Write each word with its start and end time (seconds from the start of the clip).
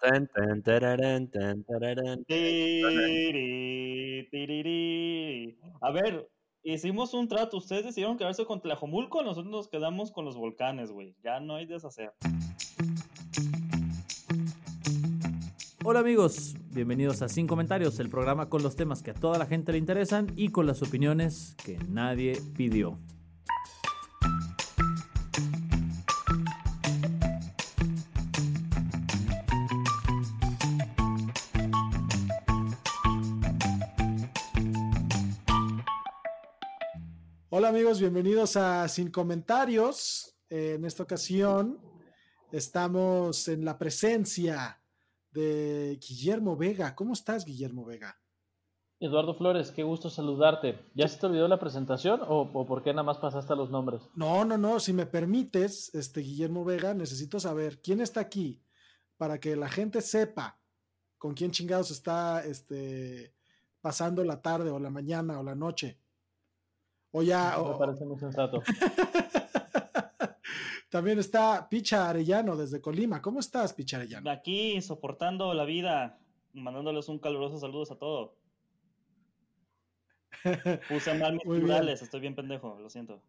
Tan, 0.00 0.26
tan, 0.28 0.62
tararán, 0.62 1.30
tan, 1.30 1.62
tararán. 1.64 2.24
Tiri, 2.24 4.26
tiriri. 4.30 5.58
A 5.82 5.90
ver, 5.90 6.26
hicimos 6.62 7.12
un 7.12 7.28
trato. 7.28 7.58
Ustedes 7.58 7.84
decidieron 7.84 8.16
quedarse 8.16 8.46
con 8.46 8.62
Tlajomulco, 8.62 9.22
nosotros 9.22 9.52
nos 9.52 9.68
quedamos 9.68 10.10
con 10.10 10.24
los 10.24 10.38
volcanes, 10.38 10.90
güey. 10.90 11.14
Ya 11.22 11.38
no 11.40 11.56
hay 11.56 11.66
deshacer. 11.66 12.14
Hola 15.84 16.00
amigos, 16.00 16.54
bienvenidos 16.70 17.20
a 17.20 17.28
Sin 17.28 17.46
Comentarios, 17.46 18.00
el 18.00 18.08
programa 18.08 18.48
con 18.48 18.62
los 18.62 18.76
temas 18.76 19.02
que 19.02 19.10
a 19.10 19.14
toda 19.14 19.38
la 19.38 19.44
gente 19.44 19.72
le 19.72 19.78
interesan 19.78 20.28
y 20.34 20.48
con 20.48 20.66
las 20.66 20.82
opiniones 20.82 21.56
que 21.62 21.76
nadie 21.88 22.40
pidió. 22.56 22.96
Amigos, 37.70 38.00
bienvenidos 38.00 38.56
a 38.56 38.88
Sin 38.88 39.12
Comentarios. 39.12 40.36
Eh, 40.48 40.74
en 40.74 40.84
esta 40.84 41.04
ocasión 41.04 41.78
estamos 42.50 43.46
en 43.46 43.64
la 43.64 43.78
presencia 43.78 44.82
de 45.30 45.96
Guillermo 46.04 46.56
Vega. 46.56 46.96
¿Cómo 46.96 47.12
estás, 47.12 47.44
Guillermo 47.44 47.84
Vega? 47.84 48.18
Eduardo 48.98 49.36
Flores, 49.36 49.70
qué 49.70 49.84
gusto 49.84 50.10
saludarte. 50.10 50.80
¿Ya 50.96 51.06
se 51.06 51.20
te 51.20 51.26
olvidó 51.26 51.46
la 51.46 51.60
presentación 51.60 52.22
o, 52.22 52.40
o 52.52 52.66
por 52.66 52.82
qué 52.82 52.90
nada 52.90 53.04
más 53.04 53.18
pasaste 53.18 53.52
a 53.52 53.56
los 53.56 53.70
nombres? 53.70 54.02
No, 54.16 54.44
no, 54.44 54.58
no, 54.58 54.80
si 54.80 54.92
me 54.92 55.06
permites, 55.06 55.94
este 55.94 56.22
Guillermo 56.22 56.64
Vega, 56.64 56.92
necesito 56.92 57.38
saber 57.38 57.80
quién 57.80 58.00
está 58.00 58.18
aquí 58.18 58.64
para 59.16 59.38
que 59.38 59.54
la 59.54 59.68
gente 59.68 60.00
sepa 60.00 60.60
con 61.18 61.34
quién 61.34 61.52
chingados 61.52 61.92
está 61.92 62.44
este, 62.44 63.32
pasando 63.80 64.24
la 64.24 64.42
tarde 64.42 64.70
o 64.70 64.80
la 64.80 64.90
mañana 64.90 65.38
o 65.38 65.44
la 65.44 65.54
noche. 65.54 66.00
O 67.12 67.22
ya. 67.22 67.56
Me 67.58 67.78
parece 67.78 68.04
muy 68.04 68.18
sensato. 68.18 68.62
También 70.90 71.18
está 71.20 71.68
Picha 71.68 72.08
Arellano 72.10 72.56
desde 72.56 72.80
Colima. 72.80 73.22
¿Cómo 73.22 73.38
estás, 73.38 73.72
Picha 73.72 73.96
Arellano? 73.96 74.28
Aquí, 74.28 74.80
soportando 74.82 75.54
la 75.54 75.64
vida, 75.64 76.18
mandándoles 76.52 77.08
un 77.08 77.20
caluroso 77.20 77.58
saludos 77.58 77.92
a 77.92 77.96
todos. 77.96 78.32
Puse 80.88 81.14
mal 81.14 81.34
mis 81.34 81.44
bien. 81.44 81.60
plurales, 81.60 82.02
estoy 82.02 82.20
bien 82.20 82.34
pendejo, 82.34 82.76
lo 82.80 82.90
siento. 82.90 83.22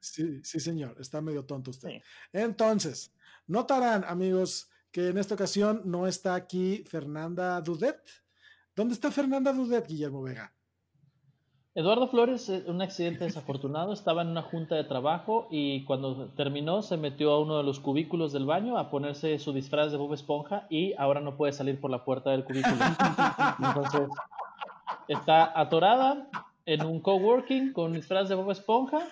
Sí, 0.00 0.42
sí, 0.42 0.58
señor, 0.58 0.96
está 1.00 1.20
medio 1.20 1.44
tonto 1.44 1.70
usted. 1.70 1.88
Sí. 1.90 2.00
Entonces, 2.32 3.14
notarán, 3.46 4.04
amigos, 4.04 4.70
que 4.90 5.08
en 5.08 5.18
esta 5.18 5.34
ocasión 5.34 5.82
no 5.84 6.06
está 6.06 6.34
aquí 6.34 6.82
Fernanda 6.86 7.60
Dudet. 7.60 8.00
¿Dónde 8.74 8.94
está 8.94 9.10
Fernanda 9.10 9.52
Dudet, 9.52 9.86
Guillermo 9.86 10.22
Vega? 10.22 10.52
Eduardo 11.74 12.06
Flores, 12.06 12.50
eh, 12.50 12.64
un 12.66 12.82
accidente 12.82 13.24
desafortunado, 13.24 13.94
estaba 13.94 14.20
en 14.20 14.28
una 14.28 14.42
junta 14.42 14.74
de 14.74 14.84
trabajo 14.84 15.48
y 15.50 15.84
cuando 15.84 16.26
terminó 16.36 16.82
se 16.82 16.98
metió 16.98 17.32
a 17.32 17.40
uno 17.40 17.56
de 17.56 17.62
los 17.62 17.80
cubículos 17.80 18.30
del 18.32 18.44
baño 18.44 18.76
a 18.76 18.90
ponerse 18.90 19.38
su 19.38 19.54
disfraz 19.54 19.90
de 19.90 19.96
Bob 19.96 20.12
Esponja 20.12 20.66
y 20.68 20.92
ahora 20.98 21.20
no 21.20 21.34
puede 21.38 21.54
salir 21.54 21.80
por 21.80 21.90
la 21.90 22.04
puerta 22.04 22.28
del 22.30 22.44
cubículo. 22.44 22.76
Entonces, 23.58 24.08
está 25.08 25.58
atorada 25.58 26.28
en 26.64 26.84
un 26.84 27.00
coworking 27.00 27.72
con 27.72 27.86
un 27.86 27.92
disfraz 27.94 28.28
de 28.28 28.34
Bob 28.34 28.50
Esponja, 28.50 29.08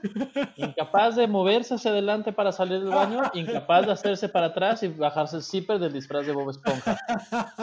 incapaz 0.56 1.16
de 1.16 1.26
moverse 1.26 1.74
hacia 1.74 1.90
adelante 1.90 2.32
para 2.32 2.52
salir 2.52 2.80
del 2.80 2.90
baño, 2.90 3.22
incapaz 3.34 3.86
de 3.86 3.92
hacerse 3.92 4.28
para 4.28 4.46
atrás 4.46 4.82
y 4.82 4.88
bajarse 4.88 5.36
el 5.36 5.42
zipper 5.42 5.78
del 5.78 5.92
disfraz 5.92 6.26
de 6.26 6.32
Bob 6.32 6.50
Esponja. 6.50 6.98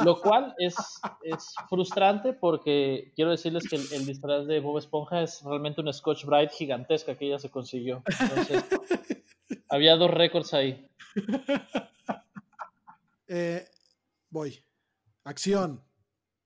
Lo 0.04 0.20
cual 0.20 0.54
es, 0.58 0.76
es 1.24 1.56
frustrante 1.70 2.34
porque 2.34 3.12
quiero 3.16 3.32
decirles 3.32 3.68
que 3.70 3.78
el, 3.78 3.84
el 3.94 4.06
disfraz 4.06 4.46
de 4.48 4.60
Bob 4.60 4.78
Esponja 4.78 5.22
es 5.22 5.42
realmente 5.44 5.82
una 5.82 5.94
Scotch 5.94 6.26
Brite 6.26 6.54
gigantesca 6.54 7.16
que 7.16 7.28
ella 7.28 7.40
se 7.40 7.50
consiguió. 7.50 8.04
Entonces, 8.20 8.66
había 9.70 9.96
dos 9.96 10.12
récords 10.12 10.54
ahí. 10.54 10.88
Eh, 13.28 13.68
voy. 14.30 14.64
Acción. 15.26 15.84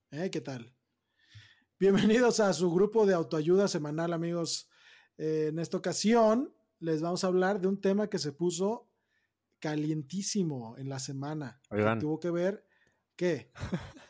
¿Eh? 0.09 0.29
¿Qué 0.31 0.41
tal? 0.41 0.73
Bienvenidos 1.81 2.39
a 2.39 2.53
su 2.53 2.71
grupo 2.71 3.07
de 3.07 3.15
autoayuda 3.15 3.67
semanal, 3.67 4.13
amigos. 4.13 4.69
Eh, 5.17 5.47
en 5.49 5.57
esta 5.57 5.77
ocasión 5.77 6.53
les 6.77 7.01
vamos 7.01 7.23
a 7.23 7.27
hablar 7.27 7.59
de 7.59 7.67
un 7.69 7.81
tema 7.81 8.07
que 8.07 8.19
se 8.19 8.33
puso 8.33 8.87
calientísimo 9.59 10.77
en 10.77 10.89
la 10.89 10.99
semana. 10.99 11.59
que 11.71 11.77
Oigan. 11.77 11.97
tuvo 11.97 12.19
que 12.19 12.29
ver 12.29 12.67
¿Qué? 13.15 13.51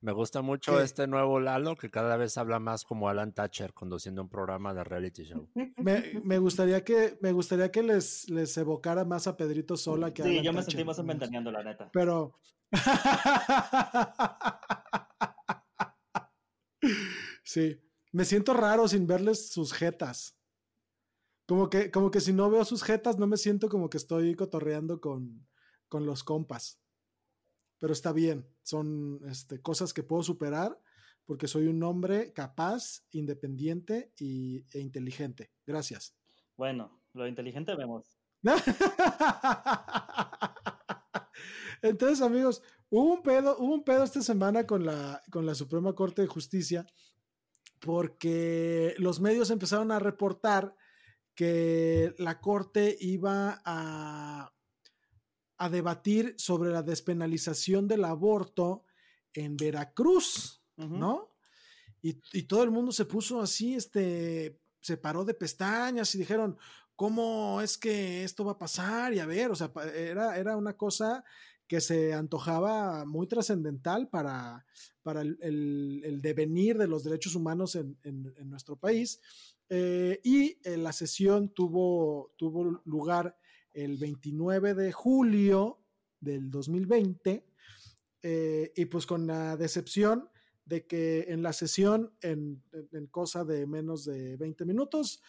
Me 0.00 0.12
gusta 0.12 0.40
mucho 0.40 0.78
¿Qué? 0.78 0.84
este 0.84 1.06
nuevo 1.06 1.40
Lalo 1.40 1.76
que 1.76 1.90
cada 1.90 2.16
vez 2.16 2.38
habla 2.38 2.58
más 2.58 2.84
como 2.84 3.10
Alan 3.10 3.34
Thatcher 3.34 3.74
conduciendo 3.74 4.22
un 4.22 4.30
programa 4.30 4.72
de 4.72 4.82
reality 4.82 5.24
show. 5.24 5.46
Me, 5.76 6.22
me 6.24 6.38
gustaría 6.38 6.82
que, 6.84 7.18
me 7.20 7.32
gustaría 7.32 7.70
que 7.70 7.82
les, 7.82 8.30
les 8.30 8.56
evocara 8.56 9.04
más 9.04 9.26
a 9.26 9.36
Pedrito 9.36 9.76
Sola 9.76 10.14
que 10.14 10.22
a 10.22 10.24
Sí, 10.24 10.30
Alan 10.30 10.44
yo 10.44 10.52
me 10.54 10.60
Thatcher, 10.60 10.72
sentí 10.72 10.84
más 10.86 10.98
inventaneando, 10.98 11.52
la 11.52 11.64
neta. 11.64 11.90
Pero. 11.92 12.32
sí, 17.42 17.80
me 18.12 18.24
siento 18.24 18.54
raro 18.54 18.88
sin 18.88 19.06
verles 19.06 19.50
sus 19.50 19.72
jetas. 19.72 20.36
Como 21.46 21.68
que, 21.68 21.90
como 21.90 22.10
que 22.10 22.20
si 22.20 22.32
no 22.32 22.50
veo 22.50 22.64
sus 22.64 22.82
jetas, 22.82 23.18
no 23.18 23.26
me 23.26 23.36
siento 23.36 23.68
como 23.68 23.90
que 23.90 23.96
estoy 23.96 24.34
cotorreando 24.34 25.00
con, 25.00 25.46
con 25.88 26.06
los 26.06 26.22
compas. 26.22 26.80
Pero 27.78 27.92
está 27.92 28.12
bien, 28.12 28.46
son 28.62 29.20
este, 29.28 29.60
cosas 29.60 29.92
que 29.92 30.02
puedo 30.02 30.22
superar 30.22 30.80
porque 31.24 31.48
soy 31.48 31.68
un 31.68 31.82
hombre 31.82 32.32
capaz, 32.32 33.04
independiente 33.12 34.12
y, 34.18 34.64
e 34.72 34.80
inteligente. 34.80 35.52
Gracias. 35.64 36.14
Bueno, 36.56 37.00
lo 37.12 37.26
inteligente 37.26 37.74
vemos. 37.76 38.18
Entonces, 41.82 42.20
amigos, 42.20 42.62
hubo 42.90 43.14
un 43.14 43.22
pedo, 43.22 43.56
hubo 43.58 43.74
un 43.74 43.84
pedo 43.84 44.04
esta 44.04 44.22
semana 44.22 44.66
con 44.66 44.84
la, 44.84 45.22
con 45.30 45.46
la 45.46 45.54
Suprema 45.54 45.94
Corte 45.94 46.22
de 46.22 46.28
Justicia 46.28 46.86
porque 47.80 48.94
los 48.98 49.20
medios 49.20 49.50
empezaron 49.50 49.90
a 49.90 49.98
reportar 49.98 50.76
que 51.34 52.14
la 52.18 52.40
Corte 52.40 52.96
iba 53.00 53.62
a, 53.64 54.52
a 55.56 55.68
debatir 55.68 56.34
sobre 56.36 56.70
la 56.70 56.82
despenalización 56.82 57.88
del 57.88 58.04
aborto 58.04 58.84
en 59.32 59.56
Veracruz. 59.56 60.62
¿no? 60.76 61.34
Y, 62.02 62.20
y 62.32 62.42
todo 62.44 62.62
el 62.62 62.70
mundo 62.70 62.92
se 62.92 63.04
puso 63.04 63.40
así, 63.40 63.74
este, 63.74 64.58
se 64.80 64.96
paró 64.96 65.24
de 65.24 65.34
pestañas 65.34 66.14
y 66.14 66.18
dijeron, 66.18 66.58
¿cómo 66.96 67.60
es 67.60 67.76
que 67.76 68.24
esto 68.24 68.44
va 68.44 68.52
a 68.52 68.58
pasar? 68.58 69.12
Y 69.12 69.20
a 69.20 69.26
ver, 69.26 69.50
o 69.50 69.54
sea, 69.54 69.70
era, 69.94 70.38
era 70.38 70.56
una 70.56 70.76
cosa 70.76 71.24
que 71.70 71.80
se 71.80 72.12
antojaba 72.12 73.04
muy 73.04 73.28
trascendental 73.28 74.08
para, 74.08 74.66
para 75.04 75.20
el, 75.20 75.38
el- 75.40 76.20
devenir 76.20 76.76
de 76.76 76.88
los 76.88 77.04
derechos 77.04 77.36
humanos 77.36 77.76
en, 77.76 77.96
en- 78.02 78.34
nuestro 78.50 78.74
país. 78.74 79.20
Eh, 79.68 80.18
y 80.24 80.58
eh, 80.64 80.76
la 80.76 80.92
sesión 80.92 81.50
tuvo, 81.50 82.32
tuvo 82.36 82.82
lugar 82.86 83.38
el 83.72 83.98
29 83.98 84.74
de 84.74 84.90
julio 84.90 85.78
del 86.18 86.50
2020 86.50 87.46
eh, 88.24 88.72
y 88.74 88.84
pues 88.86 89.06
con 89.06 89.28
la 89.28 89.56
decepción 89.56 90.28
de 90.64 90.88
que 90.88 91.26
en 91.28 91.40
la 91.44 91.52
sesión, 91.52 92.12
en, 92.20 92.64
cosa 93.12 93.44
de 93.44 93.64
menos 93.68 94.04
de 94.04 94.36
20 94.36 94.64
minutos, 94.64 95.22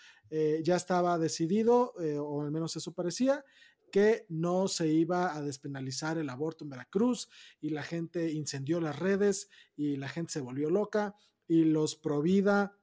ya 0.63 0.75
estaba 0.75 1.17
decidido, 1.17 1.93
o 2.19 2.41
al 2.41 2.51
menos 2.51 2.75
eso 2.75 2.93
parecía, 2.93 3.43
que 3.91 4.25
no 4.29 4.67
se 4.67 4.87
iba 4.87 5.35
a 5.35 5.41
despenalizar 5.41 6.17
el 6.17 6.29
aborto 6.29 6.63
en 6.63 6.71
Veracruz 6.71 7.29
y 7.59 7.69
la 7.69 7.83
gente 7.83 8.31
incendió 8.31 8.81
las 8.81 8.97
redes 8.97 9.49
y 9.75 9.97
la 9.97 10.09
gente 10.09 10.33
se 10.33 10.41
volvió 10.41 10.69
loca 10.69 11.15
y 11.47 11.65
los 11.65 11.95
pro 11.95 12.21
vida, 12.21 12.77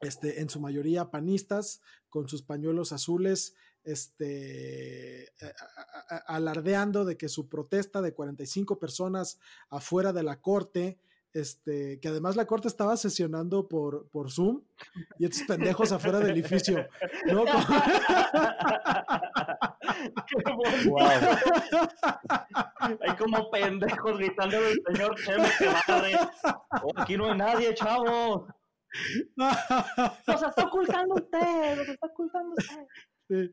este, 0.00 0.40
en 0.40 0.50
su 0.50 0.60
mayoría 0.60 1.10
panistas, 1.10 1.80
con 2.08 2.28
sus 2.28 2.42
pañuelos 2.42 2.92
azules, 2.92 3.54
este, 3.84 5.32
alardeando 6.26 7.04
de 7.04 7.16
que 7.16 7.28
su 7.28 7.48
protesta 7.48 8.02
de 8.02 8.12
45 8.12 8.78
personas 8.78 9.38
afuera 9.68 10.12
de 10.12 10.22
la 10.22 10.40
corte, 10.40 10.98
este, 11.32 12.00
que 12.00 12.08
además 12.08 12.36
la 12.36 12.46
corte 12.46 12.68
estaba 12.68 12.96
sesionando 12.96 13.68
por, 13.68 14.08
por 14.10 14.30
Zoom 14.30 14.62
y 15.18 15.24
estos 15.24 15.42
pendejos 15.46 15.92
afuera 15.92 16.18
del 16.18 16.30
edificio. 16.30 16.86
¿no? 17.26 17.44
Hay 23.00 23.16
como 23.16 23.50
pendejos 23.50 24.18
gritando 24.18 24.60
del 24.60 24.80
señor 24.86 25.14
que 25.16 25.32
oh, 26.82 26.92
aquí 26.96 27.16
no 27.16 27.30
hay 27.30 27.38
nadie, 27.38 27.74
chavo. 27.74 28.46
Nos 29.36 30.42
está 30.42 30.64
ocultando 30.64 31.14
usted, 31.14 31.76
nos 31.76 31.88
está 31.88 32.08
ocultando 32.08 32.56
usted. 32.58 33.52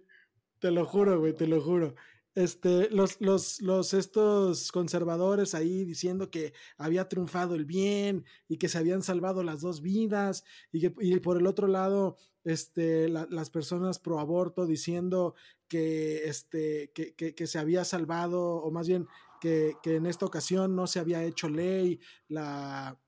te 0.59 0.71
lo 0.71 0.83
juro, 0.85 1.19
güey, 1.19 1.33
te 1.33 1.45
lo 1.45 1.61
juro. 1.61 1.93
Este, 2.37 2.91
los, 2.91 3.19
los, 3.19 3.63
los, 3.63 3.95
estos 3.95 4.71
conservadores 4.71 5.55
ahí 5.55 5.85
diciendo 5.85 6.29
que 6.29 6.53
había 6.77 7.09
triunfado 7.09 7.55
el 7.55 7.65
bien 7.65 8.25
y 8.47 8.57
que 8.57 8.69
se 8.69 8.77
habían 8.77 9.01
salvado 9.01 9.41
las 9.41 9.61
dos 9.61 9.81
vidas 9.81 10.43
y 10.71 10.81
que 10.81 10.93
y 10.99 11.19
por 11.19 11.37
el 11.37 11.47
otro 11.47 11.65
lado, 11.65 12.15
este, 12.43 13.09
las 13.09 13.49
personas 13.49 13.97
pro 13.97 14.19
aborto 14.19 14.67
diciendo 14.67 15.33
que, 15.67 16.25
este, 16.25 16.91
que, 16.93 17.15
que, 17.15 17.47
se 17.47 17.57
había 17.57 17.83
salvado 17.83 18.57
o 18.57 18.69
más 18.69 18.87
bien 18.87 19.07
que, 19.41 19.73
que 19.81 19.95
en 19.95 20.05
esta 20.05 20.27
ocasión 20.27 20.75
no 20.75 20.85
se 20.85 20.99
había 20.99 21.23
hecho 21.23 21.49
ley 21.49 21.99
la, 22.27 22.99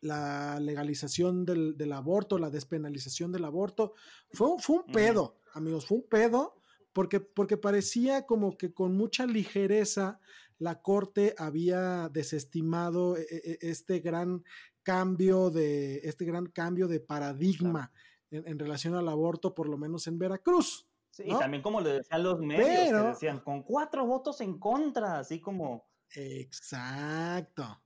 la 0.00 0.60
legalización 0.60 1.44
del, 1.44 1.76
del, 1.76 1.92
aborto, 1.92 2.38
la 2.38 2.50
despenalización 2.50 3.32
del 3.32 3.46
aborto. 3.46 3.94
Fue, 4.30 4.50
fue 4.60 4.76
un 4.76 4.92
pedo, 4.92 5.40
amigos, 5.54 5.86
fue 5.86 5.98
un 5.98 6.08
pedo, 6.08 6.54
porque, 6.94 7.20
porque 7.20 7.58
parecía 7.58 8.24
como 8.24 8.56
que 8.56 8.72
con 8.72 8.96
mucha 8.96 9.26
ligereza 9.26 10.20
la 10.58 10.80
Corte 10.80 11.34
había 11.36 12.08
desestimado 12.08 13.16
e, 13.16 13.26
e, 13.30 13.58
este 13.60 13.98
gran 13.98 14.44
cambio 14.82 15.50
de, 15.50 15.96
este 16.04 16.24
gran 16.24 16.46
cambio 16.46 16.86
de 16.88 17.00
paradigma 17.00 17.92
en, 18.30 18.58
relación 18.58 18.94
al 18.94 19.08
aborto, 19.08 19.54
por 19.54 19.68
lo 19.68 19.76
menos 19.76 20.06
en 20.06 20.18
Veracruz. 20.18 20.88
Sí, 21.10 21.24
y 21.26 21.38
también 21.38 21.62
como 21.62 21.80
le 21.80 21.94
decían 21.94 22.22
los 22.22 22.40
medios, 22.40 23.02
que 23.02 23.08
decían, 23.08 23.40
con 23.40 23.62
cuatro 23.62 24.06
votos 24.06 24.40
en 24.40 24.58
contra, 24.58 25.18
así 25.18 25.40
como... 25.40 25.88
Exacto. 26.10 27.80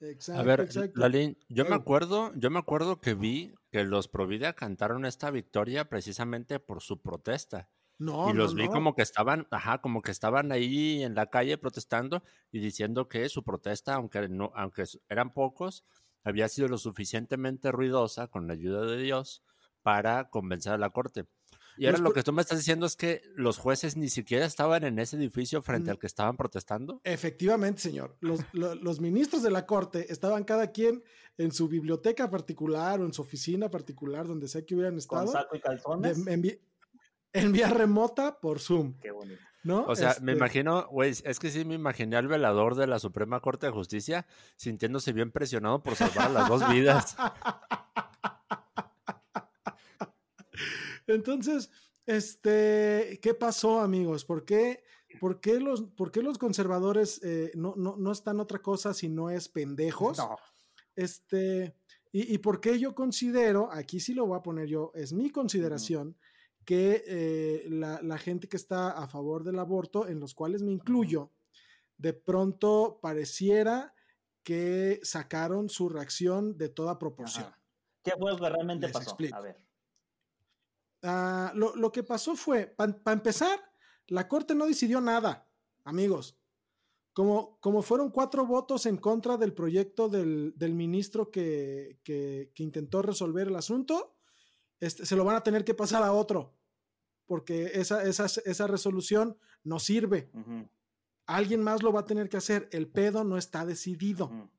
Exacto, 0.00 0.40
a 0.40 0.44
ver, 0.44 0.68
Lalín, 0.96 1.38
yo 1.48 1.64
me 1.64 1.76
acuerdo, 1.76 2.32
yo 2.34 2.50
me 2.50 2.58
acuerdo 2.58 3.00
que 3.00 3.14
vi 3.14 3.54
que 3.70 3.84
los 3.84 4.08
Provida 4.08 4.54
cantaron 4.54 5.04
esta 5.04 5.30
victoria 5.30 5.88
precisamente 5.88 6.58
por 6.58 6.82
su 6.82 7.00
protesta. 7.00 7.70
No, 8.02 8.30
y 8.30 8.32
los 8.32 8.54
vi 8.54 8.66
como 8.66 8.96
que 8.96 9.02
estaban, 9.02 9.46
ajá, 9.52 9.80
como 9.80 10.02
que 10.02 10.10
estaban 10.10 10.50
ahí 10.50 11.04
en 11.04 11.14
la 11.14 11.26
calle 11.26 11.56
protestando 11.56 12.24
y 12.50 12.58
diciendo 12.58 13.08
que 13.08 13.28
su 13.28 13.44
protesta, 13.44 13.94
aunque 13.94 14.28
no, 14.28 14.50
aunque 14.56 14.84
eran 15.08 15.32
pocos, 15.32 15.84
había 16.24 16.48
sido 16.48 16.66
lo 16.66 16.78
suficientemente 16.78 17.70
ruidosa 17.70 18.26
con 18.26 18.48
la 18.48 18.54
ayuda 18.54 18.84
de 18.86 19.00
Dios 19.00 19.44
para 19.82 20.30
convencer 20.30 20.72
a 20.72 20.78
la 20.78 20.90
corte. 20.90 21.26
Y 21.76 21.86
ahora 21.86 21.98
lo 21.98 22.12
que 22.12 22.24
tú 22.24 22.32
me 22.32 22.42
estás 22.42 22.58
diciendo 22.58 22.86
es 22.86 22.96
que 22.96 23.22
los 23.34 23.58
jueces 23.58 23.96
ni 23.96 24.08
siquiera 24.08 24.44
estaban 24.44 24.84
en 24.84 24.98
ese 24.98 25.16
edificio 25.16 25.62
frente 25.62 25.90
al 25.90 25.98
que 25.98 26.06
estaban 26.06 26.36
protestando. 26.36 27.00
Efectivamente, 27.04 27.80
señor. 27.80 28.16
Los, 28.20 28.40
los, 28.52 29.00
ministros 29.00 29.42
de 29.42 29.50
la 29.50 29.64
corte 29.64 30.12
estaban 30.12 30.44
cada 30.44 30.72
quien 30.72 31.02
en 31.38 31.52
su 31.52 31.68
biblioteca 31.68 32.28
particular 32.28 33.00
o 33.00 33.06
en 33.06 33.12
su 33.12 33.22
oficina 33.22 33.70
particular, 33.70 34.26
donde 34.26 34.48
sea 34.48 34.66
que 34.66 34.74
hubieran 34.74 34.98
estado. 34.98 35.24
¿Con 35.24 35.32
saco 35.32 35.56
y 35.56 35.60
calzones? 35.60 36.18
En, 37.32 37.52
vía 37.52 37.68
remota 37.68 38.40
por 38.40 38.60
Zoom. 38.60 38.98
Qué 39.00 39.10
bonito. 39.10 39.42
¿No? 39.64 39.84
O 39.84 39.94
sea, 39.94 40.16
me 40.20 40.32
este 40.32 40.38
imagino, 40.38 40.88
güey, 40.88 41.10
es 41.10 41.38
que 41.38 41.50
sí 41.50 41.64
me 41.64 41.74
imaginé 41.74 42.16
al 42.16 42.26
velador 42.26 42.74
de 42.74 42.88
la 42.88 42.98
Suprema 42.98 43.40
Corte 43.40 43.66
de 43.66 43.72
Justicia 43.72 44.26
sintiéndose 44.56 45.12
bien 45.12 45.30
presionado 45.30 45.82
por 45.82 45.94
salvar 45.94 46.30
las 46.32 46.48
dos 46.48 46.68
vidas. 46.68 47.16
Entonces, 51.06 51.70
este, 52.06 53.20
¿qué 53.22 53.34
pasó, 53.34 53.80
amigos? 53.80 54.24
¿Por 54.24 54.44
qué, 54.44 54.82
por 55.20 55.40
qué, 55.40 55.60
los, 55.60 55.82
por 55.82 56.16
los, 56.16 56.38
conservadores 56.38 57.20
eh, 57.22 57.52
no, 57.54 57.74
no, 57.76 57.96
no, 57.96 58.12
están 58.12 58.40
otra 58.40 58.60
cosa 58.60 58.94
si 58.94 59.08
no 59.08 59.30
es 59.30 59.48
pendejos? 59.48 60.18
Este, 60.96 61.76
y, 62.10 62.34
y, 62.34 62.38
por 62.38 62.60
qué 62.60 62.78
yo 62.78 62.94
considero, 62.94 63.70
aquí 63.72 64.00
sí 64.00 64.14
lo 64.14 64.26
voy 64.26 64.38
a 64.38 64.42
poner 64.42 64.66
yo, 64.66 64.90
es 64.94 65.12
mi 65.12 65.30
consideración, 65.30 66.16
que 66.64 67.04
eh, 67.06 67.66
la, 67.68 68.00
la, 68.02 68.18
gente 68.18 68.48
que 68.48 68.56
está 68.56 68.90
a 68.90 69.08
favor 69.08 69.44
del 69.44 69.58
aborto, 69.58 70.06
en 70.06 70.20
los 70.20 70.34
cuales 70.34 70.62
me 70.62 70.72
incluyo, 70.72 71.32
de 71.96 72.12
pronto 72.12 72.98
pareciera 73.02 73.94
que 74.42 75.00
sacaron 75.02 75.68
su 75.68 75.88
reacción 75.88 76.56
de 76.58 76.68
toda 76.68 76.98
proporción. 76.98 77.52
¿Qué 78.02 78.12
fue 78.18 78.32
lo 78.32 78.38
que 78.38 78.48
realmente 78.48 78.88
pasó? 78.88 79.16
A 79.32 79.40
ver. 79.40 79.56
Ah, 81.02 81.52
lo, 81.54 81.92
que 81.92 82.02
pasó 82.02 82.36
fue, 82.36 82.66
para 82.66 83.12
empezar, 83.12 83.58
la 84.06 84.28
Corte 84.28 84.54
no 84.54 84.66
decidió 84.66 85.00
nada, 85.00 85.48
amigos. 85.84 86.38
Como, 87.12 87.58
como 87.60 87.82
fueron 87.82 88.10
cuatro 88.10 88.46
votos 88.46 88.86
en 88.86 88.96
contra 88.96 89.36
del 89.36 89.52
proyecto 89.52 90.08
del, 90.08 90.54
ministro 90.58 91.30
que, 91.30 92.00
intentó 92.56 93.02
resolver 93.02 93.48
el 93.48 93.56
asunto, 93.56 94.11
este, 94.82 95.06
se 95.06 95.14
lo 95.14 95.24
van 95.24 95.36
a 95.36 95.44
tener 95.44 95.64
que 95.64 95.74
pasar 95.74 96.02
a 96.02 96.12
otro, 96.12 96.56
porque 97.26 97.70
esa, 97.74 98.02
esa, 98.02 98.66
resolución 98.66 99.38
no 99.62 99.78
sirve. 99.78 100.28
Alguien 101.24 101.62
más 101.62 101.84
lo 101.84 101.92
va 101.92 102.00
a 102.00 102.04
tener 102.04 102.28
que 102.28 102.36
hacer. 102.36 102.68
El 102.72 102.88
pedo 102.88 103.22
no 103.22 103.38
está 103.38 103.64
decidido. 103.64 104.50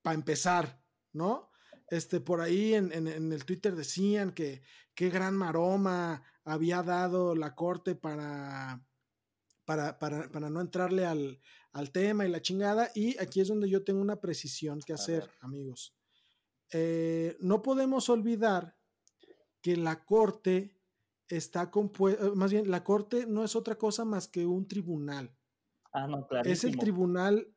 Para 0.00 0.14
empezar, 0.14 0.82
¿no? 1.12 1.50
Este, 1.88 2.20
por 2.20 2.40
ahí 2.40 2.72
en, 2.72 3.06
el 3.06 3.44
Twitter 3.44 3.76
decían 3.76 4.32
que 4.32 4.62
qué 4.94 5.10
gran 5.10 5.36
maroma 5.36 6.24
había 6.44 6.82
dado 6.82 7.34
la 7.34 7.54
corte 7.54 7.94
para, 7.94 8.82
para, 9.66 9.98
para, 9.98 10.48
no 10.48 10.62
entrarle 10.62 11.04
al, 11.04 11.38
tema 11.92 12.24
y 12.24 12.30
la 12.30 12.40
chingada. 12.40 12.90
Y 12.94 13.18
aquí 13.18 13.42
es 13.42 13.48
donde 13.48 13.68
yo 13.68 13.84
tengo 13.84 14.00
una 14.00 14.22
precisión 14.22 14.80
que 14.80 14.94
hacer, 14.94 15.30
amigos. 15.40 15.94
Eh, 16.70 17.36
no 17.40 17.60
podemos 17.60 18.08
olvidar 18.08 18.74
que 19.62 19.76
la 19.76 20.04
corte 20.04 20.76
está 21.28 21.70
compuesta, 21.70 22.34
más 22.34 22.52
bien, 22.52 22.70
la 22.70 22.84
corte 22.84 23.26
no 23.26 23.44
es 23.44 23.56
otra 23.56 23.76
cosa 23.76 24.04
más 24.04 24.28
que 24.28 24.44
un 24.44 24.68
tribunal. 24.68 25.34
Ah, 25.92 26.06
no, 26.06 26.26
Es 26.44 26.64
el 26.64 26.76
tribunal 26.76 27.54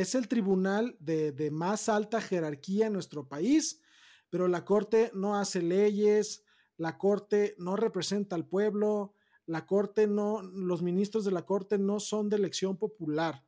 es 0.00 0.14
el 0.14 0.28
tribunal 0.28 0.94
de, 1.00 1.50
más 1.50 1.88
alta 1.88 2.20
jerarquía 2.20 2.88
en 2.88 2.92
nuestro 2.92 3.26
país, 3.28 3.80
pero 4.28 4.46
la 4.46 4.62
Corte 4.62 5.10
no 5.14 5.36
hace 5.36 5.62
leyes, 5.62 6.44
la 6.76 6.98
Corte 6.98 7.54
no 7.58 7.76
representa 7.76 8.36
al 8.36 8.46
pueblo, 8.46 9.14
la 9.46 9.64
Corte 9.64 10.06
no, 10.06 10.42
los 10.42 10.82
ministros 10.82 11.24
de 11.24 11.30
la 11.30 11.46
Corte 11.46 11.78
no 11.78 11.98
son 11.98 12.28
de 12.28 12.36
elección 12.36 12.76
popular. 12.76 13.42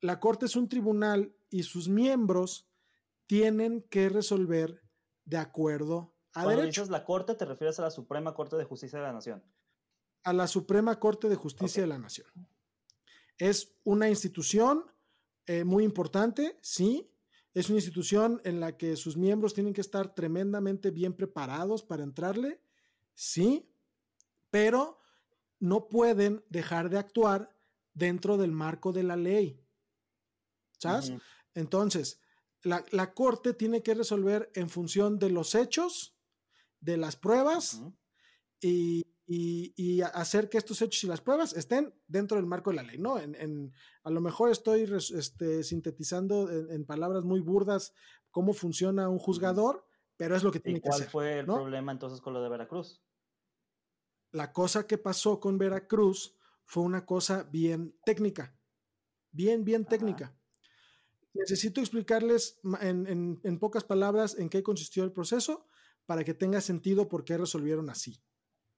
La 0.00 0.20
Corte 0.20 0.46
es 0.46 0.56
un 0.56 0.70
tribunal 0.70 1.36
y 1.50 1.64
sus 1.64 1.86
miembros 1.86 2.66
tienen 3.26 3.82
que 3.82 4.08
resolver 4.08 4.80
de 5.26 5.36
acuerdo 5.36 6.15
a 6.36 6.44
Cuando 6.44 6.62
dices 6.62 6.90
la 6.90 7.04
Corte, 7.04 7.34
te 7.34 7.44
refieres 7.44 7.78
a 7.78 7.82
la 7.82 7.90
Suprema 7.90 8.34
Corte 8.34 8.56
de 8.56 8.64
Justicia 8.64 8.98
de 8.98 9.04
la 9.04 9.12
Nación. 9.12 9.42
A 10.22 10.32
la 10.32 10.46
Suprema 10.46 10.98
Corte 10.98 11.28
de 11.28 11.36
Justicia 11.36 11.82
de 11.82 11.88
la 11.88 11.98
Nación. 11.98 12.28
Es 13.38 13.74
una 13.84 14.08
institución 14.08 14.84
eh, 15.46 15.64
muy 15.64 15.84
importante, 15.84 16.58
sí. 16.60 17.10
Es 17.54 17.70
una 17.70 17.78
institución 17.78 18.40
en 18.44 18.60
la 18.60 18.76
que 18.76 18.96
sus 18.96 19.16
miembros 19.16 19.54
tienen 19.54 19.72
que 19.72 19.80
estar 19.80 20.14
tremendamente 20.14 20.90
bien 20.90 21.14
preparados 21.14 21.82
para 21.82 22.02
entrarle, 22.02 22.60
sí, 23.14 23.70
pero 24.50 25.00
no 25.58 25.88
pueden 25.88 26.44
dejar 26.50 26.90
de 26.90 26.98
actuar 26.98 27.50
dentro 27.94 28.36
del 28.36 28.52
marco 28.52 28.92
de 28.92 29.04
la 29.04 29.16
ley. 29.16 29.58
¿Sabes? 30.78 31.14
Entonces, 31.54 32.20
la, 32.62 33.14
corte 33.14 33.54
tiene 33.54 33.82
que 33.82 33.94
resolver 33.94 34.50
en 34.54 34.68
función 34.68 35.18
de 35.18 35.30
los 35.30 35.54
hechos, 35.54 36.15
de 36.86 36.96
las 36.96 37.16
pruebas 37.16 37.82
y 38.60 39.04
y, 39.26 40.00
hacer 40.02 40.48
que 40.48 40.58
estos 40.58 40.80
hechos 40.82 41.02
y 41.04 41.06
las 41.08 41.20
pruebas 41.20 41.52
estén 41.54 41.92
dentro 42.06 42.36
del 42.36 42.46
marco 42.46 42.70
de 42.70 42.76
la 42.76 42.82
ley, 42.82 42.98
¿no? 42.98 43.18
En, 43.18 43.72
a 44.04 44.10
lo 44.10 44.20
mejor 44.20 44.50
estoy 44.50 44.88
este, 45.14 45.64
sintetizando 45.64 46.48
en, 46.50 46.84
palabras 46.84 47.24
muy 47.24 47.40
burdas 47.40 47.92
cómo 48.30 48.52
funciona 48.52 49.08
un 49.08 49.18
juzgador, 49.18 49.84
pero 50.16 50.36
es 50.36 50.44
lo 50.44 50.52
que 50.52 50.60
tiene 50.60 50.80
que 50.80 50.88
hacer. 50.88 51.10
¿Cuál 51.10 51.10
fue 51.10 51.38
el 51.40 51.46
problema 51.46 51.92
entonces 51.92 52.20
con 52.20 52.34
lo 52.34 52.42
de 52.42 52.48
Veracruz? 52.48 53.02
La 54.30 54.52
cosa 54.52 54.86
que 54.86 54.98
pasó 54.98 55.40
con 55.40 55.58
Veracruz 55.58 56.36
fue 56.64 56.82
una 56.84 57.04
cosa 57.04 57.44
bien 57.44 57.98
técnica, 58.04 58.56
bien, 59.32 59.64
bien 59.64 59.84
técnica. 59.84 60.36
Necesito 61.32 61.80
explicarles 61.80 62.60
en, 62.80 63.40
en 63.42 63.58
pocas 63.58 63.84
palabras 63.84 64.38
en 64.38 64.48
qué 64.48 64.62
consistió 64.62 65.04
el 65.04 65.12
proceso 65.12 65.66
para 66.06 66.24
que 66.24 66.34
tenga 66.34 66.60
sentido 66.60 67.08
por 67.08 67.24
qué 67.24 67.36
resolvieron 67.36 67.90
así. 67.90 68.22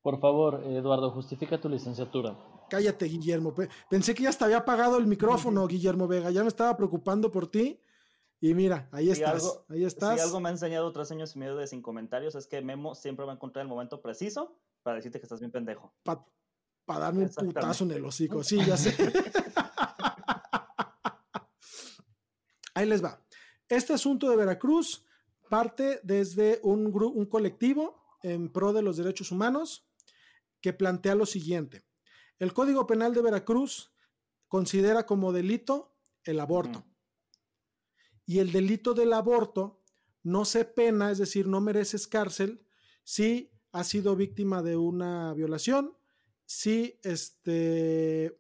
Por 0.02 0.18
favor, 0.20 0.62
Eduardo, 0.64 1.11
justifica 1.11 1.61
tu 1.61 1.68
licenciatura. 1.68 2.37
Cállate, 2.70 3.06
Guillermo. 3.06 3.54
Pensé 3.88 4.14
que 4.14 4.25
ya 4.25 4.32
te 4.32 4.44
había 4.44 4.58
apagado 4.58 4.99
el 4.99 5.06
micrófono, 5.06 5.66
Guillermo 5.66 6.06
Vega. 6.06 6.30
Ya 6.30 6.42
me 6.42 6.49
estaba 6.49 6.76
preocupando 6.76 7.30
por 7.30 7.50
ti. 7.50 7.80
Y 8.40 8.54
mira, 8.54 8.88
ahí 8.92 9.11
estás. 9.11 9.61
ahí 9.68 9.85
estás. 9.85 10.14
Si 10.14 10.20
algo 10.20 10.40
me 10.40 10.49
ha 10.49 10.52
enseñado 10.52 10.92
tres 10.92 11.11
años 11.11 11.35
y 11.35 11.40
medio 11.40 11.56
de 11.56 11.66
sin 11.66 11.82
comentarios 11.82 12.37
es 12.37 12.47
que 12.47 12.62
Memo 12.62 12.94
siempre 12.94 13.26
va 13.26 13.32
a 13.32 13.35
encontrar 13.35 13.64
el 13.64 13.68
momento 13.68 14.00
preciso 14.00 14.61
para 14.82 14.97
decirte 14.97 15.18
que 15.18 15.26
estás 15.26 15.40
bien 15.40 15.50
pendejo. 15.50 15.92
Para 16.04 17.00
darme 17.00 17.25
un 17.25 17.30
putazo 17.30 17.85
en 17.85 17.90
el 17.90 18.04
hocico. 18.04 18.44
Sí, 18.44 18.64
ya 18.64 18.76
sé. 18.76 18.94
ahí 22.75 22.87
les 22.87 23.02
va. 23.02 23.20
Este 23.68 23.92
asunto 23.92 24.30
de 24.30 24.37
Veracruz 24.37 25.04
parte 25.49 26.00
desde 26.02 26.61
un, 26.62 26.93
un 26.95 27.26
colectivo 27.26 28.00
en 28.23 28.50
pro 28.50 28.73
de 28.73 28.83
los 28.83 28.97
derechos 28.97 29.31
humanos 29.31 29.88
que 30.61 30.73
plantea 30.73 31.14
lo 31.14 31.26
siguiente. 31.26 31.85
El 32.38 32.52
Código 32.52 32.87
Penal 32.87 33.14
de 33.14 33.23
Veracruz 33.23 33.93
considera 34.49 35.07
como 35.07 35.33
delito 35.33 35.97
el 36.25 36.40
aborto. 36.40 36.85
Y 38.26 38.40
el 38.40 38.52
delito 38.52 38.95
del 38.95 39.12
aborto 39.12 39.83
no 40.23 40.45
se 40.45 40.64
pena, 40.64 41.11
es 41.11 41.19
decir, 41.19 41.47
no 41.47 41.61
mereces 41.61 42.07
cárcel 42.07 42.64
si 43.02 43.50
has 43.73 43.88
sido 43.88 44.17
víctima 44.17 44.62
de 44.62 44.76
una 44.76 45.33
violación, 45.35 45.97
si 46.45 46.99
este, 47.02 48.38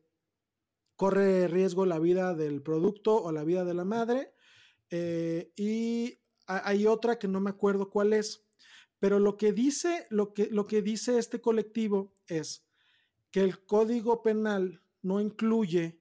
corre 0.96 1.48
riesgo 1.48 1.86
la 1.86 1.98
vida 1.98 2.34
del 2.34 2.62
producto 2.62 3.22
o 3.22 3.32
la 3.32 3.44
vida 3.44 3.64
de 3.64 3.74
la 3.74 3.84
madre. 3.84 4.34
Eh, 4.90 5.52
y 5.56 6.17
hay 6.48 6.86
otra 6.86 7.18
que 7.18 7.28
no 7.28 7.40
me 7.40 7.50
acuerdo 7.50 7.90
cuál 7.90 8.14
es, 8.14 8.44
pero 8.98 9.18
lo 9.18 9.36
que 9.36 9.52
dice, 9.52 10.06
lo 10.10 10.32
que, 10.32 10.48
lo 10.50 10.66
que 10.66 10.82
dice 10.82 11.18
este 11.18 11.40
colectivo 11.40 12.14
es 12.26 12.66
que 13.30 13.40
el 13.40 13.64
código 13.64 14.22
penal 14.22 14.82
no 15.02 15.20
incluye 15.20 16.00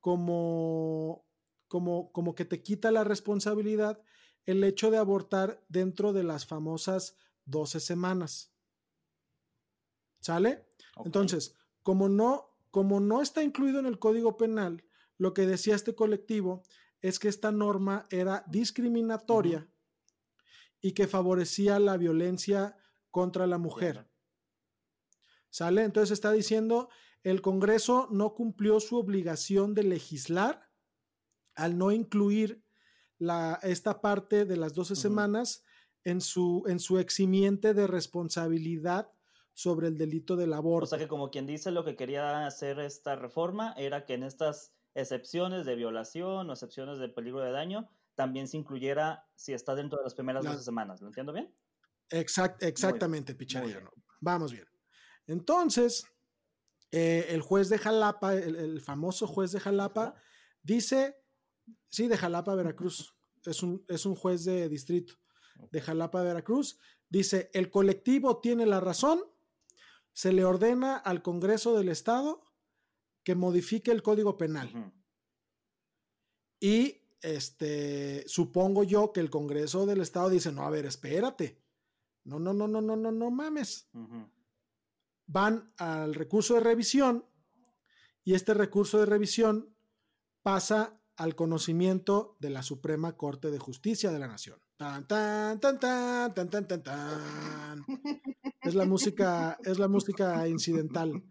como, 0.00 1.24
como, 1.68 2.10
como 2.12 2.34
que 2.34 2.44
te 2.44 2.62
quita 2.62 2.90
la 2.90 3.04
responsabilidad 3.04 4.02
el 4.46 4.64
hecho 4.64 4.90
de 4.90 4.96
abortar 4.96 5.62
dentro 5.68 6.12
de 6.12 6.24
las 6.24 6.46
famosas 6.46 7.16
12 7.44 7.78
semanas. 7.78 8.50
¿Sale? 10.20 10.66
Entonces, 11.04 11.54
como 11.82 12.08
no, 12.08 12.56
como 12.70 12.98
no 12.98 13.22
está 13.22 13.42
incluido 13.42 13.78
en 13.78 13.86
el 13.86 13.98
código 13.98 14.36
penal, 14.36 14.84
lo 15.18 15.34
que 15.34 15.46
decía 15.46 15.74
este 15.74 15.94
colectivo 15.94 16.62
es 17.02 17.18
que 17.18 17.28
esta 17.28 17.52
norma 17.52 18.06
era 18.10 18.44
discriminatoria 18.48 19.68
y 20.82 20.92
que 20.92 21.06
favorecía 21.06 21.78
la 21.78 21.96
violencia 21.96 22.76
contra 23.10 23.46
la 23.46 23.56
mujer. 23.56 24.10
¿Sale? 25.48 25.84
Entonces 25.84 26.10
está 26.10 26.32
diciendo, 26.32 26.88
el 27.22 27.40
Congreso 27.40 28.08
no 28.10 28.34
cumplió 28.34 28.80
su 28.80 28.98
obligación 28.98 29.74
de 29.74 29.84
legislar 29.84 30.68
al 31.54 31.78
no 31.78 31.92
incluir 31.92 32.64
la, 33.18 33.60
esta 33.62 34.00
parte 34.00 34.44
de 34.44 34.56
las 34.56 34.74
12 34.74 34.96
semanas 34.96 35.62
en 36.04 36.20
su, 36.20 36.64
en 36.66 36.80
su 36.80 36.98
eximiente 36.98 37.74
de 37.74 37.86
responsabilidad 37.86 39.12
sobre 39.52 39.88
el 39.88 39.98
delito 39.98 40.34
del 40.34 40.52
aborto. 40.52 40.86
O 40.86 40.88
sea 40.88 40.98
que 40.98 41.08
como 41.08 41.30
quien 41.30 41.46
dice 41.46 41.70
lo 41.70 41.84
que 41.84 41.94
quería 41.94 42.46
hacer 42.46 42.80
esta 42.80 43.14
reforma 43.14 43.74
era 43.76 44.04
que 44.06 44.14
en 44.14 44.24
estas 44.24 44.74
excepciones 44.94 45.66
de 45.66 45.76
violación 45.76 46.48
o 46.48 46.52
excepciones 46.52 46.98
de 46.98 47.08
peligro 47.08 47.40
de 47.40 47.52
daño 47.52 47.88
también 48.14 48.48
se 48.48 48.56
incluyera 48.56 49.26
si 49.34 49.52
está 49.52 49.74
dentro 49.74 49.98
de 49.98 50.04
las 50.04 50.14
primeras 50.14 50.44
12 50.44 50.62
semanas. 50.62 51.00
¿Lo 51.00 51.08
entiendo 51.08 51.32
bien? 51.32 51.54
Exact, 52.10 52.62
exactamente, 52.62 53.34
Pichariano. 53.34 53.90
Vamos 54.20 54.52
bien. 54.52 54.66
Entonces, 55.26 56.06
eh, 56.90 57.26
el 57.30 57.40
juez 57.40 57.68
de 57.68 57.78
Jalapa, 57.78 58.34
el, 58.34 58.80
famoso 58.80 59.26
juez 59.26 59.52
de 59.52 59.60
Jalapa, 59.60 60.14
dice, 60.62 61.16
sí, 61.88 62.08
de 62.08 62.16
Jalapa, 62.16 62.54
Veracruz, 62.54 63.16
es 63.44 63.62
un, 63.62 63.84
es 63.88 64.04
un 64.04 64.14
juez 64.14 64.44
de 64.44 64.68
distrito 64.68 65.14
de 65.70 65.80
Jalapa, 65.80 66.22
Veracruz, 66.22 66.78
dice, 67.08 67.50
el 67.54 67.70
colectivo 67.70 68.40
tiene 68.40 68.66
la 68.66 68.80
razón, 68.80 69.20
se 70.12 70.32
le 70.32 70.44
ordena 70.44 70.96
al 70.96 71.22
Congreso 71.22 71.76
del 71.76 71.88
Estado 71.88 72.42
que 73.24 73.34
modifique 73.34 73.90
el 73.90 74.02
Código 74.02 74.36
Penal. 74.36 74.92
Y 76.60 77.01
este, 77.22 78.24
supongo 78.26 78.84
yo 78.84 79.12
que 79.12 79.20
el 79.20 79.30
Congreso 79.30 79.86
del 79.86 80.00
Estado 80.00 80.28
dice, 80.28 80.52
no, 80.52 80.64
a 80.64 80.70
ver, 80.70 80.86
espérate. 80.86 81.58
No, 82.24 82.38
no, 82.38 82.52
no, 82.52 82.68
no, 82.68 82.80
no, 82.80 82.96
no, 82.96 83.10
no 83.10 83.30
mames. 83.30 83.88
Van 85.26 85.72
al 85.76 86.14
recurso 86.14 86.54
de 86.54 86.60
revisión 86.60 87.24
y 88.24 88.34
este 88.34 88.54
recurso 88.54 88.98
de 88.98 89.06
revisión 89.06 89.74
pasa 90.42 91.00
al 91.16 91.34
conocimiento 91.34 92.36
de 92.40 92.50
la 92.50 92.62
Suprema 92.62 93.16
Corte 93.16 93.50
de 93.50 93.58
Justicia 93.58 94.10
de 94.10 94.18
la 94.18 94.28
Nación. 94.28 94.58
Tan, 94.76 95.06
tan, 95.06 95.60
tan, 95.60 95.78
tan, 95.78 96.34
tan, 96.34 96.50
tan, 96.50 96.68
tan, 96.68 96.82
tan. 96.82 97.86
Es 98.60 98.74
la 98.74 98.84
música, 98.84 99.58
es 99.64 99.78
la 99.78 99.88
música 99.88 100.46
incidental. 100.48 101.22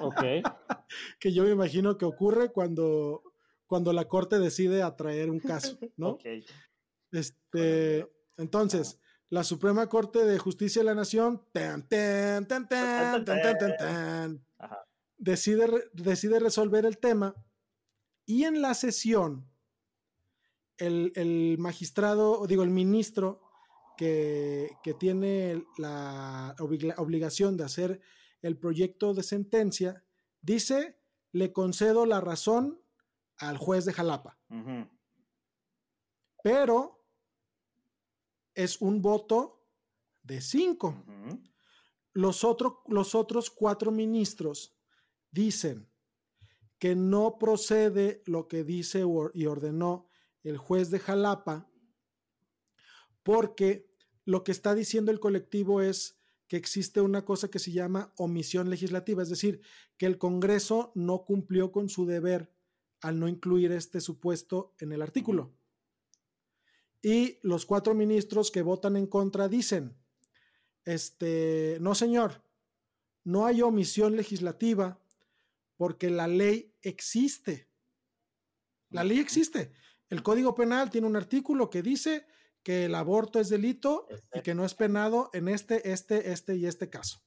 Ok. 0.00 0.22
que 1.20 1.32
yo 1.32 1.44
me 1.44 1.50
imagino 1.50 1.98
que 1.98 2.04
ocurre 2.04 2.52
cuando 2.52 3.22
cuando 3.66 3.92
la 3.92 4.06
corte 4.08 4.38
decide 4.38 4.82
atraer 4.82 5.30
un 5.30 5.40
caso, 5.40 5.78
¿no? 5.96 6.18
Este, 7.10 8.06
entonces, 8.36 9.00
la 9.28 9.44
Suprema 9.44 9.88
Corte 9.88 10.24
de 10.24 10.38
Justicia 10.38 10.82
de 10.82 10.86
la 10.86 10.94
Nación, 10.94 11.42
decide, 15.18 15.90
decide 15.92 16.38
resolver 16.40 16.86
el 16.86 16.98
tema 16.98 17.34
y 18.26 18.44
en 18.44 18.62
la 18.62 18.74
sesión, 18.74 19.50
el, 20.78 21.56
magistrado, 21.58 22.46
digo, 22.46 22.62
el 22.62 22.70
ministro 22.70 23.42
que, 23.96 24.70
que 24.82 24.94
tiene 24.94 25.64
la 25.78 26.54
obligación 26.58 27.56
de 27.56 27.64
hacer 27.64 28.00
el 28.42 28.58
proyecto 28.58 29.14
de 29.14 29.22
sentencia, 29.22 30.04
dice, 30.42 30.98
le 31.32 31.52
concedo 31.52 32.06
la 32.06 32.20
razón 32.20 32.83
al 33.38 33.58
juez 33.58 33.84
de 33.84 33.92
Jalapa. 33.92 34.38
Pero 36.42 37.04
es 38.54 38.80
un 38.80 39.02
voto 39.02 39.66
de 40.22 40.40
cinco. 40.40 41.04
los, 42.12 42.46
los 42.86 43.14
otros 43.14 43.50
cuatro 43.50 43.90
ministros 43.90 44.76
dicen 45.30 45.90
que 46.78 46.94
no 46.94 47.38
procede 47.38 48.22
lo 48.26 48.46
que 48.46 48.62
dice 48.62 49.04
y 49.34 49.46
ordenó 49.46 50.08
el 50.42 50.58
juez 50.58 50.90
de 50.90 51.00
Jalapa 51.00 51.70
porque 53.22 53.90
lo 54.24 54.44
que 54.44 54.52
está 54.52 54.74
diciendo 54.74 55.10
el 55.10 55.18
colectivo 55.18 55.80
es 55.80 56.20
que 56.46 56.56
existe 56.56 57.00
una 57.00 57.24
cosa 57.24 57.48
que 57.48 57.58
se 57.58 57.72
llama 57.72 58.12
omisión 58.16 58.70
legislativa, 58.70 59.22
es 59.22 59.30
decir, 59.30 59.62
que 59.96 60.06
el 60.06 60.18
Congreso 60.18 60.92
no 60.94 61.24
cumplió 61.24 61.72
con 61.72 61.88
su 61.88 62.06
deber 62.06 62.53
al 63.04 63.20
no 63.20 63.28
incluir 63.28 63.70
este 63.70 64.00
supuesto 64.00 64.74
en 64.80 64.90
el 64.92 65.02
artículo. 65.02 65.52
Y 67.02 67.38
los 67.42 67.66
cuatro 67.66 67.92
ministros 67.94 68.50
que 68.50 68.62
votan 68.62 68.96
en 68.96 69.06
contra 69.06 69.46
dicen, 69.46 69.94
este, 70.86 71.76
no 71.82 71.94
señor, 71.94 72.42
no 73.22 73.44
hay 73.44 73.60
omisión 73.60 74.16
legislativa 74.16 75.02
porque 75.76 76.08
la 76.08 76.26
ley 76.28 76.72
existe. 76.80 77.68
La 78.88 79.04
ley 79.04 79.18
existe. 79.18 79.72
El 80.08 80.22
Código 80.22 80.54
Penal 80.54 80.88
tiene 80.88 81.06
un 81.06 81.16
artículo 81.16 81.68
que 81.68 81.82
dice 81.82 82.26
que 82.62 82.86
el 82.86 82.94
aborto 82.94 83.38
es 83.38 83.50
delito 83.50 84.08
y 84.32 84.40
que 84.40 84.54
no 84.54 84.64
es 84.64 84.72
penado 84.72 85.28
en 85.34 85.48
este, 85.48 85.92
este, 85.92 86.32
este 86.32 86.56
y 86.56 86.64
este 86.64 86.88
caso. 86.88 87.20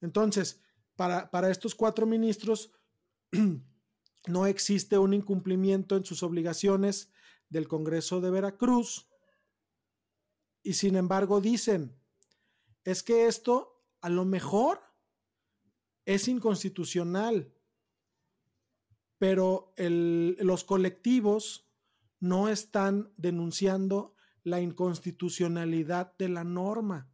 Entonces, 0.00 0.62
para, 0.96 1.30
para 1.30 1.50
estos 1.50 1.74
cuatro 1.74 2.06
ministros, 2.06 2.72
no 4.28 4.46
existe 4.46 4.98
un 4.98 5.14
incumplimiento 5.14 5.96
en 5.96 6.04
sus 6.04 6.22
obligaciones 6.22 7.10
del 7.48 7.68
Congreso 7.68 8.20
de 8.20 8.30
Veracruz 8.30 9.08
y 10.62 10.74
sin 10.74 10.96
embargo 10.96 11.40
dicen, 11.40 11.98
es 12.84 13.02
que 13.02 13.26
esto 13.26 13.84
a 14.00 14.08
lo 14.08 14.24
mejor 14.24 14.80
es 16.04 16.28
inconstitucional, 16.28 17.54
pero 19.18 19.72
los 19.76 20.64
colectivos 20.64 21.68
no 22.20 22.48
están 22.48 23.12
denunciando 23.16 24.14
la 24.42 24.60
inconstitucionalidad 24.60 26.16
de 26.16 26.28
la 26.28 26.44
norma. 26.44 27.10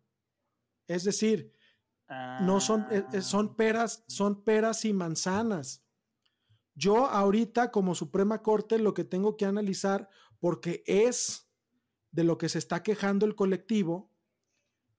Es 0.87 1.05
decir, 1.05 1.53
no 2.43 2.61
son, 2.61 2.87
eh, 2.91 3.05
eh, 3.13 3.23
son 3.23 3.51
ah. 3.53 3.57
peras, 3.57 4.05
son 4.07 4.45
peras 4.45 4.85
y 4.85 4.93
manzanas. 4.93 5.84
Yo 6.75 7.07
ahorita 7.07 7.71
como 7.71 7.95
Suprema 7.95 8.43
Corte 8.43 8.79
lo 8.79 8.95
que 8.95 9.05
tengo 9.05 9.37
que 9.37 9.47
analizar, 9.47 10.09
porque 10.41 10.83
es 10.87 11.49
de 12.11 12.25
lo 12.25 12.39
que 12.39 12.49
se 12.49 12.59
está 12.59 12.83
quejando 12.83 13.27
el 13.27 13.35
colectivo, 13.35 14.11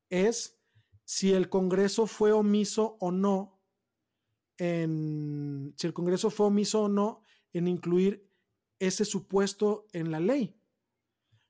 es 0.10 0.60
si 1.04 1.34
el 1.34 1.50
Congreso 1.50 2.08
fue 2.08 2.32
omiso 2.32 2.98
o 3.00 3.12
no 3.12 3.56
en 4.58 5.74
si 5.78 5.88
el 5.88 5.94
Congreso 5.94 6.30
fue 6.30 6.48
omiso 6.48 6.84
o 6.84 6.90
no 6.90 7.22
en 7.54 7.68
incluir 7.68 8.30
ese 8.80 9.06
supuesto 9.06 9.88
en 9.94 10.12
la 10.12 10.20
ley. 10.20 10.56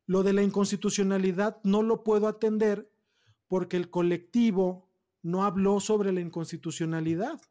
Lo 0.05 0.23
de 0.23 0.33
la 0.33 0.43
inconstitucionalidad 0.43 1.59
no 1.63 1.81
lo 1.81 2.03
puedo 2.03 2.27
atender 2.27 2.91
porque 3.47 3.77
el 3.77 3.89
colectivo 3.89 4.89
no 5.21 5.43
habló 5.43 5.79
sobre 5.79 6.11
la 6.11 6.21
inconstitucionalidad. 6.21 7.41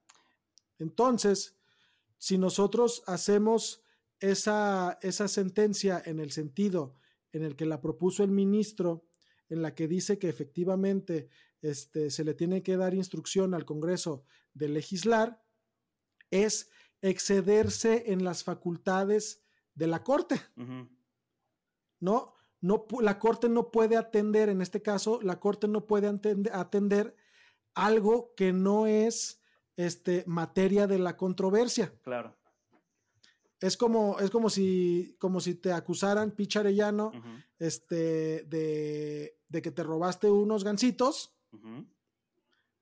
Entonces, 0.79 1.57
si 2.25 2.39
nosotros 2.39 3.03
hacemos 3.07 3.83
esa, 4.19 4.99
esa 5.03 5.29
sentencia 5.29 6.03
en 6.07 6.21
el 6.21 6.31
sentido 6.31 6.95
en 7.33 7.43
el 7.43 7.55
que 7.55 7.67
la 7.67 7.83
propuso 7.83 8.25
el 8.25 8.31
ministro, 8.31 9.05
en 9.51 9.61
la 9.61 9.75
que 9.75 9.89
dice 9.89 10.19
que 10.19 10.31
efectivamente 10.31 11.29
este, 11.61 12.11
se 12.11 12.25
le 12.25 12.33
tiene 12.33 12.63
que 12.63 12.79
dar 12.79 12.95
instrucción 12.95 13.53
al 13.53 13.67
Congreso 13.67 14.25
de 14.55 14.71
legislar, 14.71 15.45
es 16.31 16.71
excederse 17.03 18.11
en 18.11 18.25
las 18.25 18.43
facultades 18.43 19.45
de 19.75 19.87
la 19.87 20.03
Corte. 20.03 20.41
¿No? 22.01 22.33
No, 22.63 22.87
la 23.03 23.19
Corte 23.19 23.51
no 23.51 23.71
puede 23.71 23.99
atender, 23.99 24.49
en 24.49 24.63
este 24.63 24.81
caso, 24.81 25.21
la 25.21 25.41
Corte 25.41 25.69
no 25.69 25.87
puede 25.87 26.07
atender, 26.07 27.17
algo 27.75 28.33
que 28.35 28.55
no 28.55 28.87
es 28.87 29.43
este, 29.77 30.25
materia 30.27 30.87
de 30.87 30.99
la 30.99 31.17
controversia. 31.17 31.93
Claro. 32.03 32.37
Es 33.61 33.77
como, 33.77 34.19
es 34.19 34.31
como 34.31 34.51
si, 34.51 35.17
como 35.19 35.41
si 35.41 35.55
te 35.55 35.73
acusaran, 35.73 36.33
Picharellano, 36.33 37.13
este, 37.59 38.45
de, 38.45 39.39
de, 39.49 39.63
que 39.63 39.71
te 39.71 39.83
robaste 39.83 40.31
unos 40.31 40.65
gancitos 40.65 41.35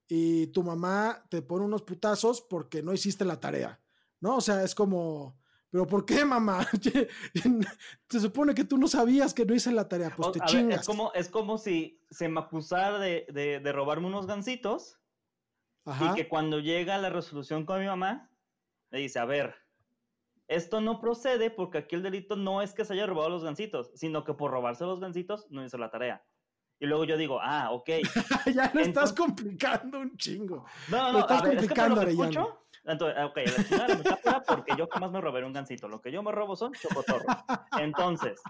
y 0.08 0.49
tu 0.49 0.62
mamá 0.62 1.25
te 1.28 1.40
pone 1.40 1.64
unos 1.64 1.82
putazos 1.82 2.40
porque 2.40 2.82
no 2.82 2.92
hiciste 2.92 3.25
la 3.25 3.38
tarea. 3.38 3.80
¿No? 4.20 4.37
O 4.37 4.40
sea, 4.40 4.62
es 4.62 4.75
como, 4.75 5.37
pero 5.72 5.87
¿por 5.87 6.04
qué, 6.04 6.22
mamá? 6.25 6.68
Se 8.08 8.20
supone 8.20 8.54
que 8.54 8.64
tú 8.64 8.76
no 8.76 8.87
sabías 8.87 9.32
que 9.32 9.46
no 9.46 9.54
hice 9.54 9.72
la 9.72 9.88
tarea, 9.88 10.12
pues 10.14 10.32
te 10.32 10.40
chingas. 10.40 10.80
es, 10.80 10.87
como, 10.87 11.12
es 11.14 11.28
como 11.30 11.56
si 11.56 12.04
se 12.11 12.28
me 12.28 12.40
acusara 12.40 12.99
de, 12.99 13.26
de, 13.32 13.72
robarme 13.72 14.06
unos 14.06 14.26
gancitos 14.26 14.99
y 15.86 16.14
que 16.14 16.28
cuando 16.28 16.60
llega 16.60 16.98
la 16.98 17.10
resolución 17.10 17.64
con 17.64 17.80
mi 17.80 17.86
mamá, 17.86 18.30
le 18.90 18.98
dice, 19.00 19.18
a 19.18 19.24
ver, 19.24 19.54
esto 20.48 20.80
no 20.80 21.00
procede 21.00 21.50
porque 21.50 21.78
aquí 21.78 21.94
el 21.94 22.02
delito 22.02 22.36
no 22.36 22.62
es 22.62 22.74
que 22.74 22.84
se 22.84 22.92
haya 22.92 23.06
robado 23.06 23.30
los 23.30 23.44
gancitos, 23.44 23.90
sino 23.94 24.24
que 24.24 24.34
por 24.34 24.50
robarse 24.50 24.84
los 24.84 25.00
gancitos 25.00 25.46
no 25.50 25.64
hizo 25.64 25.78
la 25.78 25.90
tarea. 25.90 26.24
Y 26.78 26.86
luego 26.86 27.04
yo 27.04 27.16
digo, 27.16 27.38
ah, 27.40 27.70
ok. 27.70 27.88
ya 28.54 28.70
lo 28.74 28.80
estás 28.80 29.12
complicando 29.12 30.00
un 30.00 30.16
chingo. 30.16 30.64
No, 30.88 31.12
no, 31.12 31.20
no. 31.20 31.26
a 31.28 31.42
ver, 31.42 31.56
complicando, 31.56 32.02
es 32.02 32.16
que 32.16 32.38
entonces, 32.84 33.22
ok, 33.22 33.36
la 33.36 33.64
chingada 33.64 33.88
la 33.88 33.96
metáfora 33.96 34.42
porque 34.42 34.74
yo 34.76 34.88
jamás 34.88 35.12
me 35.12 35.20
robaré 35.20 35.46
un 35.46 35.52
gancito. 35.52 35.88
Lo 35.88 36.00
que 36.00 36.10
yo 36.10 36.22
me 36.22 36.32
robo 36.32 36.56
son 36.56 36.72
chocotorros. 36.72 37.26
Entonces, 37.78 38.40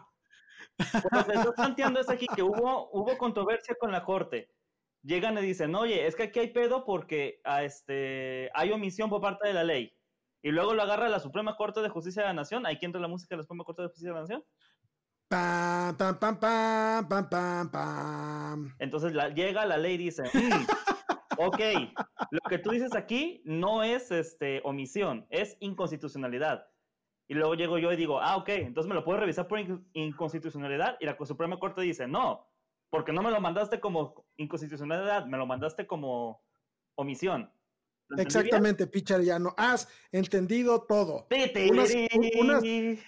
pues 0.76 1.28
estoy 1.28 1.52
planteando 1.54 2.00
es 2.00 2.08
aquí 2.08 2.26
que 2.34 2.42
hubo, 2.42 2.90
hubo 2.92 3.18
controversia 3.18 3.74
con 3.78 3.92
la 3.92 4.04
corte. 4.04 4.50
Llegan 5.02 5.36
y 5.38 5.42
dicen, 5.42 5.74
oye, 5.74 6.06
es 6.06 6.14
que 6.14 6.24
aquí 6.24 6.38
hay 6.38 6.52
pedo 6.52 6.84
porque 6.84 7.40
a 7.44 7.56
ah, 7.56 7.64
este, 7.64 8.50
hay 8.54 8.70
omisión 8.70 9.10
por 9.10 9.20
parte 9.20 9.48
de 9.48 9.54
la 9.54 9.64
ley. 9.64 9.92
Y 10.42 10.50
luego 10.50 10.74
lo 10.74 10.82
agarra 10.82 11.08
la 11.08 11.20
Suprema 11.20 11.56
Corte 11.56 11.80
de 11.80 11.88
Justicia 11.88 12.22
de 12.22 12.28
la 12.28 12.34
Nación. 12.34 12.66
¿Hay 12.66 12.76
quien 12.76 12.90
entra 12.90 13.00
la 13.00 13.08
música 13.08 13.34
de 13.34 13.38
la 13.38 13.42
Suprema 13.42 13.64
Corte 13.64 13.82
de 13.82 13.88
Justicia 13.88 14.10
de 14.10 14.14
la 14.14 14.20
Nación? 14.20 14.44
Pam, 15.28 15.96
pam, 15.96 16.18
pam, 16.18 16.38
pam, 16.38 17.08
pam, 17.08 17.28
pam, 17.30 17.70
pam. 17.70 18.76
Entonces 18.78 19.12
llega 19.34 19.64
la 19.64 19.78
ley 19.78 19.94
y 19.94 19.98
dice, 19.98 20.22
mm, 20.22 21.38
ok, 21.38 21.60
lo 22.30 22.40
que 22.48 22.58
tú 22.58 22.70
dices 22.70 22.94
aquí 22.94 23.40
no 23.44 23.82
es 23.82 24.10
este, 24.10 24.60
omisión, 24.64 25.26
es 25.30 25.56
inconstitucionalidad. 25.60 26.66
Y 27.28 27.34
luego 27.34 27.54
llego 27.54 27.78
yo 27.78 27.92
y 27.92 27.96
digo, 27.96 28.20
ah, 28.20 28.36
ok, 28.36 28.48
entonces 28.50 28.88
me 28.88 28.94
lo 28.94 29.04
puedo 29.04 29.20
revisar 29.20 29.48
por 29.48 29.58
inconstitucionalidad. 29.94 30.96
Y 31.00 31.06
la 31.06 31.16
Suprema 31.24 31.58
Corte 31.58 31.80
dice, 31.80 32.06
no, 32.06 32.46
porque 32.92 33.10
no 33.10 33.22
me 33.22 33.30
lo 33.30 33.40
mandaste 33.40 33.80
como 33.80 34.26
inconstitucionalidad, 34.36 35.24
me 35.24 35.38
lo 35.38 35.46
mandaste 35.46 35.86
como 35.86 36.42
omisión. 36.94 37.50
Exactamente, 38.18 38.86
Pichar, 38.86 39.22
ya 39.22 39.38
no 39.38 39.54
has 39.56 39.88
entendido 40.12 40.82
todo. 40.82 41.26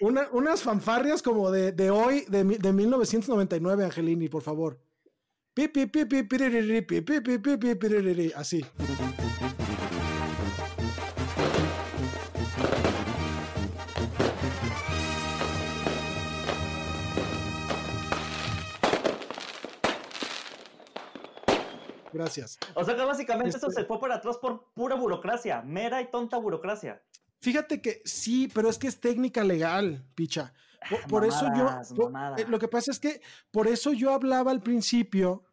Unas, 0.01 0.33
unas, 0.33 0.63
fanfarrias 0.63 1.23
como 1.23 1.51
de, 1.51 1.73
de 1.73 1.91
hoy, 1.91 2.25
de, 2.29 2.45
de 2.45 2.73
1999, 2.73 3.85
Angelini, 3.85 4.31
por 4.31 4.41
favor. 4.41 4.81
Así. 8.35 8.65
Gracias. 22.15 22.59
O 22.75 22.85
sea 22.85 22.95
que 22.95 23.03
básicamente 23.03 23.57
esto 23.57 23.71
se 23.71 23.85
fue 23.85 23.99
para 23.99 24.15
atrás 24.15 24.39
por 24.39 24.73
pura 24.73 24.95
burocracia, 24.95 25.63
mera 25.63 26.01
y 26.01 26.11
tonta 26.11 26.39
burocracia. 26.39 27.03
Fíjate 27.41 27.83
que 27.83 28.03
sí, 28.05 28.49
pero 28.55 28.71
es 28.71 28.79
que 28.79 28.87
es 28.87 29.01
técnica 29.01 29.43
legal, 29.43 30.07
picha. 30.15 30.55
Por, 31.09 31.25
eso 31.25 31.47
yo, 31.57 32.13
eh, 32.37 32.45
lo 32.47 32.59
que 32.59 32.69
pasa 32.69 32.91
es 32.91 33.01
que 33.01 33.21
por 33.51 33.67
eso 33.67 33.93
yo 33.93 34.13
hablaba 34.13 34.51
al 34.51 34.63
principio 34.63 35.45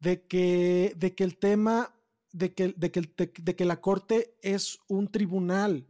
de 0.00 0.26
que, 0.26 0.94
de 0.96 1.14
que 1.14 1.24
el 1.24 1.38
tema, 1.38 1.94
de 2.32 2.52
que, 2.52 2.74
de 2.76 2.90
que, 2.90 3.02
de 3.38 3.56
que 3.56 3.64
la 3.64 3.80
corte 3.80 4.36
es 4.42 4.78
un 4.88 5.08
tribunal. 5.08 5.86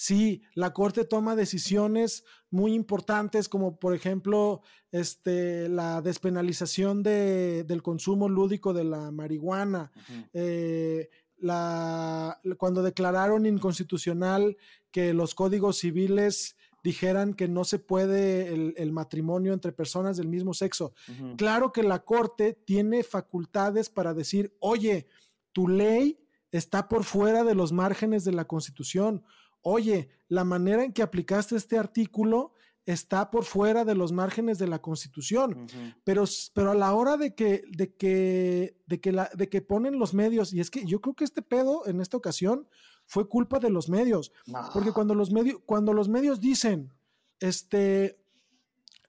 Sí, 0.00 0.42
la 0.54 0.72
corte 0.72 1.04
toma 1.04 1.34
decisiones 1.34 2.24
muy 2.50 2.72
importantes, 2.72 3.48
como 3.48 3.80
por 3.80 3.96
ejemplo 3.96 4.62
este, 4.92 5.68
la 5.68 6.00
despenalización 6.02 7.02
de, 7.02 7.64
del 7.64 7.82
consumo 7.82 8.28
lúdico 8.28 8.72
de 8.72 8.84
la 8.84 9.10
marihuana, 9.10 9.90
eh, 10.32 11.10
la, 11.36 12.40
cuando 12.58 12.84
declararon 12.84 13.44
inconstitucional 13.44 14.56
que 14.92 15.12
los 15.12 15.34
códigos 15.34 15.78
civiles 15.78 16.54
dijeran 16.84 17.34
que 17.34 17.48
no 17.48 17.64
se 17.64 17.80
puede 17.80 18.54
el, 18.54 18.92
matrimonio 18.92 19.52
entre 19.52 19.72
personas 19.72 20.16
del 20.16 20.28
mismo 20.28 20.54
sexo. 20.54 20.92
Claro 21.36 21.72
que 21.72 21.82
la 21.82 22.04
Corte 22.04 22.52
tiene 22.52 23.02
facultades 23.02 23.90
para 23.90 24.14
decir, 24.14 24.54
oye, 24.60 25.08
tu 25.50 25.66
ley 25.66 26.20
está 26.52 26.88
por 26.88 27.02
fuera 27.02 27.42
de 27.42 27.56
los 27.56 27.72
márgenes 27.72 28.22
de 28.22 28.30
la 28.30 28.44
Constitución. 28.44 29.24
Oye, 29.62 30.08
la 30.28 30.44
manera 30.44 30.84
en 30.84 30.92
que 30.92 31.02
aplicaste 31.02 31.56
este 31.56 31.78
artículo 31.78 32.52
está 32.86 33.30
por 33.30 33.44
fuera 33.44 33.84
de 33.84 33.94
los 33.94 34.12
márgenes 34.12 34.58
de 34.58 34.66
la 34.66 34.80
Constitución. 34.80 35.66
pero, 36.04 36.24
pero 36.54 36.70
a 36.70 36.74
la 36.74 36.94
hora 36.94 37.18
de 37.18 37.34
que, 37.34 37.62
de, 37.70 37.94
que, 37.94 38.78
de, 38.86 39.00
que 39.00 39.12
la, 39.12 39.30
de 39.34 39.48
que 39.50 39.60
ponen 39.60 39.98
los 39.98 40.14
medios, 40.14 40.54
y 40.54 40.60
es 40.60 40.70
que 40.70 40.86
yo 40.86 41.00
creo 41.00 41.14
que 41.14 41.24
este 41.24 41.42
pedo 41.42 41.86
en 41.86 42.00
esta 42.00 42.16
ocasión 42.16 42.66
fue 43.04 43.28
culpa 43.28 43.58
de 43.58 43.68
los 43.68 43.90
medios. 43.90 44.32
Porque 44.72 44.92
cuando 44.92 45.14
los, 45.14 45.30
medios, 45.30 45.60
cuando 45.66 45.92
los 45.92 46.08
medios 46.08 46.40
dicen, 46.40 46.92
este, 47.40 48.20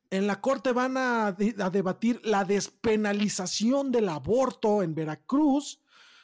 en 0.09 0.27
la 0.27 0.41
corte 0.41 0.73
van 0.73 0.97
a, 0.97 1.31
debatir 1.31 2.19
la 2.25 2.43
despenalización 2.43 3.91
del 3.91 4.09
aborto 4.09 4.83
en 4.83 4.93
Veracruz, 4.93 5.79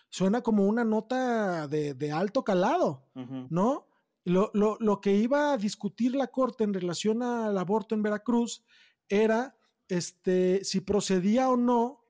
suena 0.09 0.41
como 0.41 0.65
una 0.65 0.83
nota 0.83 1.67
de, 1.67 2.11
alto 2.11 2.43
calado, 2.43 3.05
¿no? 3.49 3.87
Lo, 4.25 4.51
lo, 4.53 5.01
que 5.01 5.15
iba 5.15 5.53
a 5.53 5.57
discutir 5.57 6.15
la 6.15 6.27
corte 6.27 6.63
en 6.63 6.73
relación 6.73 7.21
al 7.21 7.57
aborto 7.57 7.95
en 7.95 8.01
Veracruz 8.01 8.65
era 9.07 9.55
este, 9.87 10.63
si 10.63 10.81
procedía 10.81 11.49
o 11.49 11.57
no 11.57 12.03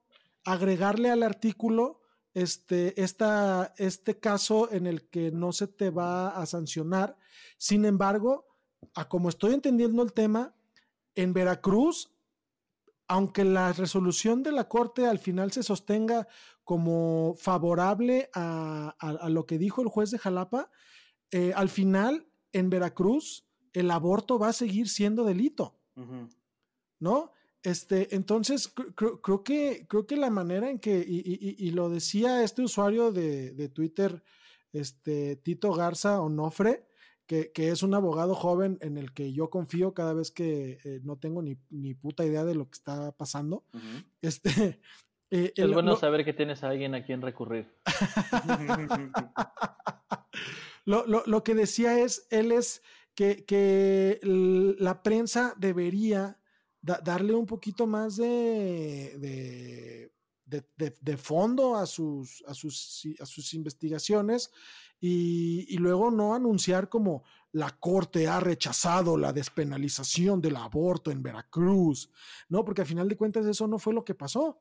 agregarle 0.44 1.10
al 1.10 1.22
artículo 1.22 2.00
este, 2.32 3.00
esta, 3.02 3.74
este 3.76 4.18
caso 4.18 4.72
en 4.72 4.86
el 4.86 5.08
que 5.10 5.30
no 5.30 5.52
se 5.52 5.66
te 5.66 5.90
va 5.90 6.30
a 6.30 6.46
sancionar. 6.46 7.18
Sin 7.58 7.84
embargo, 7.84 8.46
a 8.94 9.08
como 9.08 9.28
estoy 9.28 9.54
entendiendo 9.54 10.02
el 10.02 10.12
tema, 10.12 10.54
en 11.14 11.32
Veracruz, 11.32 12.12
aunque 13.08 13.44
la 13.44 13.72
resolución 13.72 14.42
de 14.42 14.52
la 14.52 14.68
Corte 14.68 15.06
al 15.06 15.18
final 15.18 15.52
se 15.52 15.62
sostenga 15.62 16.28
como 16.64 17.34
favorable 17.38 18.28
a, 18.34 18.94
lo 19.28 19.46
que 19.46 19.58
dijo 19.58 19.82
el 19.82 19.88
juez 19.88 20.10
de 20.10 20.18
Jalapa, 20.18 20.70
eh, 21.30 21.52
al 21.54 21.68
final 21.68 22.26
en 22.52 22.70
Veracruz 22.70 23.44
el 23.72 23.90
aborto 23.90 24.38
va 24.38 24.48
a 24.48 24.52
seguir 24.52 24.88
siendo 24.88 25.24
delito. 25.24 25.78
¿No? 26.98 27.32
Este, 27.62 28.14
entonces, 28.14 28.68
creo, 28.68 29.42
que, 29.42 29.86
creo 29.88 30.06
que 30.06 30.16
la 30.16 30.30
manera 30.30 30.70
en 30.70 30.78
que, 30.78 31.04
y, 31.06 31.70
lo 31.70 31.88
decía 31.88 32.42
este 32.42 32.62
usuario 32.62 33.12
de, 33.12 33.70
Twitter, 33.74 34.22
este, 34.72 35.36
Tito 35.36 35.72
Garza 35.72 36.20
Onofre, 36.20 36.86
que, 37.26 37.50
que, 37.52 37.70
es 37.70 37.82
un 37.82 37.94
abogado 37.94 38.34
joven 38.34 38.78
en 38.80 38.98
el 38.98 39.12
que 39.12 39.32
yo 39.32 39.50
confío 39.50 39.94
cada 39.94 40.14
vez 40.14 40.30
que 40.30 40.78
eh, 40.84 41.00
no 41.02 41.16
tengo 41.16 41.42
ni, 41.42 41.94
puta 41.94 42.24
idea 42.24 42.44
de 42.44 42.54
lo 42.54 42.66
que 42.66 42.76
está 42.76 43.12
pasando. 43.12 43.64
Este, 44.22 44.80
Eh, 45.30 45.52
es 45.56 45.72
bueno 45.72 45.96
saber 45.96 46.24
que 46.24 46.32
tienes 46.32 46.62
a 46.62 46.68
alguien 46.68 46.94
a 46.94 47.02
quien 47.02 47.20
recurrir. 47.20 47.68
lo, 50.86 51.44
que 51.44 51.54
decía 51.54 51.98
es, 51.98 52.26
él 52.30 52.52
es 52.52 52.82
que, 53.14 54.20
la 54.78 55.02
prensa 55.02 55.54
debería 55.58 56.38
darle 56.80 57.34
un 57.34 57.46
poquito 57.46 57.86
más 57.86 58.16
de, 58.16 60.10
de, 60.44 61.16
fondo 61.16 61.76
a 61.76 61.86
sus, 61.86 62.44
a 62.46 62.54
sus, 62.54 63.08
a 63.20 63.26
sus 63.26 63.52
investigaciones 63.54 64.50
y, 65.00 65.66
y, 65.68 65.76
luego 65.78 66.10
no 66.10 66.34
anunciar 66.34 66.88
como 66.88 67.24
la 67.52 67.70
Corte 67.78 68.28
ha 68.28 68.38
rechazado 68.38 69.16
la 69.16 69.32
despenalización 69.32 70.40
del 70.40 70.56
aborto 70.56 71.10
en 71.10 71.22
Veracruz, 71.22 72.10
¿no? 72.48 72.64
Porque 72.64 72.82
al 72.82 72.86
final 72.86 73.08
de 73.08 73.16
cuentas 73.16 73.44
eso 73.46 73.66
no 73.66 73.78
fue 73.78 73.92
lo 73.92 74.04
que 74.04 74.14
pasó. 74.14 74.60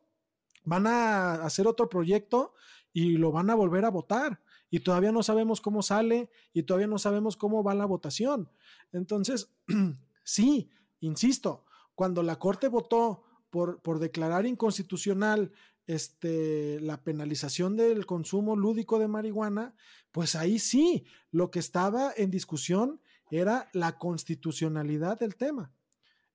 Van 0.63 0.87
a 0.87 1.35
hacer 1.35 1.67
otro 1.67 1.87
proyecto 1.87 2.53
y 2.91 3.17
lo 3.17 3.31
van 3.31 3.49
a 3.49 3.55
volver 3.55 3.85
a 3.85 3.91
votar 3.91 4.41
y 4.75 4.81
todavía 4.81 5.13
no 5.13 5.23
sabemos 5.23 5.61
cómo 5.61 5.81
sale 5.81 6.29
y 6.51 6.63
todavía 6.63 6.87
no 6.87 6.97
sabemos 6.97 7.37
cómo 7.37 7.63
va 7.63 7.73
la 7.73 7.85
votación. 7.85 8.49
Entonces, 8.91 9.49
sí, 10.25 10.69
insisto, 10.99 11.63
cuando 11.95 12.21
la 12.23 12.39
Corte 12.39 12.67
votó 12.67 13.23
por, 13.49 13.81
por 13.81 13.99
declarar 13.99 14.45
inconstitucional 14.45 15.53
este, 15.87 16.81
la 16.81 17.01
penalización 17.05 17.77
del 17.77 18.05
consumo 18.05 18.57
lúdico 18.57 18.99
de 18.99 19.07
marihuana, 19.07 19.75
pues 20.11 20.35
ahí 20.35 20.59
sí, 20.59 21.05
lo 21.31 21.51
que 21.51 21.59
estaba 21.59 22.11
en 22.17 22.29
discusión 22.29 22.99
era 23.31 23.69
la 23.71 23.97
constitucionalidad 23.97 25.17
del 25.17 25.37
tema. 25.37 25.71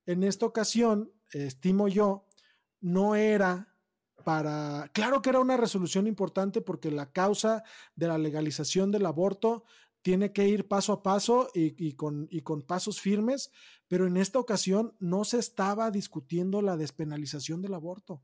En 0.07 0.25
esta 0.25 0.47
ocasión, 0.47 1.13
estimo 1.31 1.89
yo, 1.89 2.25
no 2.81 3.17
era 3.17 3.70
para, 4.25 4.91
claro 4.93 5.23
que 5.23 5.31
era 5.31 5.41
una 5.41 5.57
resolución 5.57 6.07
importante 6.07 6.61
porque 6.61 6.91
la 6.91 7.13
causa 7.13 7.63
de 7.95 8.09
la 8.09 8.19
legalización 8.19 8.91
del 8.91 9.07
aborto 9.07 9.65
tiene 10.03 10.33
que 10.33 10.49
ir 10.49 10.67
paso 10.67 10.93
a 10.93 11.03
paso 11.03 11.49
y, 11.55 11.93
con, 11.93 12.27
y 12.31 12.41
con 12.41 12.63
pasos 12.63 13.01
firmes, 13.01 13.51
pero 13.87 14.07
en 14.07 14.17
esta 14.17 14.39
ocasión 14.39 14.97
no 14.99 15.25
se 15.25 15.39
estaba 15.39 15.91
discutiendo 15.91 16.63
la 16.63 16.77
despenalización 16.77 17.61
del 17.61 17.75
aborto 17.75 18.23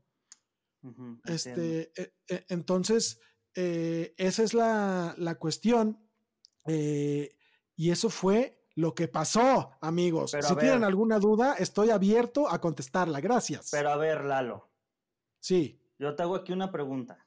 este, 1.25 1.91
e, 1.95 2.13
e, 2.27 2.45
entonces, 2.49 3.19
eh, 3.55 4.13
esa 4.17 4.43
es 4.43 4.53
la, 4.53 5.37
cuestión. 5.39 5.99
Eh, 6.65 7.35
y 7.75 7.91
eso 7.91 8.09
fue 8.09 8.65
lo 8.75 8.93
que 8.93 9.07
pasó, 9.07 9.71
amigos. 9.81 10.31
si 10.31 10.55
tienen 10.55 10.83
alguna 10.83 11.19
duda, 11.19 11.53
estoy 11.53 11.89
abierto 11.89 12.49
a 12.49 12.59
contestarla. 12.59 13.19
Gracias. 13.21 13.69
Pero 13.71 13.89
a 13.89 13.97
ver, 13.97 14.25
Lalo. 14.25 14.69
Sí. 15.39 15.81
Yo 15.99 16.15
te 16.15 16.23
hago 16.23 16.35
aquí 16.35 16.53
una 16.53 16.71
pregunta. 16.71 17.25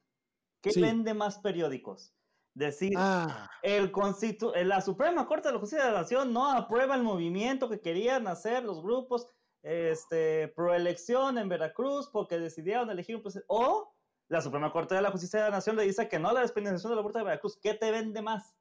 ¿Qué 0.63 0.71
vende 0.81 1.15
más 1.15 1.39
periódicos? 1.39 2.15
Decir, 2.55 2.93
ah. 2.97 3.49
el 3.63 3.91
constitu 3.93 4.53
la 4.65 4.81
Suprema 4.81 5.27
Corte 5.27 5.49
de 5.49 5.55
la 5.55 5.61
Justicia 5.61 5.85
de 5.85 5.93
la 5.93 6.01
Nación 6.01 6.33
no 6.33 6.51
aprueba 6.51 6.97
el 6.97 7.03
movimiento 7.03 7.69
que 7.69 7.81
querían 7.81 8.27
hacer 8.27 8.65
los 8.65 8.83
grupos 8.83 9.27
este, 9.63 10.49
proelección 10.49 11.39
en 11.39 11.49
Veracruz 11.49 12.09
porque 12.13 12.39
decidieron 12.39 12.91
elegir 12.91 13.17
un 13.17 13.23
presidente. 13.23 13.47
O 13.49 13.95
la 14.29 14.41
Suprema 14.41 14.73
Corte 14.73 14.95
de 14.95 15.03
la 15.03 15.11
Justicia 15.11 15.41
de 15.41 15.45
la 15.47 15.57
Nación 15.57 15.77
le 15.77 15.85
dice 15.85 16.09
que 16.09 16.19
no 16.19 16.33
la 16.33 16.41
despenalización 16.41 16.93
del 16.93 16.99
aborto 16.99 17.19
de 17.19 17.25
Veracruz. 17.25 17.59
¿Qué 17.61 17.75
te 17.75 17.91
vende 17.91 18.23
más? 18.23 18.57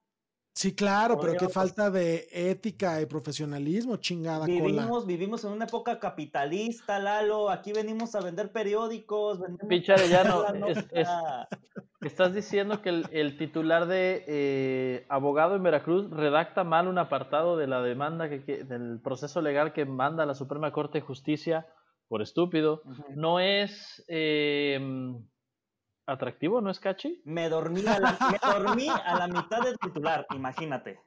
Sí, 0.53 0.75
claro, 0.75 1.17
pero 1.19 1.35
qué 1.37 1.47
falta 1.47 1.89
de 1.89 2.27
ética 2.31 3.01
y 3.01 3.05
profesionalismo, 3.05 3.97
chingada. 3.97 4.45
Vivimos, 4.45 5.05
vivimos 5.05 5.43
en 5.45 5.51
una 5.51 5.65
época 5.65 5.99
capitalista, 5.99 6.99
Lalo. 6.99 7.49
Aquí 7.49 7.71
venimos 7.71 8.13
a 8.15 8.21
vender 8.21 8.51
periódicos. 8.51 9.39
Picharellano, 9.69 10.43
estás 12.01 12.33
diciendo 12.33 12.81
que 12.81 12.89
el, 12.89 13.37
titular 13.37 13.87
de 13.87 14.25
eh, 14.27 15.05
abogado 15.07 15.55
en 15.55 15.63
Veracruz 15.63 16.09
redacta 16.09 16.63
mal 16.63 16.87
un 16.87 16.97
apartado 16.97 17.55
de 17.55 17.67
la 17.67 17.81
demanda 17.81 18.29
que, 18.29 18.63
del 18.63 18.99
proceso 19.01 19.41
legal 19.41 19.71
que 19.71 19.85
manda 19.85 20.25
la 20.25 20.35
Suprema 20.35 20.71
Corte 20.71 20.97
de 20.99 21.05
Justicia 21.05 21.67
por 22.09 22.21
estúpido. 22.21 22.81
No 23.15 23.39
es. 23.39 24.03
Eh, 24.09 24.79
atractivo, 26.09 26.61
¿no 26.61 26.69
es 26.69 26.79
catchy? 26.79 27.21
Me 27.25 27.49
dormí 27.49 27.85
a 27.87 27.99
la, 27.99 28.17
dormí 28.41 28.87
a 28.89 29.17
la 29.17 29.27
mitad 29.27 29.61
del 29.61 29.77
titular, 29.77 30.25
imagínate. 30.35 30.99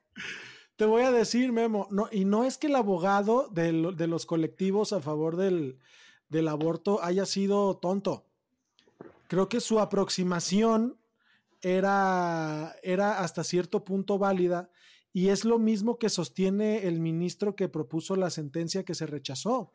Te 0.77 0.87
voy 0.87 1.03
a 1.03 1.13
decir, 1.13 1.53
Memo, 1.53 1.87
no, 1.91 2.09
y 2.11 2.25
no 2.25 2.45
es 2.45 2.59
que 2.59 2.67
el 2.67 2.77
abogado 2.77 3.49
de, 3.51 3.73
los 3.73 4.27
colectivos 4.27 4.93
a 4.93 5.01
favor 5.01 5.37
del, 5.37 5.79
aborto 6.49 7.03
haya 7.03 7.27
sido 7.27 7.77
tonto. 7.77 8.27
Creo 9.29 9.49
que 9.49 9.61
su 9.61 9.81
aproximación 9.81 10.99
era, 11.61 12.75
era 12.83 13.21
hasta 13.21 13.45
cierto 13.45 13.85
punto 13.85 14.19
válida 14.19 14.71
y 15.13 15.29
es 15.29 15.45
lo 15.45 15.59
mismo 15.59 15.99
que 15.99 16.09
sostiene 16.09 16.87
el 16.87 17.01
ministro 17.01 17.55
que 17.55 17.69
propuso 17.69 18.17
la 18.17 18.31
sentencia 18.31 18.85
que 18.85 18.95
se 18.95 19.07
rechazó. 19.07 19.73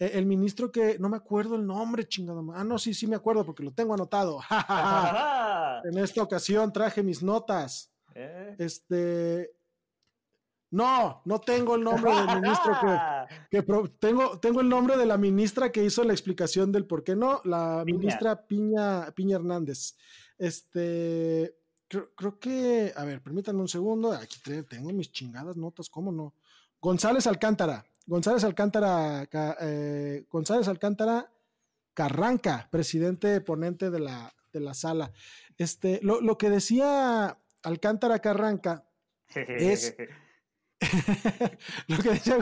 E, 0.00 0.18
el 0.18 0.24
ministro 0.24 0.72
que 0.72 0.98
no 0.98 1.10
me 1.10 1.18
acuerdo 1.18 1.56
el 1.56 1.66
nombre, 1.66 2.08
chingado. 2.08 2.42
Ah, 2.54 2.64
no, 2.64 2.78
sí, 2.78 2.94
sí 2.94 3.06
me 3.06 3.16
acuerdo 3.16 3.44
porque 3.44 3.62
lo 3.62 3.72
tengo 3.72 3.92
anotado. 3.92 4.40
en 5.84 5.98
esta 5.98 6.22
ocasión 6.22 6.72
traje 6.72 7.02
mis 7.02 7.22
notas. 7.22 7.92
¿Eh? 8.14 8.56
Este. 8.58 9.52
No, 10.72 11.20
no 11.24 11.40
tengo 11.40 11.74
el 11.74 11.82
nombre 11.82 12.14
del 12.14 12.40
ministro 12.40 12.72
que, 13.50 13.62
tengo, 13.98 14.38
tengo 14.38 14.60
el 14.60 14.68
nombre 14.68 14.96
de 14.96 15.04
la 15.04 15.18
ministra 15.18 15.72
que 15.72 15.84
hizo 15.84 16.04
la 16.04 16.12
explicación 16.12 16.70
del 16.70 16.86
por 16.86 17.02
qué 17.02 17.16
no, 17.16 17.40
la 17.44 17.82
ministra 17.84 18.46
Piña, 18.46 19.10
Piña 19.10 19.36
Hernández. 19.36 19.96
Este, 20.38 21.56
creo, 21.88 22.14
creo, 22.14 22.38
que, 22.38 22.92
a 22.96 23.04
ver, 23.04 23.20
permítanme 23.20 23.60
un 23.60 23.68
segundo, 23.68 24.12
aquí 24.12 24.38
tengo 24.68 24.92
mis 24.92 25.10
chingadas 25.10 25.56
notas, 25.56 25.90
¿cómo 25.90 26.12
no? 26.12 26.34
González 26.80 27.26
Alcántara. 27.26 27.84
González 28.10 28.42
Alcántara, 28.42 29.28
eh, 29.60 30.24
González 30.28 30.66
Alcántara 30.66 31.30
Carranca, 31.94 32.66
presidente 32.68 33.40
ponente 33.40 33.88
de 33.88 34.00
la, 34.00 34.34
de 34.52 34.58
la 34.58 34.74
sala. 34.74 35.12
Este, 35.56 36.00
lo, 36.02 36.36
que 36.36 36.50
decía 36.50 37.38
Alcántara 37.62 38.18
Carranca 38.18 38.84
es. 39.32 39.94
lo 41.86 41.98
que 41.98 42.10
decía 42.10 42.38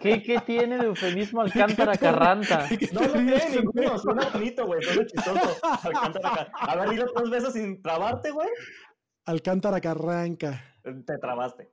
¿Qué, 0.00 0.22
¿Qué, 0.24 0.42
tiene 0.44 0.78
de 0.78 0.86
eufemismo 0.86 1.42
Alcántara 1.42 1.96
Carranca? 1.96 2.66
No, 2.92 3.00
no 3.02 3.12
tiene 3.12 3.60
ninguno, 3.60 3.98
suena 3.98 4.28
bonito, 4.30 4.66
güey, 4.66 4.82
suena 4.82 5.06
chistoso. 5.06 5.58
Alcántara 5.62 6.50
A 6.54 6.74
ver, 6.74 6.90
dilo 6.90 7.06
dos 7.14 7.30
veces 7.30 7.52
sin 7.52 7.80
trabarte, 7.82 8.32
güey. 8.32 8.48
Alcántara 9.26 9.80
Carranca. 9.80 10.64
Te 10.82 11.18
trabaste. 11.18 11.70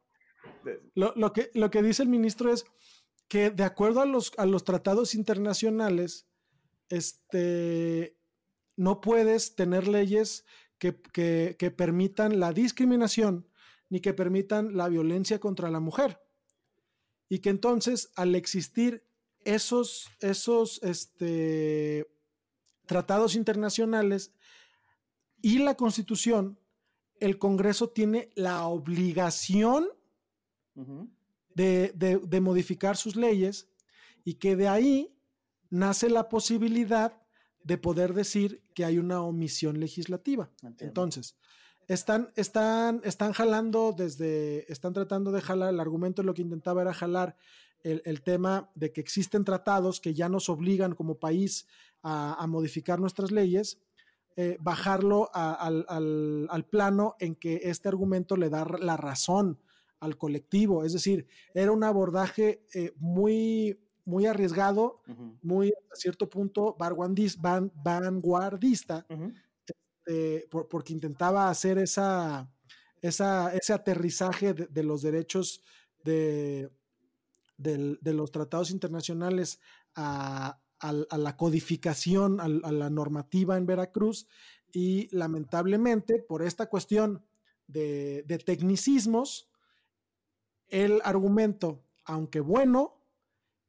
Lo, 0.94 1.14
lo, 1.16 1.34
que, 1.34 1.50
lo 1.56 1.72
que 1.72 1.82
dice 1.82 2.04
el 2.04 2.10
ministro 2.10 2.52
es 2.52 2.66
que 3.28 3.50
de 3.50 3.64
acuerdo 3.64 4.02
a 4.02 4.06
los, 4.06 4.32
a 4.38 4.46
los 4.46 4.64
tratados 4.64 5.16
internacionales, 5.16 6.28
este, 6.90 8.18
no 8.76 9.02
puedes 9.02 9.56
tener 9.56 9.88
leyes 9.88 10.46
que, 10.78 11.02
que, 11.58 11.72
permitan 11.72 12.40
la 12.40 12.52
discriminación 12.54 13.48
ni 13.90 14.00
que 14.02 14.14
permitan 14.14 14.76
la 14.76 14.90
violencia 14.90 15.40
contra 15.40 15.72
la 15.72 15.80
mujer. 15.80 16.20
Y 17.30 17.40
que 17.40 17.50
entonces, 17.50 18.12
al 18.16 18.36
existir 18.36 19.04
esos, 19.46 20.10
esos 20.20 20.82
este, 20.84 22.08
tratados 22.86 23.36
internacionales 23.36 24.34
y 25.42 25.60
la 25.60 25.76
constitución, 25.76 26.60
el 27.20 27.38
Congreso 27.38 27.90
tiene 27.90 28.30
la 28.36 28.68
obligación 28.68 29.88
de, 31.56 32.40
modificar 32.42 32.98
sus 32.98 33.16
leyes 33.16 33.68
y 34.24 34.36
que 34.36 34.56
de 34.56 34.68
ahí 34.68 35.18
nace 35.70 36.10
la 36.10 36.30
posibilidad 36.30 37.22
de 37.64 37.78
poder 37.78 38.14
decir 38.14 38.64
que 38.76 38.86
hay 38.86 39.00
una 39.00 39.22
omisión 39.22 39.80
legislativa. 39.80 40.52
Entonces, 40.80 41.36
están, 41.88 42.32
están, 42.36 43.02
están 43.04 43.34
jalando 43.34 43.94
desde, 43.98 44.72
están 44.72 44.94
tratando 44.94 45.32
de 45.32 45.42
jalar, 45.42 45.74
el 45.74 45.80
argumento 45.80 46.24
lo 46.24 46.34
que 46.34 46.42
intentaba 46.42 46.82
era 46.82 46.94
jalar 46.94 47.36
el, 47.84 48.22
tema 48.24 48.72
de 48.74 48.92
que 48.92 49.00
existen 49.00 49.46
tratados 49.46 50.02
que 50.02 50.16
ya 50.16 50.28
nos 50.28 50.50
obligan 50.50 50.96
como 50.96 51.20
país 51.20 51.68
a, 52.02 52.46
modificar 52.48 53.00
nuestras 53.00 53.32
leyes, 53.32 53.80
eh, 54.36 54.58
bajarlo 54.60 55.30
al, 55.34 55.86
al, 55.88 56.66
plano 56.66 57.16
en 57.20 57.36
que 57.36 57.62
este 57.64 57.88
argumento 57.88 58.38
le 58.38 58.50
da 58.50 58.66
la 58.80 58.98
razón 58.98 59.60
al 60.00 60.18
colectivo. 60.18 60.84
Es 60.84 60.94
decir, 60.94 61.28
era 61.54 61.72
un 61.72 61.84
abordaje 61.84 62.66
eh, 62.74 62.94
muy, 62.98 63.80
muy 64.06 64.26
arriesgado, 64.26 65.02
muy 65.42 65.70
a 65.70 65.96
cierto 65.96 66.30
punto 66.30 66.76
vanguardista, 66.78 69.06
este, 70.06 70.48
porque 70.50 70.94
intentaba 70.94 71.50
hacer 71.50 71.80
esa, 71.80 72.50
esa 73.02 73.54
ese 73.56 73.74
aterrizaje 73.74 74.54
de, 74.54 74.84
los 74.84 75.02
derechos 75.02 75.64
de, 76.04 76.70
de, 77.58 78.14
los 78.14 78.32
tratados 78.32 78.70
internacionales 78.70 79.60
a, 79.96 80.60
a, 80.80 81.18
la 81.18 81.38
codificación, 81.38 82.40
a, 82.40 82.48
la 82.48 82.90
normativa 82.90 83.58
en 83.58 83.66
Veracruz. 83.66 84.28
Y 84.72 85.08
lamentablemente 85.16 86.22
por 86.22 86.44
esta 86.44 86.68
cuestión 86.68 87.26
de, 87.68 88.24
tecnicismos, 88.46 89.50
el 90.70 91.02
argumento, 91.04 91.84
aunque 92.06 92.40
bueno, 92.40 93.02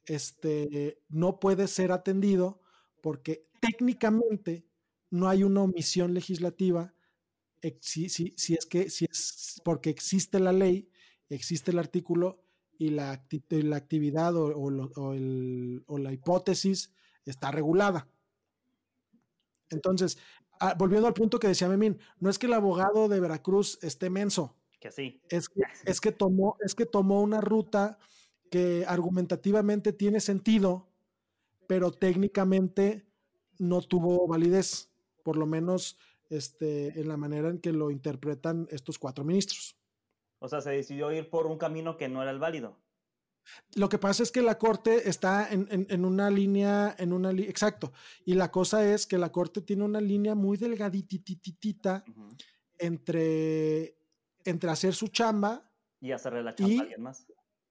este, 0.05 1.03
no 1.09 1.41
puede 1.41 1.69
ser 1.69 1.93
atendido 1.93 2.61
porque 3.03 3.49
técnicamente 3.61 4.67
no 5.11 5.29
hay 5.29 5.43
una 5.43 5.63
omisión 5.63 6.15
legislativa 6.15 6.95
si, 7.81 8.07
es 8.07 8.67
que 8.67 8.91
si 8.91 9.07
es 9.07 9.61
porque 9.65 9.91
existe 9.91 10.39
la 10.39 10.53
ley, 10.53 10.89
existe 11.29 11.71
el 11.71 11.79
artículo 11.79 12.43
y 12.79 12.91
la, 12.91 13.25
la 13.51 13.77
actividad 13.77 14.37
o, 14.37 14.53
o, 14.55 15.99
la 15.99 16.13
hipótesis 16.13 16.93
está 17.25 17.51
regulada. 17.51 18.09
Entonces, 19.71 20.19
ah, 20.61 20.75
volviendo 20.79 21.09
al 21.09 21.15
punto 21.15 21.39
que 21.39 21.49
decía 21.49 21.69
Memín, 21.69 21.99
no 22.21 22.31
es 22.31 22.39
que 22.39 22.47
el 22.47 22.53
abogado 22.53 23.09
de 23.09 23.21
Veracruz 23.21 23.79
esté 23.83 24.11
menso. 24.11 24.56
Que 24.81 24.91
sí. 24.91 25.21
Es 25.29 25.49
que, 25.49 25.63
es 25.85 26.01
que, 26.01 26.13
tomó, 26.13 26.57
es 26.61 26.75
que 26.75 26.87
tomó 26.87 27.23
una 27.23 27.41
ruta 27.41 27.99
que 28.51 28.85
argumentativamente 28.87 29.93
tiene 29.93 30.21
sentido, 30.21 30.89
pero 31.67 31.91
técnicamente 31.91 33.07
no 33.59 33.83
tuvo 33.83 34.27
validez, 34.27 34.91
por 35.25 35.37
lo 35.37 35.47
menos 35.47 35.99
este, 36.31 37.01
en 37.01 37.09
la 37.09 37.17
manera 37.17 37.49
en 37.49 37.59
que 37.59 37.73
lo 37.73 37.91
interpretan 37.91 38.69
estos 38.71 38.99
cuatro 38.99 39.25
ministros. 39.25 39.77
O 40.39 40.49
sea, 40.49 40.61
se 40.61 40.71
decidió 40.71 41.13
ir 41.13 41.31
por 41.31 41.47
un 41.47 41.59
camino 41.59 41.97
que 41.97 42.09
no 42.09 42.23
era 42.23 42.31
el 42.31 42.39
válido. 42.39 42.79
Lo 43.75 43.89
que 43.89 43.99
pasa 43.99 44.23
es 44.23 44.33
que 44.33 44.43
la 44.43 44.59
corte 44.59 45.09
está 45.09 45.49
en, 45.51 46.05
una 46.05 46.31
línea, 46.31 46.95
en 46.99 47.13
una 47.13 47.31
exacto. 47.31 47.93
Y 48.25 48.35
la 48.35 48.51
cosa 48.51 48.93
es 48.93 49.07
que 49.07 49.19
la 49.19 49.31
corte 49.31 49.63
tiene 49.63 49.85
una 49.85 50.01
línea 50.01 50.35
muy 50.35 50.57
delgaditititita 50.57 52.05
entre, 52.79 53.96
entre 54.47 54.71
hacer 54.71 54.95
su 54.95 55.09
chamba 55.09 55.71
y 56.01 56.13
hacerle 56.13 56.43
la 56.43 56.55
chamba 56.55 56.75
a 56.75 56.81
alguien 56.83 57.03
más. 57.03 57.27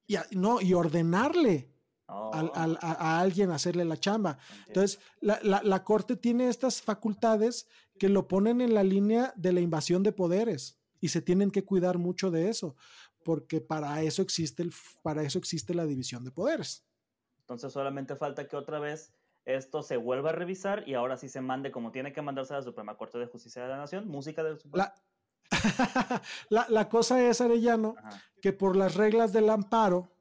Y, 0.08 0.18
no, 0.32 0.62
y 0.62 0.74
ordenarle 0.74 1.72
oh. 2.08 2.32
a, 2.34 3.20
alguien 3.20 3.52
hacerle 3.52 3.86
la 3.86 3.98
chamba. 3.98 4.38
Entonces, 4.68 5.00
la, 5.20 5.40
la, 5.42 5.84
corte 5.84 6.16
tiene 6.16 6.48
estas 6.48 6.82
facultades 6.82 7.68
que 7.98 8.10
lo 8.10 8.28
ponen 8.28 8.62
en 8.62 8.74
la 8.74 8.84
línea 8.84 9.34
de 9.36 9.54
la 9.54 9.62
invasión 9.62 10.04
de 10.04 10.12
poderes 10.12 10.80
y 11.00 11.08
se 11.08 11.22
tienen 11.22 11.50
que 11.50 11.66
cuidar 11.66 11.98
mucho 11.98 12.30
de 12.30 12.50
eso 12.50 12.76
porque 13.26 13.60
para 13.60 14.04
eso 14.04 14.22
existe, 14.22 14.62
el, 14.62 14.72
para 15.02 15.24
eso 15.24 15.40
existe 15.40 15.74
la 15.74 15.88
división 15.88 16.24
de 16.24 16.32
poderes. 16.32 16.86
Entonces 17.40 17.74
solamente 17.74 18.16
falta 18.16 18.48
que 18.48 18.56
otra 18.56 18.80
vez 18.80 19.14
esto 19.46 19.82
se 19.82 19.98
vuelva 19.98 20.30
a 20.30 20.34
revisar 20.34 20.88
y 20.88 20.94
ahora 20.94 21.18
sí 21.18 21.28
se 21.28 21.42
mande 21.42 21.72
como 21.72 21.92
tiene 21.92 22.14
que 22.14 22.22
mandarse 22.22 22.54
a 22.54 22.58
la 22.58 22.64
Suprema 22.64 22.96
Corte 22.98 23.18
de 23.18 23.26
Justicia 23.26 23.64
de 23.64 23.70
la 23.70 23.78
Nación, 23.78 24.08
música 24.08 24.44
del 24.44 24.60
Supremo. 24.60 24.78
La, 24.78 24.94
la, 26.50 26.90
cosa 26.90 27.28
es, 27.28 27.42
Arellano, 27.42 27.96
que 28.42 28.54
por 28.54 28.76
las 28.76 28.96
reglas 28.96 29.34
del 29.34 29.50
amparo, 29.50 30.12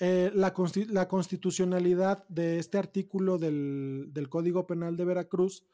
eh, 0.00 0.30
la, 0.34 0.52
la, 0.88 1.08
constitucionalidad 1.08 2.26
de 2.28 2.58
este 2.58 2.78
artículo 2.78 3.38
del, 3.38 4.08
del 4.12 4.28
Código 4.28 4.66
Penal 4.66 4.96
de 4.96 5.04
Veracruz 5.04 5.64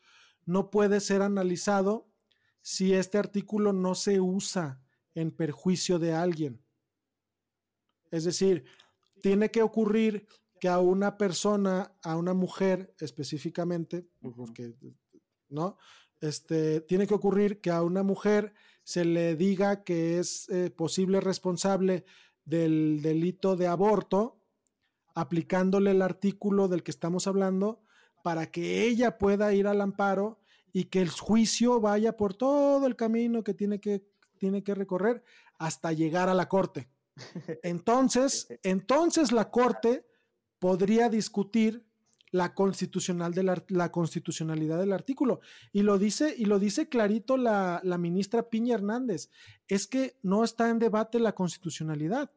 no 0.44 0.70
puede 0.70 1.00
ser 1.00 1.22
analizado 1.22 2.10
si 2.60 2.92
este 2.92 3.16
artículo 3.16 3.72
no 3.72 3.94
se 3.94 4.20
usa 4.20 4.82
en 5.14 5.30
perjuicio 5.30 5.98
de 5.98 6.12
alguien. 6.12 6.62
Es 8.10 8.24
decir, 8.24 8.64
tiene 9.22 9.50
que 9.50 9.62
ocurrir 9.62 10.26
que 10.60 10.68
a 10.68 10.78
una 10.78 11.16
persona, 11.16 11.94
a 12.02 12.16
una 12.16 12.34
mujer 12.34 12.94
específicamente, 13.00 14.08
porque, 14.20 14.74
¿no? 15.48 15.78
Este, 16.20 16.80
tiene 16.80 17.06
que 17.06 17.14
ocurrir 17.14 17.60
que 17.60 17.70
a 17.70 17.82
una 17.82 18.02
mujer 18.02 18.52
se 18.82 19.04
le 19.04 19.36
diga 19.36 19.84
que 19.84 20.18
es 20.18 20.48
eh, 20.48 20.70
posible 20.70 21.20
responsable 21.20 22.04
del 22.44 23.00
delito 23.02 23.56
de 23.56 23.66
aborto, 23.66 24.40
aplicándole 25.14 25.90
el 25.90 26.02
artículo 26.02 26.68
del 26.68 26.82
que 26.82 26.90
estamos 26.90 27.26
hablando, 27.26 27.82
para 28.22 28.50
que 28.50 28.84
ella 28.84 29.18
pueda 29.18 29.52
ir 29.52 29.66
al 29.66 29.80
amparo 29.80 30.40
y 30.72 30.84
que 30.84 31.00
el 31.00 31.10
juicio 31.10 31.80
vaya 31.80 32.16
por 32.16 32.34
todo 32.34 32.86
el 32.86 32.96
camino 32.96 33.42
que 33.44 33.54
tiene 33.54 33.80
que 33.80 34.04
tiene 34.38 34.62
que 34.62 34.74
recorrer 34.74 35.22
hasta 35.58 35.92
llegar 35.92 36.28
a 36.28 36.34
la 36.34 36.48
corte. 36.48 36.88
Entonces, 37.62 38.46
entonces 38.62 39.32
la 39.32 39.50
corte 39.50 40.06
podría 40.60 41.08
discutir 41.08 41.87
la, 42.30 42.54
constitucional 42.54 43.32
de 43.32 43.42
la, 43.68 43.90
constitucionalidad 43.90 44.78
del 44.78 44.92
artículo. 44.92 45.40
Y 45.72 45.82
lo 45.82 45.98
dice, 45.98 46.34
y 46.36 46.44
lo 46.44 46.58
dice 46.58 46.88
clarito 46.88 47.36
la, 47.36 47.80
la 47.84 47.98
ministra 47.98 48.48
Piña 48.48 48.74
Hernández, 48.74 49.30
es 49.66 49.86
que 49.86 50.16
no 50.22 50.44
está 50.44 50.70
en 50.70 50.78
debate 50.78 51.18
la 51.20 51.34
constitucionalidad. 51.34 52.30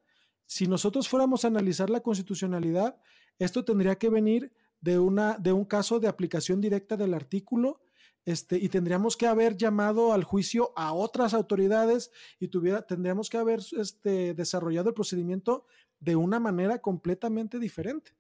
Si 0.46 0.68
nosotros 0.68 1.08
fuéramos 1.08 1.46
a 1.46 1.48
analizar 1.48 1.90
la 1.90 2.02
constitucionalidad, 2.02 2.98
esto 3.40 3.64
tendría 3.64 3.98
que 3.98 4.10
venir 4.10 4.52
de, 4.82 5.00
una, 5.00 5.38
de 5.38 5.54
un 5.54 5.66
caso 5.66 6.00
de 6.00 6.08
aplicación 6.08 6.60
directa 6.60 6.98
del 6.98 7.14
artículo 7.14 7.82
este, 8.26 8.58
y 8.58 8.70
tendríamos 8.70 9.18
que 9.18 9.26
haber 9.26 9.58
llamado 9.58 10.14
al 10.14 10.24
juicio 10.24 10.74
a 10.76 10.94
otras 10.94 11.34
autoridades 11.34 12.12
y 12.40 12.50
tuviera, 12.50 12.84
tendríamos 12.84 13.30
que 13.30 13.38
haber 13.38 13.62
este, 13.78 14.34
desarrollado 14.34 14.90
el 14.90 14.96
procedimiento 14.96 15.66
de 16.02 16.16
una 16.16 16.40
manera 16.40 16.80
completamente 16.80 17.60
diferente. 17.60 18.12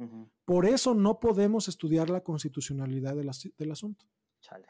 Por 0.46 0.66
eso 0.66 0.94
no 0.94 1.20
podemos 1.20 1.68
estudiar 1.68 2.10
la 2.10 2.22
constitucionalidad 2.22 3.16
del 3.16 3.72
asunto. 3.72 4.06
Chale. 4.40 4.68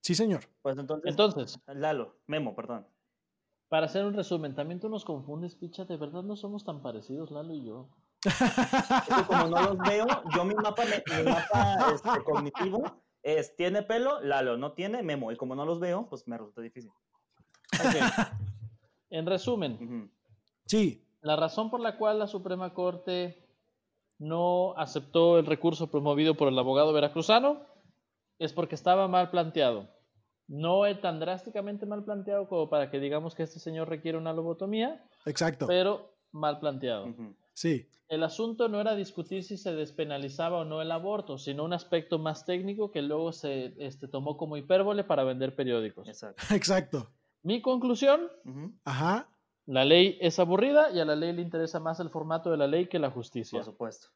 Sí, 0.00 0.14
señor. 0.14 0.44
Pues 0.62 0.78
entonces, 0.78 1.10
entonces, 1.10 1.60
Lalo, 1.66 2.20
Memo, 2.26 2.54
perdón. 2.54 2.86
Para 3.68 3.86
hacer 3.86 4.04
un 4.04 4.14
resumen, 4.14 4.54
también 4.54 4.80
tú 4.80 4.88
nos 4.88 5.04
confundes, 5.04 5.54
picha, 5.54 5.84
de 5.84 5.96
verdad 5.96 6.22
no 6.22 6.36
somos 6.36 6.64
tan 6.64 6.82
parecidos, 6.82 7.30
Lalo 7.30 7.52
y 7.52 7.64
yo. 7.64 7.90
como 9.26 9.48
no 9.48 9.62
los 9.62 9.78
veo, 9.78 10.06
yo 10.34 10.44
mi 10.44 10.54
mapa, 10.54 10.84
mi 10.84 11.30
mapa 11.30 11.92
este, 11.94 12.22
cognitivo 12.24 13.02
es, 13.22 13.56
¿tiene 13.56 13.82
pelo? 13.82 14.20
Lalo, 14.20 14.56
no 14.56 14.72
tiene, 14.72 15.02
Memo. 15.02 15.32
Y 15.32 15.36
como 15.36 15.54
no 15.54 15.66
los 15.66 15.80
veo, 15.80 16.08
pues 16.08 16.26
me 16.28 16.38
resulta 16.38 16.62
difícil. 16.62 16.92
en 19.10 19.26
resumen. 19.26 20.12
Sí. 20.66 21.04
La 21.22 21.36
razón 21.36 21.70
por 21.70 21.80
la 21.80 21.96
cual 21.96 22.18
la 22.18 22.26
Suprema 22.26 22.72
Corte 22.72 23.46
no 24.18 24.74
aceptó 24.76 25.38
el 25.38 25.46
recurso 25.46 25.90
promovido 25.90 26.34
por 26.34 26.48
el 26.48 26.58
abogado 26.58 26.92
veracruzano 26.92 27.66
es 28.38 28.52
porque 28.52 28.74
estaba 28.74 29.08
mal 29.08 29.30
planteado. 29.30 29.88
No 30.46 30.86
es 30.86 31.00
tan 31.00 31.20
drásticamente 31.20 31.86
mal 31.86 32.04
planteado 32.04 32.48
como 32.48 32.68
para 32.68 32.90
que 32.90 32.98
digamos 32.98 33.34
que 33.34 33.44
este 33.44 33.60
señor 33.60 33.88
requiere 33.88 34.18
una 34.18 34.32
lobotomía. 34.32 35.04
Exacto. 35.26 35.66
Pero 35.66 36.16
mal 36.32 36.58
planteado. 36.58 37.14
Sí. 37.52 37.88
El 38.08 38.24
asunto 38.24 38.68
no 38.68 38.80
era 38.80 38.96
discutir 38.96 39.44
si 39.44 39.56
se 39.56 39.74
despenalizaba 39.74 40.58
o 40.58 40.64
no 40.64 40.82
el 40.82 40.90
aborto, 40.90 41.38
sino 41.38 41.64
un 41.64 41.72
aspecto 41.72 42.18
más 42.18 42.44
técnico 42.44 42.90
que 42.90 43.02
luego 43.02 43.32
se 43.32 43.74
este, 43.78 44.08
tomó 44.08 44.36
como 44.36 44.56
hipérbole 44.56 45.04
para 45.04 45.22
vender 45.24 45.54
periódicos. 45.54 46.08
Exacto. 46.08 47.08
Mi 47.42 47.62
conclusión, 47.62 48.28
Ajá. 48.84 49.28
La 49.70 49.84
ley 49.84 50.18
es 50.20 50.40
aburrida 50.40 50.90
y 50.90 50.98
a 50.98 51.04
la 51.04 51.14
ley 51.14 51.32
le 51.32 51.42
interesa 51.42 51.78
más 51.78 52.00
el 52.00 52.10
formato 52.10 52.50
de 52.50 52.56
la 52.56 52.66
ley 52.66 52.88
que 52.88 52.98
la 52.98 53.08
justicia. 53.08 53.60
Por 53.60 53.64
supuesto. 53.64 54.08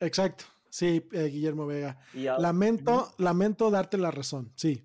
Exacto. 0.00 0.46
Sí, 0.68 1.08
eh, 1.12 1.26
Guillermo 1.26 1.64
Vega. 1.64 2.00
lamento, 2.12 3.12
lamento 3.18 3.70
darte 3.70 3.98
la 3.98 4.10
razón, 4.10 4.52
sí. 4.56 4.84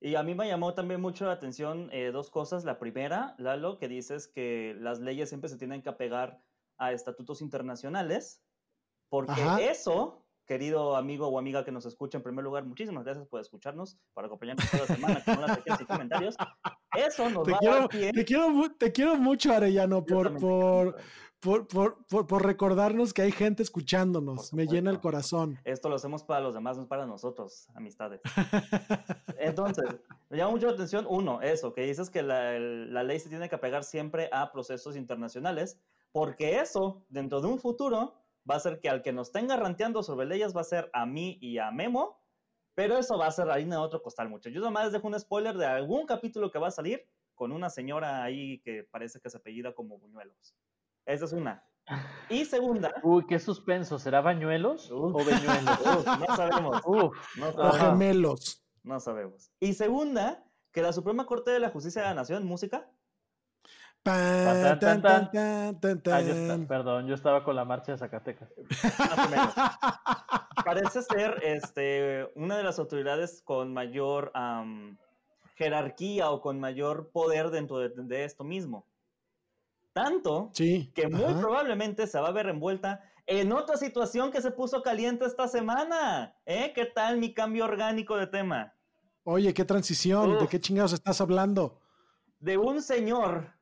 Y 0.00 0.14
a 0.14 0.22
mí 0.22 0.36
me 0.36 0.46
llamó 0.46 0.74
también 0.74 1.00
mucho 1.00 1.26
la 1.26 1.32
atención 1.32 1.88
eh, 1.92 2.10
dos 2.12 2.30
cosas. 2.30 2.64
La 2.64 2.78
primera, 2.78 3.34
Lalo, 3.38 3.78
que 3.78 3.88
dices 3.88 4.28
que 4.28 4.76
las 4.78 5.00
leyes 5.00 5.30
siempre 5.30 5.50
se 5.50 5.56
tienen 5.56 5.82
que 5.82 5.88
apegar 5.88 6.40
a 6.78 6.92
estatutos 6.92 7.42
internacionales, 7.42 8.40
porque 9.08 9.68
eso, 9.68 10.23
querido 10.46 10.96
amigo 10.96 11.28
o 11.28 11.38
amiga 11.38 11.64
que 11.64 11.72
nos 11.72 11.86
escucha, 11.86 12.18
en 12.18 12.22
primer 12.22 12.44
lugar, 12.44 12.64
muchísimas 12.64 13.04
gracias 13.04 13.26
por 13.26 13.40
escucharnos, 13.40 13.98
por 14.12 14.24
acompañarnos 14.24 14.70
toda 14.70 14.84
la 14.86 14.94
semana 14.94 15.24
con 15.24 15.56
pequeñas 15.56 15.80
y 15.80 15.84
comentarios. 15.84 16.36
Eso 16.94 17.30
nos 17.30 17.44
te 17.44 17.52
va 17.52 17.58
quiero, 17.58 17.74
a 17.74 17.78
dar 17.80 17.88
Te 17.88 18.24
quiero, 18.24 18.52
te 18.78 18.92
quiero 18.92 19.16
mucho, 19.16 19.52
Arellano, 19.52 20.04
por, 20.04 20.38
por, 20.38 20.96
por, 21.40 21.66
por, 21.66 22.26
por, 22.26 22.44
recordarnos 22.44 23.12
que 23.12 23.22
hay 23.22 23.32
gente 23.32 23.62
escuchándonos. 23.62 24.52
Me 24.52 24.66
llena 24.66 24.90
el 24.90 25.00
corazón. 25.00 25.58
Esto 25.64 25.88
lo 25.88 25.96
hacemos 25.96 26.22
para 26.22 26.40
los 26.40 26.54
demás, 26.54 26.76
no 26.76 26.86
para 26.86 27.06
nosotros, 27.06 27.68
amistades. 27.74 28.20
Entonces, 29.38 29.84
me 30.30 30.38
llama 30.38 30.52
mucho 30.52 30.66
la 30.68 30.74
atención, 30.74 31.06
uno, 31.08 31.42
eso, 31.42 31.72
que 31.72 31.82
dices 31.82 32.10
que 32.10 32.22
la, 32.22 32.58
la 32.58 33.02
ley 33.02 33.18
se 33.18 33.28
tiene 33.28 33.48
que 33.48 33.56
apegar 33.56 33.84
siempre 33.84 34.28
a 34.32 34.52
procesos 34.52 34.96
internacionales 34.96 35.78
porque 36.14 36.60
eso, 36.60 37.04
dentro 37.08 37.40
de 37.40 37.48
un 37.48 37.58
futuro, 37.58 38.14
va 38.48 38.56
a 38.56 38.60
ser 38.60 38.80
que 38.80 38.88
al 38.88 39.02
que 39.02 39.12
nos 39.12 39.32
tenga 39.32 39.56
ranteando 39.56 40.02
sobre 40.02 40.26
leyes 40.26 40.54
va 40.56 40.60
a 40.60 40.64
ser 40.64 40.90
a 40.92 41.06
mí 41.06 41.38
y 41.40 41.58
a 41.58 41.70
Memo, 41.70 42.20
pero 42.74 42.98
eso 42.98 43.16
va 43.16 43.26
a 43.26 43.32
ser 43.32 43.50
harina 43.50 43.76
de 43.76 43.82
otro 43.82 44.02
costal, 44.02 44.28
mucho. 44.28 44.48
Yo 44.48 44.60
nomás 44.60 44.84
les 44.84 44.92
dejo 44.92 45.06
un 45.06 45.18
spoiler 45.18 45.56
de 45.56 45.66
algún 45.66 46.06
capítulo 46.06 46.50
que 46.50 46.58
va 46.58 46.68
a 46.68 46.72
salir 46.72 47.06
con 47.34 47.52
una 47.52 47.70
señora 47.70 48.22
ahí 48.22 48.60
que 48.60 48.84
parece 48.84 49.20
que 49.20 49.30
se 49.30 49.36
apellida 49.36 49.74
como 49.74 49.98
Buñuelos. 49.98 50.54
Esa 51.06 51.24
es 51.24 51.32
una. 51.32 51.64
Y 52.28 52.44
segunda. 52.44 52.94
Uy, 53.02 53.26
qué 53.26 53.38
suspenso. 53.38 53.98
¿Será 53.98 54.20
bañuelos 54.20 54.90
o 54.90 55.12
beñuelos? 55.12 56.04
no 56.28 56.36
sabemos. 56.36 56.82
Uf, 56.84 57.16
no 57.36 57.48
O 57.48 57.72
gemelos. 57.72 58.64
No 58.82 59.00
sabemos. 59.00 59.50
Y 59.60 59.74
segunda, 59.74 60.44
que 60.72 60.82
la 60.82 60.92
Suprema 60.92 61.26
Corte 61.26 61.50
de 61.50 61.60
la 61.60 61.70
Justicia 61.70 62.02
de 62.02 62.08
la 62.08 62.14
Nación, 62.14 62.44
música. 62.44 62.90
Perdón, 66.68 67.06
yo 67.06 67.14
estaba 67.14 67.42
con 67.42 67.56
la 67.56 67.64
marcha 67.64 67.92
de 67.92 67.98
Zacatecas. 67.98 68.50
Parece 70.64 71.02
ser 71.02 71.40
este, 71.42 72.28
una 72.34 72.56
de 72.56 72.64
las 72.64 72.78
autoridades 72.78 73.42
con 73.42 73.72
mayor 73.72 74.32
jerarquía 75.56 76.30
o 76.30 76.40
con 76.40 76.60
mayor 76.60 77.10
poder 77.12 77.50
dentro 77.50 77.78
de 77.78 78.24
esto 78.24 78.44
mismo. 78.44 78.86
Tanto 79.94 80.50
que 80.54 81.08
muy 81.08 81.34
probablemente 81.40 82.06
se 82.06 82.18
va 82.20 82.28
a 82.28 82.32
ver 82.32 82.48
envuelta 82.48 83.00
en 83.26 83.52
otra 83.52 83.76
situación 83.76 84.32
que 84.32 84.42
se 84.42 84.50
puso 84.50 84.82
caliente 84.82 85.24
esta 85.24 85.48
semana. 85.48 86.36
¿Eh? 86.44 86.72
¿Qué 86.74 86.86
tal 86.86 87.18
mi 87.18 87.32
cambio 87.32 87.64
orgánico 87.64 88.16
de 88.16 88.26
tema? 88.26 88.74
Oye, 89.22 89.54
qué 89.54 89.64
transición, 89.64 90.38
¿de 90.38 90.48
qué 90.48 90.60
chingados 90.60 90.92
estás 90.92 91.20
hablando? 91.20 91.80
De 92.40 92.58
un 92.58 92.82
señor 92.82 93.53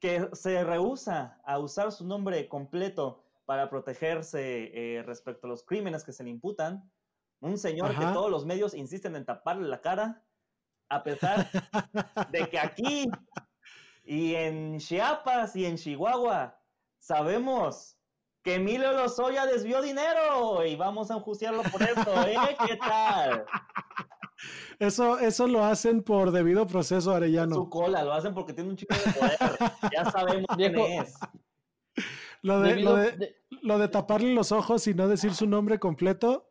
que 0.00 0.28
se 0.32 0.64
rehúsa 0.64 1.40
a 1.44 1.58
usar 1.58 1.92
su 1.92 2.06
nombre 2.06 2.48
completo 2.48 3.24
para 3.44 3.70
protegerse 3.70 4.70
eh, 4.74 5.02
respecto 5.02 5.46
a 5.46 5.50
los 5.50 5.64
crímenes 5.64 6.04
que 6.04 6.12
se 6.12 6.24
le 6.24 6.30
imputan. 6.30 6.92
Un 7.40 7.56
señor 7.56 7.96
que 7.96 8.04
todos 8.06 8.30
los 8.30 8.44
medios 8.44 8.74
insisten 8.74 9.16
en 9.16 9.24
taparle 9.24 9.68
la 9.68 9.80
cara, 9.80 10.24
a 10.88 11.02
pesar 11.02 11.48
de 12.30 12.48
que 12.48 12.58
aquí 12.58 13.06
y 14.04 14.34
en 14.34 14.78
Chiapas 14.78 15.54
y 15.54 15.66
en 15.66 15.76
Chihuahua 15.76 16.60
sabemos 16.98 17.98
que 18.42 18.54
Emilio 18.54 18.92
Lozoya 18.92 19.46
desvió 19.46 19.82
dinero 19.82 20.64
y 20.64 20.76
vamos 20.76 21.10
a 21.10 21.16
enjuiciarlo 21.16 21.62
por 21.64 21.82
eso, 21.82 22.22
¿eh? 22.26 22.56
¿Qué 22.66 22.76
tal? 22.76 23.44
Eso, 24.78 25.18
eso 25.18 25.46
lo 25.46 25.64
hacen 25.64 26.02
por 26.02 26.30
debido 26.30 26.66
proceso 26.66 27.12
arellano. 27.12 27.54
Su 27.54 27.68
cola, 27.68 28.04
lo 28.04 28.12
hacen 28.12 28.34
porque 28.34 28.52
tiene 28.52 28.70
un 28.70 28.76
chico 28.76 28.94
de 28.94 29.12
poder. 29.12 29.38
ya 29.94 30.10
sabemos 30.10 30.46
quién 30.56 30.78
es. 30.78 31.14
Lo 32.42 32.60
de, 32.60 32.76
lo, 32.76 32.96
de, 32.96 33.36
lo 33.62 33.78
de 33.78 33.88
taparle 33.88 34.32
los 34.32 34.52
ojos 34.52 34.86
y 34.86 34.94
no 34.94 35.08
decir 35.08 35.34
su 35.34 35.46
nombre 35.46 35.78
completo 35.78 36.48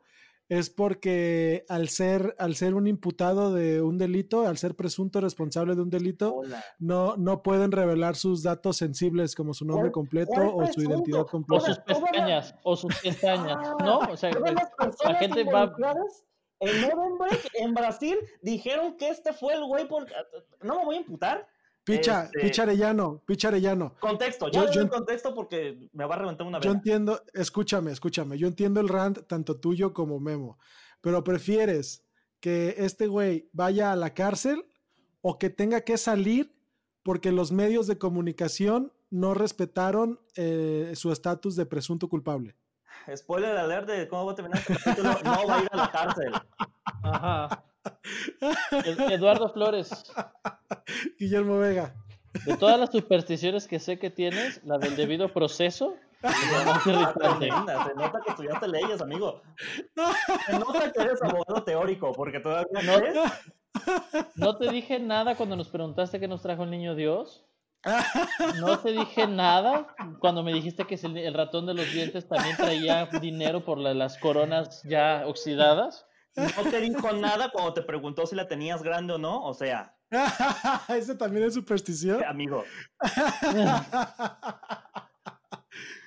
es 0.50 0.69
porque 0.69 1.65
al 1.67 1.89
ser, 1.89 2.36
al 2.39 2.56
ser 2.56 2.73
un 2.73 2.88
imputado 2.88 3.54
de 3.54 3.82
un 3.82 3.97
delito, 3.97 4.47
al 4.47 4.58
ser 4.58 4.76
presunto 4.76 5.19
responsable 5.19 5.76
de 5.76 5.82
un 5.82 5.89
delito, 5.89 6.41
no, 6.80 7.17
no 7.17 7.43
pueden 7.43 7.71
revelar 7.71 8.15
sus 8.15 8.43
datos 8.43 8.78
sensibles 8.78 9.36
como 9.36 9.54
su 9.54 9.65
nombre 9.65 9.91
completo 9.91 10.56
o 10.56 10.65
su 10.67 10.82
identidad 10.82 11.26
completa. 11.26 11.63
O 11.63 11.65
sus 11.65 11.80
pestañas, 11.80 12.56
o 12.63 12.76
sus 12.78 12.95
pestañas, 12.95 13.58
¿no? 13.80 14.00
O 14.00 14.15
sea, 14.15 14.32
la 15.04 15.15
gente 15.15 15.43
va... 15.43 15.73
En 16.60 16.82
noviembre, 16.82 17.30
en 17.54 17.74
Brasil, 17.74 18.17
dijeron 18.41 18.98
que 18.98 19.10
este 19.10 19.34
fue 19.34 19.54
el 19.54 19.63
güey 19.65 19.88
por... 19.88 20.08
No 20.62 20.80
me 20.80 20.86
voy 20.86 20.96
a 20.96 21.00
imputar, 21.00 21.48
Picha, 21.88 22.26
este... 22.26 22.39
Picha 22.41 22.63
Arellano, 22.63 23.24
Picha 23.26 23.48
Arellano. 23.48 23.96
Contexto, 24.00 24.50
ya 24.52 24.70
yo, 24.70 24.89
contexto 24.89 25.34
porque 25.34 25.89
me 25.93 26.06
va 26.06 26.15
a 26.15 26.17
reventar 26.20 26.46
una 26.46 26.60
vez. 26.60 26.65
Yo 26.65 26.72
entiendo, 26.72 27.22
escúchame, 27.34 27.91
escúchame, 27.91 28.38
yo 28.38 28.48
entiendo 28.48 28.82
el 28.82 28.89
rant 28.89 29.26
tanto 29.26 29.58
tuyo 29.60 29.93
como 29.93 30.20
Memo, 30.20 30.58
pero 31.00 31.24
prefieres 31.24 32.04
que 32.41 32.76
este 32.78 33.08
güey 33.08 33.50
vaya 33.54 33.93
a 33.93 33.96
la 33.96 34.13
cárcel 34.13 34.65
o 35.22 35.39
que 35.39 35.50
tenga 35.50 35.82
que 35.82 35.98
salir 35.98 36.54
porque 37.04 37.32
los 37.32 37.54
medios 37.54 37.88
de 37.88 37.98
comunicación 37.98 38.91
no 39.10 39.34
respetaron 39.34 40.20
eh, 40.36 40.91
su 40.96 41.13
estatus 41.13 41.56
de 41.56 41.65
presunto 41.65 42.10
culpable. 42.10 42.58
Spoiler 43.15 43.57
alert 43.57 43.88
de 43.88 44.07
cómo 44.07 44.25
va 44.25 44.31
a 44.33 44.36
terminar 44.36 44.60
este 44.60 44.75
capítulo, 44.75 45.15
no 45.23 45.47
va 45.47 45.57
a 45.57 45.62
ir 45.62 45.69
a 45.71 45.77
la 45.77 45.91
cárcel. 45.91 46.33
Ajá. 47.03 47.63
Eduardo 49.10 49.49
Flores. 49.49 50.12
Guillermo 51.19 51.60
Vega. 51.60 51.95
De 52.45 52.57
todas 52.57 52.79
las 52.79 52.91
supersticiones 52.91 53.67
que 53.67 53.79
sé 53.79 53.97
que 53.97 54.10
tienes, 54.10 54.63
la 54.63 54.77
del 54.77 54.95
debido 54.95 55.33
proceso. 55.33 55.95
se 56.83 56.91
nota 57.95 58.19
que 58.23 58.31
estudiaste 58.31 58.67
leyes, 58.67 59.01
amigo. 59.01 59.41
Se 60.45 60.60
nota 60.60 60.91
que 60.91 61.01
eres 61.01 61.21
abogado 61.21 61.63
teórico, 61.63 62.12
porque 62.13 62.39
todavía 62.39 62.81
no. 62.83 62.99
¿No 64.36 64.57
te 64.57 64.69
dije 64.69 64.99
nada 64.99 65.36
cuando 65.36 65.55
nos 65.55 65.69
preguntaste 65.69 66.19
qué 66.19 66.27
nos 66.27 66.41
trajo 66.41 66.63
el 66.63 66.71
niño 66.71 66.95
Dios? 66.95 67.46
No 68.59 68.79
te 68.79 68.91
dije 68.91 69.27
nada 69.27 69.87
cuando 70.19 70.43
me 70.43 70.53
dijiste 70.53 70.85
que 70.85 70.95
el, 70.95 71.33
ratón 71.33 71.65
de 71.65 71.73
los 71.73 71.91
dientes 71.91 72.27
también 72.27 72.55
traía 72.57 73.05
dinero 73.21 73.63
por 73.63 73.77
las 73.77 74.17
coronas 74.17 74.83
ya 74.83 75.23
oxidadas. 75.25 76.05
No 76.35 76.69
te 76.69 76.81
dijo 76.81 77.11
nada 77.13 77.49
cuando 77.51 77.73
te 77.73 77.81
preguntó 77.81 78.27
si 78.27 78.35
la 78.35 78.47
tenías 78.47 78.83
grande 78.83 79.13
o 79.13 79.17
no, 79.17 79.43
o 79.43 79.53
sea. 79.53 79.95
¿Ese 80.89 81.15
también 81.15 81.45
es 81.45 81.55
superstición? 81.55 82.23
Amigo. 82.23 82.63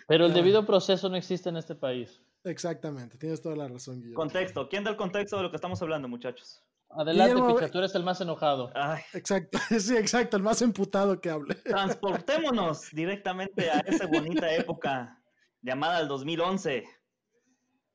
Pero 0.07 0.27
el 0.27 0.33
debido 0.33 0.65
proceso 0.67 1.09
no 1.09 1.17
existe 1.17 1.49
en 1.49 1.57
este 1.57 1.75
país. 1.75 2.21
Exactamente, 2.45 3.19
tienes 3.19 3.43
toda 3.43 3.55
la 3.55 3.69
razón, 3.69 3.97
Guillermo. 3.97 4.17
Contexto. 4.17 4.69
¿Quién 4.69 4.83
da 4.83 4.91
el 4.91 4.97
contexto 4.97 5.37
de 5.37 5.43
lo 5.43 5.51
que 5.51 5.57
estamos 5.57 5.83
hablando, 5.83 6.09
muchachos? 6.09 6.65
Adelante, 6.93 7.55
Picha, 7.55 7.71
tú 7.71 7.79
eres 7.79 7.95
el 7.95 8.03
más 8.03 8.21
enojado. 8.21 8.73
Exacto, 9.13 9.59
sí, 9.79 9.97
exacto, 9.97 10.37
el 10.37 10.43
más 10.43 10.61
emputado 10.61 11.21
que 11.21 11.31
hable. 11.31 11.55
Transportémonos 11.55 12.91
directamente 12.91 13.71
a 13.71 13.79
esa 13.81 14.07
bonita 14.07 14.53
época 14.55 15.23
llamada 15.63 16.01
el 16.01 16.09
2011. 16.09 16.85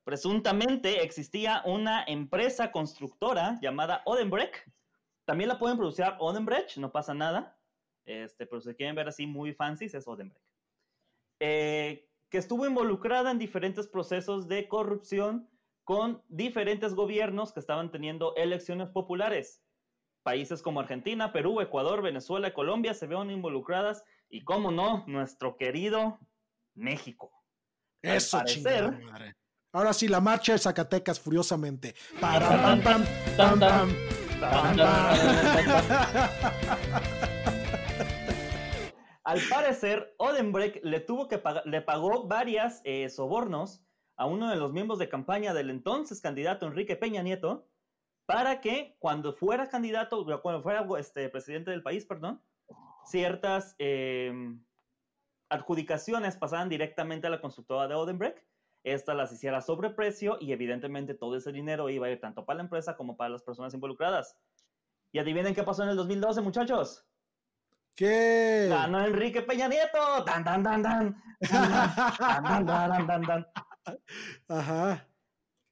Presuntamente 0.05 1.03
existía 1.03 1.61
una 1.65 2.05
empresa 2.05 2.71
constructora 2.71 3.59
llamada 3.61 4.01
Odenbrecht. 4.05 4.55
También 5.25 5.49
la 5.49 5.59
pueden 5.59 5.77
producir 5.77 6.05
Odenbrecht, 6.19 6.77
no 6.77 6.91
pasa 6.91 7.13
nada. 7.13 7.57
Este, 8.05 8.45
pero 8.45 8.61
si 8.61 8.73
quieren 8.75 8.95
ver 8.95 9.09
así 9.09 9.27
muy 9.27 9.53
fancy, 9.53 9.85
es 9.85 10.07
Odenbrecht. 10.07 10.45
Eh, 11.41 12.07
que 12.29 12.37
estuvo 12.37 12.65
involucrada 12.65 13.31
en 13.31 13.39
diferentes 13.39 13.87
procesos 13.87 14.47
de 14.47 14.69
corrupción 14.69 15.49
con 15.85 16.21
diferentes 16.27 16.93
gobiernos 16.95 17.53
que 17.53 17.61
estaban 17.61 17.91
teniendo 17.91 18.35
elecciones 18.35 18.89
populares. 18.89 19.61
Países 20.23 20.63
como 20.63 20.79
Argentina, 20.79 21.31
Perú, 21.31 21.61
Ecuador, 21.61 22.01
Venezuela 22.01 22.47
y 22.47 22.53
Colombia 22.53 22.95
se 22.95 23.05
vieron 23.05 23.29
involucradas 23.29 24.03
y, 24.27 24.43
cómo 24.43 24.71
no, 24.71 25.05
nuestro 25.07 25.55
querido 25.55 26.19
México. 26.73 27.31
Eso, 28.01 28.41
madre. 29.03 29.35
Ahora 29.71 29.93
sí, 29.93 30.07
la 30.07 30.19
marcha 30.19 30.53
de 30.53 30.59
Zacatecas 30.59 31.19
furiosamente. 31.19 31.93
pam, 32.19 32.81
pam, 32.81 33.05
pam, 33.37 33.59
pam, 33.59 33.95
Al 39.23 39.39
parecer, 39.49 40.13
Odenbrecht 40.17 40.83
le 40.83 40.99
tuvo 40.99 41.27
que 41.27 41.41
le 41.65 41.81
pagó 41.81 42.27
varias 42.27 42.81
eh, 42.83 43.09
sobornos 43.09 43.84
a 44.17 44.25
uno 44.25 44.49
de 44.49 44.55
los 44.55 44.71
miembros 44.71 44.99
de 44.99 45.09
campaña 45.09 45.53
del 45.53 45.69
entonces 45.69 46.21
candidato 46.21 46.65
Enrique 46.65 46.95
Peña 46.95 47.21
Nieto 47.21 47.67
para 48.25 48.61
que 48.61 48.95
cuando 48.99 49.33
fuera 49.33 49.69
candidato, 49.69 50.25
cuando 50.41 50.61
fuera 50.61 50.87
este, 50.97 51.29
presidente 51.29 51.71
del 51.71 51.83
país, 51.83 52.05
perdón, 52.05 52.41
ciertas 53.05 53.75
em, 53.77 54.63
adjudicaciones 55.49 56.37
pasaran 56.37 56.69
directamente 56.69 57.27
a 57.27 57.29
la 57.29 57.41
constructora 57.41 57.87
de 57.87 57.95
Odenbrecht 57.95 58.43
esta 58.85 59.15
las 59.15 59.33
hiciera 59.33 59.61
sobreprecio 59.61 60.37
y 60.39 60.51
evidentemente 60.51 61.15
todo 61.15 61.35
ese 61.35 61.51
dinero 61.51 61.89
iba 61.89 62.05
a 62.05 62.11
ir 62.11 62.21
tanto 62.21 62.45
para 62.45 62.57
la 62.57 62.63
empresa 62.63 62.95
como 62.95 63.17
para 63.17 63.31
las 63.31 63.41
personas 63.41 63.73
involucradas. 63.73 64.37
Y 65.11 65.17
adivinen 65.17 65.55
qué 65.55 65.63
pasó 65.63 65.81
en 65.81 65.89
el 65.89 65.95
2012, 65.95 66.41
muchachos. 66.41 67.03
¿Qué? 67.95 68.67
Ganó 68.69 69.03
Enrique 69.03 69.41
Peña 69.41 69.67
Nieto. 69.67 70.23
Dan, 70.23 70.43
dan, 70.43 70.61
dan, 70.61 70.83
dan. 70.83 71.23
dan, 71.49 72.65
dan, 72.65 73.07
dan, 73.07 73.21
dan, 73.23 73.47
Ajá. 74.47 75.07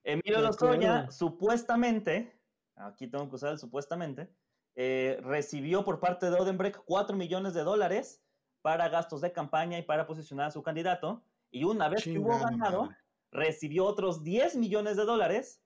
Emilio 0.04 0.42
Lozoya, 0.42 1.10
supuestamente, 1.12 2.40
aquí 2.76 3.08
tengo 3.08 3.30
que 3.30 3.36
usar 3.36 3.54
el 3.54 3.60
supuestamente, 3.60 4.30
eh, 4.76 5.20
recibió 5.22 5.86
por 5.86 6.00
parte 6.00 6.30
de 6.30 6.38
Odenbrecht 6.38 6.78
4 6.86 7.16
millones 7.16 7.54
de 7.54 7.64
dólares 7.64 8.22
para 8.62 8.90
gastos 8.90 9.22
de 9.22 9.32
campaña 9.32 9.78
y 9.78 9.84
para 9.84 10.08
posicionar 10.08 10.48
a 10.48 10.52
su 10.52 10.64
candidato. 10.64 11.24
Y 11.52 11.64
una 11.64 11.90
vez 11.90 12.04
que 12.04 12.18
hubo 12.18 12.40
ganado, 12.40 12.90
recibió 13.32 13.86
otros 13.86 14.24
10 14.24 14.56
millones 14.56 14.98
de 14.98 15.06
dólares 15.06 15.62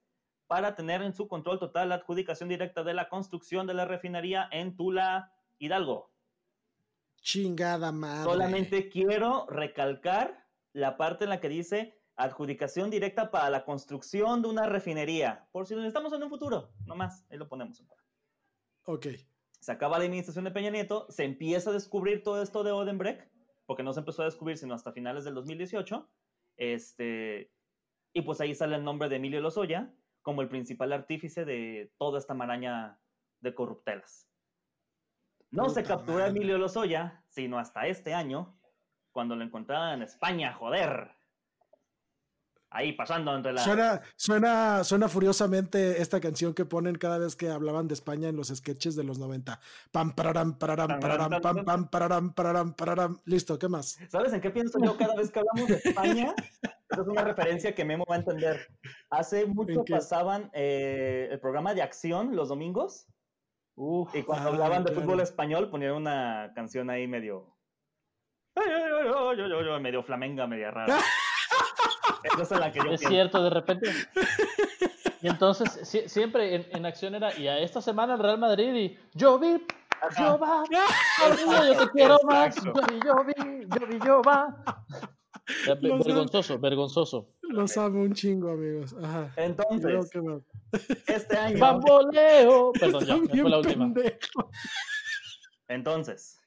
para 0.48 0.76
tener 0.76 1.02
en 1.02 1.14
su 1.14 1.28
control 1.28 1.60
total 1.60 1.90
la 1.90 1.96
adjudicación 1.96 2.50
directa 2.50 2.84
de 2.84 2.94
la 2.94 3.10
construcción 3.10 3.68
de 3.68 3.74
la 3.74 3.86
refinería 3.86 4.48
en 4.52 4.76
Tula, 4.76 5.34
Hidalgo. 5.58 6.12
Chingada 7.22 7.92
madre. 7.92 8.24
Solamente 8.24 8.90
quiero 8.90 9.46
recalcar 9.48 10.46
la 10.74 10.98
parte 10.98 11.26
en 11.26 11.30
la 11.30 11.40
que 11.40 11.50
dice 11.50 11.97
adjudicación 12.18 12.90
directa 12.90 13.32
para 13.32 13.50
la 13.50 13.64
construcción 13.64 14.42
de 14.42 14.50
una 14.50 14.66
refinería. 14.66 15.48
Por 15.52 15.66
si 15.66 15.76
lo 15.76 15.82
necesitamos 15.82 16.12
en 16.14 16.24
un 16.24 16.30
futuro, 16.30 16.72
nomás, 16.86 17.26
ahí 17.30 17.38
lo 17.38 17.48
ponemos. 17.48 17.84
Ok. 18.84 19.08
Se 19.60 19.72
acaba 19.72 19.98
la 19.98 20.06
administración 20.06 20.46
de 20.46 20.52
Peña 20.52 20.70
Nieto, 20.70 21.08
se 21.10 21.24
empieza 21.24 21.70
a 21.70 21.74
descubrir 21.74 22.24
todo 22.24 22.42
esto 22.42 22.64
de 22.64 22.72
Odenbrecht 22.72 23.32
porque 23.68 23.84
no 23.84 23.94
se 23.94 24.00
empezó 24.00 24.24
a 24.24 24.26
descubrir 24.26 24.58
sino 24.58 24.74
hasta 24.74 24.92
finales 24.94 25.26
del 25.26 25.36
2018. 25.36 26.10
Este, 26.56 27.52
y 28.14 28.22
pues 28.22 28.42
ahí 28.42 28.56
sale 28.56 28.78
el 28.78 28.84
nombre 28.84 29.10
de 29.10 29.18
Emilio 29.18 29.42
Lozoya 29.42 29.94
como 30.24 30.42
el 30.42 30.50
principal 30.50 30.92
artífice 30.94 31.46
de 31.46 31.94
toda 31.98 32.18
esta 32.18 32.34
maraña 32.34 33.00
de 33.42 33.54
corruptelas. 33.54 34.28
No 35.52 35.70
se 35.70 35.84
capturó 35.84 36.24
a 36.24 36.28
Emilio 36.28 36.58
Lozoya, 36.58 37.24
sino 37.30 37.60
hasta 37.60 37.88
este 37.88 38.14
año, 38.14 38.60
cuando 39.12 39.36
lo 39.36 39.44
encontraban 39.44 39.94
en 39.96 40.02
España, 40.02 40.54
joder. 40.54 41.17
Ahí 42.70 42.92
pasando 42.94 43.34
entre 43.34 43.54
la. 43.54 43.62
Suena, 43.62 44.02
suena, 44.18 44.84
suena 44.84 45.08
furiosamente 45.08 46.02
esta 46.02 46.20
canción 46.20 46.54
que 46.54 46.66
ponen 46.66 46.96
cada 46.96 47.18
vez 47.18 47.36
que 47.36 47.50
hablaban 47.50 47.88
de 47.88 47.94
España 47.94 48.28
en 48.28 48.36
los 48.36 48.50
sketches 48.50 48.96
de 48.98 49.06
los 49.06 49.20
90. 49.20 49.60
Pam, 49.92 50.14
pararam, 50.14 50.58
pararam, 50.58 51.00
pararam, 51.00 51.42
pam, 51.42 51.64
pam, 51.64 51.90
pararam, 51.90 52.34
pararam, 52.34 52.74
pararam. 52.74 53.20
Listo, 53.24 53.58
¿qué 53.58 53.70
más? 53.70 53.98
¿Sabes 54.10 54.34
en 54.34 54.42
qué 54.42 54.50
pienso 54.50 54.80
yo 54.84 54.98
cada 54.98 55.16
vez 55.16 55.32
que 55.32 55.40
hablamos 55.40 55.70
de 55.70 55.76
España? 55.76 56.36
es 56.90 57.08
una 57.08 57.24
referencia 57.24 57.74
que 57.74 57.86
Memo 57.86 58.04
va 58.10 58.16
a 58.16 58.20
entender. 58.20 58.68
Hace 59.10 59.46
mucho 59.46 59.86
pasaban 59.86 60.50
eh, 60.54 61.30
el 61.32 61.40
programa 61.40 61.74
de 61.74 61.84
acción 61.84 62.36
los 62.36 62.50
domingos. 62.50 63.08
y 63.78 64.24
cuando 64.24 64.50
hablaban 64.50 64.84
de 64.84 64.92
fútbol 64.92 65.22
español 65.22 65.70
ponían 65.70 65.94
una 65.94 66.52
canción 66.54 66.90
ahí 66.90 67.08
medio. 67.08 67.56
medio 69.82 70.04
flamenga, 70.04 70.48
media 70.48 70.72
rara. 70.72 70.98
es 72.92 73.00
cierto, 73.02 73.44
de 73.44 73.50
repente. 73.50 73.90
Y 75.22 75.28
entonces 75.28 75.88
siempre 76.08 76.68
en, 76.72 76.86
acción 76.86 77.16
era, 77.16 77.38
y 77.38 77.48
a 77.48 77.60
esta 77.60 77.82
semana 77.82 78.14
el 78.14 78.20
Real 78.20 78.38
Madrid 78.38 78.74
y 78.74 79.00
yo 79.14 79.40
vi, 79.40 79.66
yo 80.18 80.38
va, 80.38 80.64
yo 81.68 81.86
te 81.86 81.92
quiero 81.92 82.18
más, 82.24 82.56
yo 82.56 82.74
vi, 82.74 83.00
yo 83.04 83.16
vi, 83.26 83.68
yo 83.68 83.88
vi, 83.88 84.00
yo 84.06 84.22
va. 84.22 84.64
vergonzoso, 85.82 86.60
vergonzoso. 86.60 87.30
Lo 87.42 87.68
sabe 87.68 88.00
un 88.00 88.14
chingo, 88.14 88.52
amigos. 88.52 88.96
Entonces, 89.36 90.12
este 91.08 91.38
año. 91.38 91.60
Bamboleo. 91.60 92.72
Perdón, 92.74 93.06
ya, 93.06 93.42
fue 93.42 93.50
la 93.50 93.58
última. 93.58 93.94
Entonces, 95.68 96.40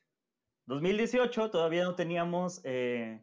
2018 0.67 1.51
todavía 1.51 1.85
no 1.85 1.95
teníamos 1.95 2.61
eh, 2.65 3.23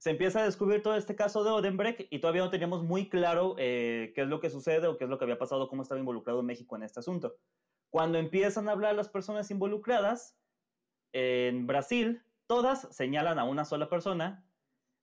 se 0.00 0.08
empieza 0.08 0.40
a 0.40 0.44
descubrir 0.44 0.82
todo 0.82 0.96
este 0.96 1.14
caso 1.14 1.44
de 1.44 1.50
Odenbrecht 1.50 2.10
y 2.10 2.20
todavía 2.20 2.40
no 2.40 2.48
teníamos 2.48 2.82
muy 2.82 3.10
claro 3.10 3.54
eh, 3.58 4.12
qué 4.14 4.22
es 4.22 4.28
lo 4.28 4.40
que 4.40 4.48
sucede 4.48 4.86
o 4.86 4.96
qué 4.96 5.04
es 5.04 5.10
lo 5.10 5.18
que 5.18 5.24
había 5.24 5.38
pasado, 5.38 5.68
cómo 5.68 5.82
estaba 5.82 5.98
involucrado 5.98 6.42
México 6.42 6.74
en 6.74 6.84
este 6.84 7.00
asunto. 7.00 7.36
Cuando 7.90 8.16
empiezan 8.16 8.66
a 8.68 8.72
hablar 8.72 8.94
las 8.94 9.10
personas 9.10 9.50
involucradas, 9.50 10.38
en 11.12 11.66
Brasil, 11.66 12.22
todas 12.46 12.88
señalan 12.90 13.38
a 13.38 13.44
una 13.44 13.66
sola 13.66 13.90
persona, 13.90 14.42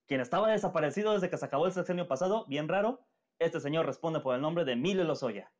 quien 0.08 0.20
estaba 0.20 0.50
desaparecido 0.50 1.14
desde 1.14 1.30
que 1.30 1.38
se 1.38 1.46
acabó 1.46 1.68
el 1.68 1.74
sexenio 1.74 2.08
pasado, 2.08 2.46
bien 2.48 2.68
raro. 2.68 3.06
Este 3.38 3.60
señor 3.60 3.86
responde 3.86 4.20
por 4.20 4.34
el 4.34 4.42
nombre 4.42 4.66
de 4.66 4.72
Emilio 4.72 5.04
Lozoya. 5.04 5.52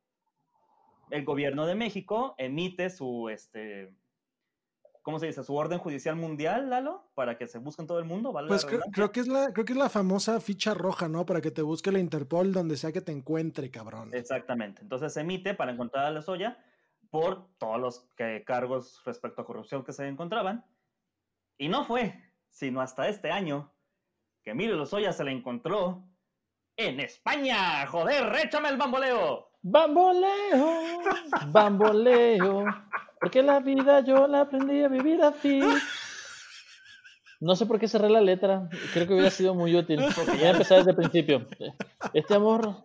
El 1.10 1.24
gobierno 1.24 1.64
de 1.66 1.76
México 1.76 2.34
emite 2.38 2.90
su, 2.90 3.28
este, 3.28 3.94
¿cómo 5.08 5.18
se 5.18 5.24
dice? 5.24 5.42
Su 5.42 5.56
orden 5.56 5.78
judicial 5.78 6.16
mundial, 6.16 6.68
Lalo, 6.68 7.08
para 7.14 7.38
que 7.38 7.46
se 7.46 7.56
busquen 7.56 7.86
todo 7.86 7.98
el 7.98 8.04
mundo, 8.04 8.30
¿vale? 8.30 8.48
Pues 8.48 8.66
creo, 8.66 9.10
que 9.10 9.20
es 9.20 9.26
la, 9.26 9.54
creo 9.54 9.64
que 9.64 9.72
es 9.72 9.78
la 9.78 9.88
famosa 9.88 10.38
ficha 10.38 10.74
roja, 10.74 11.08
¿no? 11.08 11.24
Para 11.24 11.40
que 11.40 11.50
te 11.50 11.62
busque 11.62 11.90
la 11.90 11.98
Interpol 11.98 12.52
donde 12.52 12.76
sea 12.76 12.92
que 12.92 13.00
te 13.00 13.10
encuentre, 13.10 13.70
cabrón. 13.70 14.10
Exactamente. 14.12 14.82
Entonces 14.82 15.14
se 15.14 15.22
emite 15.22 15.54
para 15.54 15.72
encontrar 15.72 16.04
a 16.04 16.10
Lozoya 16.10 16.62
por 17.08 17.48
todos 17.56 17.80
los 17.80 18.10
cargos 18.44 19.00
respecto 19.06 19.40
a 19.40 19.46
corrupción 19.46 19.82
que 19.82 19.94
se 19.94 20.06
encontraban. 20.06 20.66
Y 21.56 21.68
no 21.68 21.86
fue, 21.86 22.22
sino 22.50 22.82
hasta 22.82 23.08
este 23.08 23.30
año, 23.30 23.72
que 24.42 24.50
Emilio 24.50 24.76
Lozoya 24.76 25.14
se 25.14 25.24
le 25.24 25.32
encontró 25.32 26.04
en 26.76 27.00
España. 27.00 27.86
Joder, 27.86 28.30
échame 28.44 28.68
el 28.68 28.76
bamboleo. 28.76 29.52
Bamboleo, 29.62 31.00
bamboleo. 31.46 32.66
Porque 33.20 33.42
la 33.42 33.60
vida 33.60 34.00
yo 34.00 34.26
la 34.28 34.42
aprendí 34.42 34.82
a 34.82 34.88
vivir 34.88 35.22
así. 35.22 35.60
No 37.40 37.54
sé 37.54 37.66
por 37.66 37.78
qué 37.78 37.86
cerré 37.86 38.10
la 38.10 38.20
letra. 38.20 38.68
Creo 38.92 39.06
que 39.06 39.14
hubiera 39.14 39.30
sido 39.30 39.54
muy 39.54 39.74
útil. 39.76 40.00
Porque 40.14 40.38
ya 40.38 40.50
empecé 40.50 40.74
desde 40.76 40.90
el 40.90 40.96
principio. 40.96 41.46
Este 42.12 42.34
amor 42.34 42.82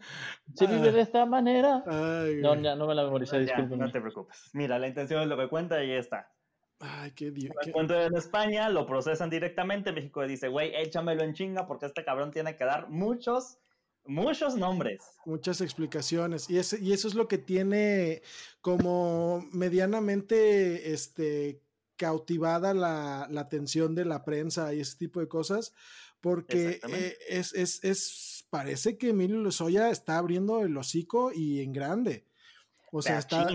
se 0.54 0.68
vive 0.68 0.92
de 0.92 1.02
esta 1.02 1.26
manera. 1.26 1.84
no, 1.86 2.56
ya 2.56 2.76
no 2.76 2.88
me 2.88 2.96
la 2.96 3.04
memoricé, 3.04 3.40
disculpen. 3.40 3.80
No 3.80 3.92
te 3.92 4.00
preocupes. 4.00 4.52
Mira, 4.54 4.78
la 4.78 4.88
intención 4.88 5.22
es 5.22 5.28
lo 5.28 5.38
que 5.38 5.48
cuenta 5.48 5.84
y 5.84 5.90
ya 5.90 5.96
está. 5.96 6.32
Ay, 6.80 7.12
qué 7.12 7.32
bien. 7.32 7.52
Lo 7.56 7.68
encuentran 7.68 8.02
en 8.02 8.16
España, 8.16 8.70
lo 8.70 8.86
procesan 8.86 9.30
directamente. 9.30 9.92
México 9.92 10.26
dice, 10.28 10.50
güey, 10.50 10.76
échamelo 10.76 11.24
en 11.24 11.34
chinga 11.34 11.66
porque 11.66 11.86
este 11.86 12.04
cabrón 12.04 12.32
tiene 12.32 12.56
que 12.56 12.66
dar 12.66 12.90
muchos 12.90 13.58
Muchos 14.06 14.56
nombres. 14.56 15.02
Muchas 15.26 15.62
explicaciones. 15.62 16.50
Y, 16.50 16.56
y 16.56 16.94
eso 16.94 17.08
es 17.08 17.16
lo 17.16 17.28
que 17.28 17.38
tiene 17.38 18.22
como 18.62 19.48
medianamente 19.52 20.94
este, 20.94 21.62
cautivada 21.96 22.74
la, 22.74 23.24
atención 23.40 23.96
de 23.96 24.06
la 24.06 24.24
prensa 24.26 24.74
y 24.74 24.82
ese 24.82 24.98
tipo 24.98 25.20
de 25.20 25.28
cosas, 25.28 25.74
porque 26.22 26.80
eh, 26.90 27.18
es, 27.30 27.54
es, 27.54 28.46
parece 28.50 28.98
que 28.98 29.10
Emilio 29.10 29.38
Lozoya 29.38 29.90
está 29.90 30.18
abriendo 30.18 30.62
el 30.62 30.76
hocico 30.78 31.32
y 31.34 31.62
en 31.62 31.74
grande. 31.74 32.26
O 32.92 33.02
sea, 33.02 33.18
está, 33.18 33.48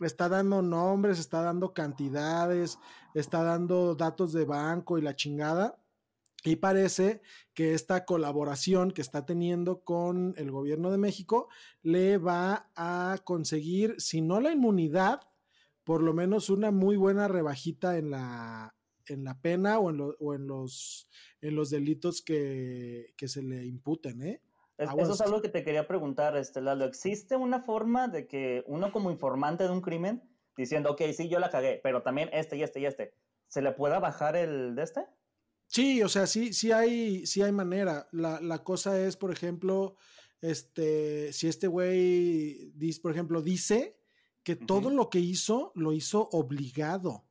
está, 0.00 0.28
dando 0.28 0.60
nombres, 0.60 1.20
está 1.20 1.40
dando 1.40 1.72
cantidades, 1.72 2.78
está 3.14 3.44
dando 3.44 3.94
datos 3.94 4.32
de 4.32 4.44
banco 4.44 4.98
y 4.98 5.02
la 5.02 5.14
chingada. 5.14 5.78
Y 6.44 6.56
parece 6.56 7.20
que 7.52 7.74
esta 7.74 8.04
colaboración 8.04 8.92
que 8.92 9.02
está 9.02 9.26
teniendo 9.26 9.80
con 9.80 10.34
el 10.36 10.50
gobierno 10.50 10.90
de 10.90 10.98
México 10.98 11.48
le 11.82 12.18
va 12.18 12.70
a 12.76 13.18
conseguir, 13.24 13.96
si 13.98 14.20
no 14.20 14.40
la 14.40 14.52
inmunidad, 14.52 15.20
por 15.82 16.02
lo 16.02 16.14
menos 16.14 16.48
una 16.48 16.70
muy 16.70 16.96
buena 16.96 17.26
rebajita 17.26 17.98
en 17.98 18.10
la, 18.10 18.76
en 19.06 19.24
la 19.24 19.40
pena 19.40 19.78
o 19.78 19.90
en, 19.90 20.00
o 20.00 20.34
en, 20.34 20.46
los, 20.46 21.08
en 21.40 21.56
los 21.56 21.70
delitos 21.70 22.22
que, 22.22 23.14
se 23.16 23.42
le 23.42 23.64
imputen. 23.66 24.22
¿eh? 24.22 24.40
eso 24.76 25.12
es 25.12 25.20
algo 25.20 25.42
que 25.42 25.48
te 25.48 25.64
quería 25.64 25.88
preguntar, 25.88 26.36
este, 26.36 26.60
Lalo. 26.60 26.84
¿Existe 26.84 27.36
una 27.36 27.60
forma 27.60 28.06
de 28.06 28.26
que 28.28 28.62
uno 28.66 28.92
como 28.92 29.10
informante 29.10 29.64
de 29.64 29.70
un 29.70 29.80
crimen, 29.80 30.22
diciendo, 30.56 30.92
ok, 30.92 31.02
sí, 31.16 31.28
yo 31.28 31.38
la 31.40 31.50
cagué, 31.50 31.80
pero 31.82 32.02
también 32.02 32.30
este 32.32 32.56
y 32.56 32.62
este 32.62 32.80
y 32.80 32.86
este, 32.86 33.14
¿se 33.48 33.62
le 33.62 33.72
pueda 33.72 33.98
bajar 33.98 34.36
el 34.36 34.74
de 34.74 34.82
este? 34.82 35.06
Sí, 35.68 36.02
o 36.02 36.08
sea, 36.08 36.26
sí, 36.26 36.52
sí 36.54 36.72
hay, 36.72 37.26
sí 37.26 37.42
hay 37.42 37.52
manera. 37.52 38.08
La, 38.10 38.40
la 38.40 38.64
cosa 38.64 38.98
es, 39.00 39.16
por 39.16 39.30
ejemplo, 39.30 39.96
este, 40.40 41.32
si 41.32 41.46
este 41.46 41.66
güey, 41.66 42.72
por 43.02 43.12
ejemplo, 43.12 43.42
dice 43.42 43.98
que 44.42 44.56
todo 44.56 44.90
lo 44.90 45.10
que 45.10 45.20
hizo 45.20 45.72
lo 45.74 45.92
hizo 45.92 46.28
obligado. 46.32 47.24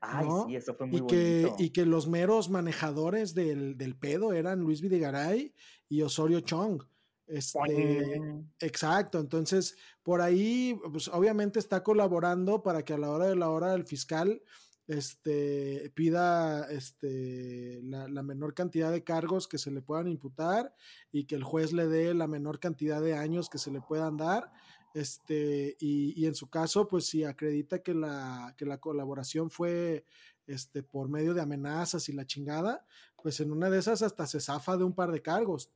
Ay, 0.00 0.26
sí, 0.46 0.56
eso 0.56 0.74
fue 0.74 0.86
muy 0.86 1.00
y 1.00 1.06
que, 1.06 1.52
y 1.58 1.70
que 1.70 1.86
los 1.86 2.08
meros 2.08 2.50
manejadores 2.50 3.34
del, 3.34 3.76
del, 3.76 3.96
pedo 3.96 4.32
eran 4.32 4.60
Luis 4.60 4.80
Videgaray 4.80 5.54
y 5.88 6.02
Osorio 6.02 6.40
Chong. 6.40 6.82
Este, 7.26 8.20
exacto, 8.58 9.20
entonces 9.20 9.76
por 10.02 10.22
ahí, 10.22 10.80
pues 10.90 11.08
obviamente 11.08 11.58
está 11.58 11.82
colaborando 11.82 12.62
para 12.62 12.84
que 12.84 12.94
a 12.94 12.98
la 12.98 13.10
hora 13.10 13.26
de 13.26 13.36
la 13.36 13.50
hora 13.50 13.74
el 13.74 13.84
fiscal 13.84 14.42
este, 14.88 15.92
pida 15.94 16.64
este, 16.70 17.80
la, 17.82 18.22
menor 18.22 18.54
cantidad 18.54 18.90
de 18.90 19.04
cargos 19.04 19.46
que 19.46 19.58
se 19.58 19.70
le 19.70 19.82
puedan 19.82 20.08
imputar 20.08 20.74
y 21.12 21.24
que 21.24 21.34
el 21.34 21.44
juez 21.44 21.74
le 21.74 21.86
dé 21.86 22.14
la 22.14 22.26
menor 22.26 22.58
cantidad 22.58 23.00
de 23.00 23.14
años 23.14 23.50
que 23.50 23.58
se 23.58 23.70
le 23.70 23.82
puedan 23.82 24.16
dar. 24.16 24.50
Este, 24.94 25.76
y, 25.78 26.24
en 26.24 26.34
su 26.34 26.48
caso, 26.48 26.88
pues 26.88 27.04
si 27.04 27.22
acredita 27.22 27.82
que 27.82 27.92
la, 27.92 28.54
que 28.56 28.64
la 28.64 28.78
colaboración 28.78 29.50
fue 29.50 30.06
este, 30.46 30.82
por 30.82 31.10
medio 31.10 31.34
de 31.34 31.42
amenazas 31.42 32.08
y 32.08 32.14
la 32.14 32.26
chingada, 32.26 32.86
pues 33.22 33.40
en 33.40 33.52
una 33.52 33.68
de 33.68 33.78
esas 33.78 34.00
hasta 34.00 34.26
se 34.26 34.40
zafa 34.40 34.78
de 34.78 34.84
un 34.84 34.94
par 34.94 35.12
de 35.12 35.20
cargos. 35.20 35.70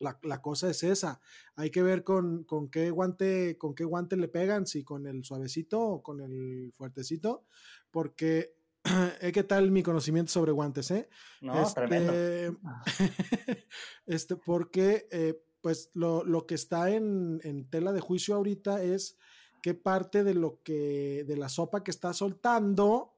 La, 0.00 0.18
la, 0.22 0.42
cosa 0.42 0.70
es 0.70 0.82
esa. 0.82 1.20
Hay 1.56 1.70
que 1.70 1.82
ver 1.82 2.02
con, 2.02 2.44
con, 2.44 2.68
qué 2.68 2.90
guante, 2.90 3.56
con 3.58 3.74
qué 3.74 3.84
guante 3.84 4.16
le 4.16 4.28
pegan, 4.28 4.66
si 4.66 4.82
con 4.82 5.06
el 5.06 5.24
suavecito 5.24 5.80
o 5.80 6.02
con 6.02 6.20
el 6.20 6.72
fuertecito, 6.74 7.44
porque 7.90 8.56
eh, 9.20 9.30
¿qué 9.32 9.44
tal 9.44 9.70
mi 9.70 9.82
conocimiento 9.82 10.32
sobre 10.32 10.52
guantes? 10.52 10.90
Eh? 10.90 11.08
No, 11.40 11.62
este, 11.62 11.74
tremendo. 11.74 12.12
este, 14.06 14.36
porque 14.36 15.06
eh, 15.10 15.42
pues 15.60 15.90
lo, 15.94 16.24
lo, 16.24 16.46
que 16.46 16.54
está 16.54 16.90
en, 16.90 17.40
en, 17.44 17.68
tela 17.68 17.92
de 17.92 18.00
juicio 18.00 18.34
ahorita 18.34 18.82
es 18.82 19.18
qué 19.62 19.74
parte 19.74 20.24
de 20.24 20.34
lo 20.34 20.62
que, 20.62 21.24
de 21.26 21.36
la 21.36 21.48
sopa 21.48 21.84
que 21.84 21.90
está 21.90 22.12
soltando 22.12 23.14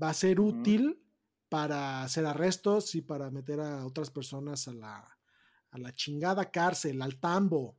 va 0.00 0.10
a 0.10 0.14
ser 0.14 0.40
útil 0.40 1.02
para 1.48 2.04
hacer 2.04 2.24
arrestos 2.26 2.94
y 2.94 3.02
para 3.02 3.30
meter 3.30 3.60
a 3.60 3.84
otras 3.84 4.10
personas 4.10 4.68
a 4.68 4.72
la, 4.72 5.18
a 5.70 5.78
la 5.78 5.92
chingada 5.92 6.50
cárcel, 6.50 7.00
al 7.02 7.18
tambo. 7.18 7.76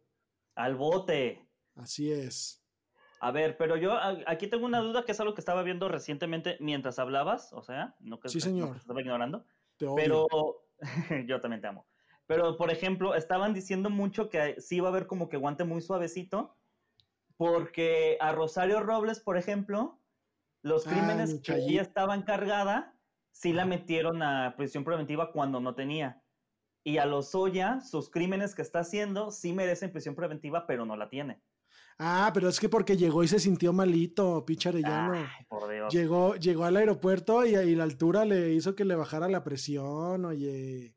Al 0.55 0.75
bote. 0.75 1.47
Así 1.75 2.11
es. 2.11 2.63
A 3.19 3.31
ver, 3.31 3.55
pero 3.55 3.77
yo 3.77 3.93
aquí 4.25 4.47
tengo 4.47 4.65
una 4.65 4.79
duda 4.79 5.05
que 5.05 5.11
es 5.11 5.19
algo 5.19 5.35
que 5.35 5.41
estaba 5.41 5.61
viendo 5.61 5.87
recientemente 5.87 6.57
mientras 6.59 6.97
hablabas, 6.97 7.53
o 7.53 7.61
sea, 7.61 7.95
no 7.99 8.19
que, 8.19 8.29
sí, 8.29 8.41
señor. 8.41 8.77
estaba 8.77 8.99
ignorando. 8.99 9.45
pero 9.95 10.27
yo 11.27 11.39
también 11.39 11.61
te 11.61 11.67
amo. 11.67 11.85
Pero, 12.25 12.57
por 12.57 12.71
ejemplo, 12.71 13.13
estaban 13.13 13.53
diciendo 13.53 13.89
mucho 13.89 14.29
que 14.29 14.59
sí 14.59 14.77
iba 14.77 14.87
a 14.87 14.91
haber 14.91 15.05
como 15.05 15.29
que 15.29 15.37
guante 15.37 15.65
muy 15.65 15.81
suavecito, 15.81 16.57
porque 17.37 18.17
a 18.21 18.31
Rosario 18.31 18.79
Robles, 18.79 19.19
por 19.19 19.37
ejemplo, 19.37 19.99
los 20.61 20.85
crímenes 20.85 21.41
que 21.41 21.55
ella 21.55 21.81
estaba 21.81 22.15
encargada, 22.15 22.95
sí 23.31 23.53
la 23.53 23.65
metieron 23.65 24.23
a 24.23 24.55
prisión 24.55 24.83
preventiva 24.83 25.31
cuando 25.31 25.59
no 25.59 25.75
tenía. 25.75 26.20
Y 26.84 26.97
a 26.97 27.05
Lozoya, 27.05 27.82
sus 27.82 28.09
crímenes 28.09 28.55
que 28.55 28.61
está 28.61 28.79
haciendo, 28.79 29.32
sí 29.32 29.53
merecen 29.53 29.91
prisión 29.91 30.15
preventiva, 30.15 30.65
pero 30.65 30.86
no 30.86 30.95
la 30.95 31.09
tiene. 31.09 31.41
Ah, 31.99 32.32
pero 32.34 32.49
es 32.49 32.59
que 32.59 32.67
porque 32.67 32.97
llegó 32.97 33.23
y 33.23 33.27
se 33.27 33.39
sintió 33.39 33.73
malito, 33.73 34.43
pinche 34.43 34.69
Arellano. 34.69 35.13
Ay, 35.13 35.45
por 35.47 35.69
Dios. 35.69 35.93
Llegó, 35.93 36.36
llegó 36.36 36.65
al 36.65 36.77
aeropuerto 36.77 37.45
y, 37.45 37.55
y, 37.55 37.75
la 37.75 37.84
altura 37.84 38.25
le 38.25 38.53
hizo 38.53 38.75
que 38.75 38.86
le 38.86 38.95
bajara 38.95 39.29
la 39.29 39.43
presión, 39.43 40.25
oye. 40.25 40.95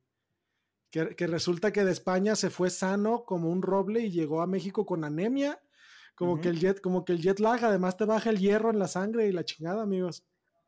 Que, 0.90 1.26
resulta 1.26 1.72
que 1.72 1.84
de 1.84 1.90
España 1.90 2.36
se 2.36 2.50
fue 2.50 2.70
sano 2.70 3.24
como 3.24 3.50
un 3.50 3.62
roble 3.62 4.00
y 4.00 4.12
llegó 4.12 4.40
a 4.40 4.46
México 4.46 4.86
con 4.86 5.04
anemia. 5.04 5.60
Como, 6.14 6.40
que 6.40 6.48
el 6.48 6.60
jet, 6.60 6.80
como 6.80 7.04
que 7.04 7.12
el 7.12 7.20
jet 7.20 7.40
lag, 7.40 7.64
además 7.64 7.96
te 7.96 8.04
baja 8.04 8.30
el 8.30 8.38
hierro 8.38 8.70
en 8.70 8.78
la 8.78 8.86
sangre 8.86 9.26
y 9.26 9.32
la 9.32 9.44
chingada, 9.44 9.82
amigos. 9.82 10.24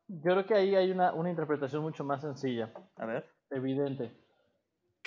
Yo 0.09 0.33
creo 0.33 0.45
que 0.45 0.53
ahí 0.53 0.75
hay 0.75 0.91
una, 0.91 1.13
una 1.13 1.29
interpretación 1.29 1.81
mucho 1.81 2.03
más 2.03 2.21
sencilla. 2.21 2.73
A 2.97 3.05
ver. 3.05 3.25
Evidente. 3.49 4.11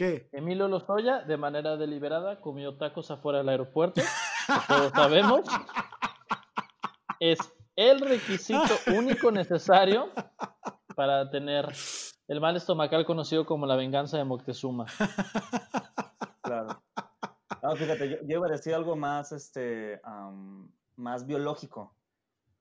¿Qué? 0.00 0.30
Emilio 0.32 0.66
Lozoya, 0.66 1.24
de 1.24 1.36
manera 1.36 1.76
deliberada, 1.76 2.40
comió 2.40 2.78
tacos 2.78 3.10
afuera 3.10 3.40
del 3.40 3.50
aeropuerto. 3.50 4.00
todos 4.66 4.92
sabemos. 4.92 5.42
Es 7.18 7.38
el 7.76 8.00
requisito 8.00 8.62
único 8.96 9.30
necesario 9.30 10.08
para 10.96 11.28
tener 11.28 11.66
el 12.28 12.40
mal 12.40 12.56
estomacal 12.56 13.04
conocido 13.04 13.44
como 13.44 13.66
la 13.66 13.76
venganza 13.76 14.16
de 14.16 14.24
Moctezuma. 14.24 14.86
Claro. 16.40 16.82
fíjate, 17.76 18.08
yo, 18.26 18.38
iba 18.38 18.46
a 18.46 18.52
decir 18.52 18.74
algo 18.74 18.96
más, 18.96 19.32
este, 19.32 20.00
más 20.96 21.26
biológico. 21.26 21.94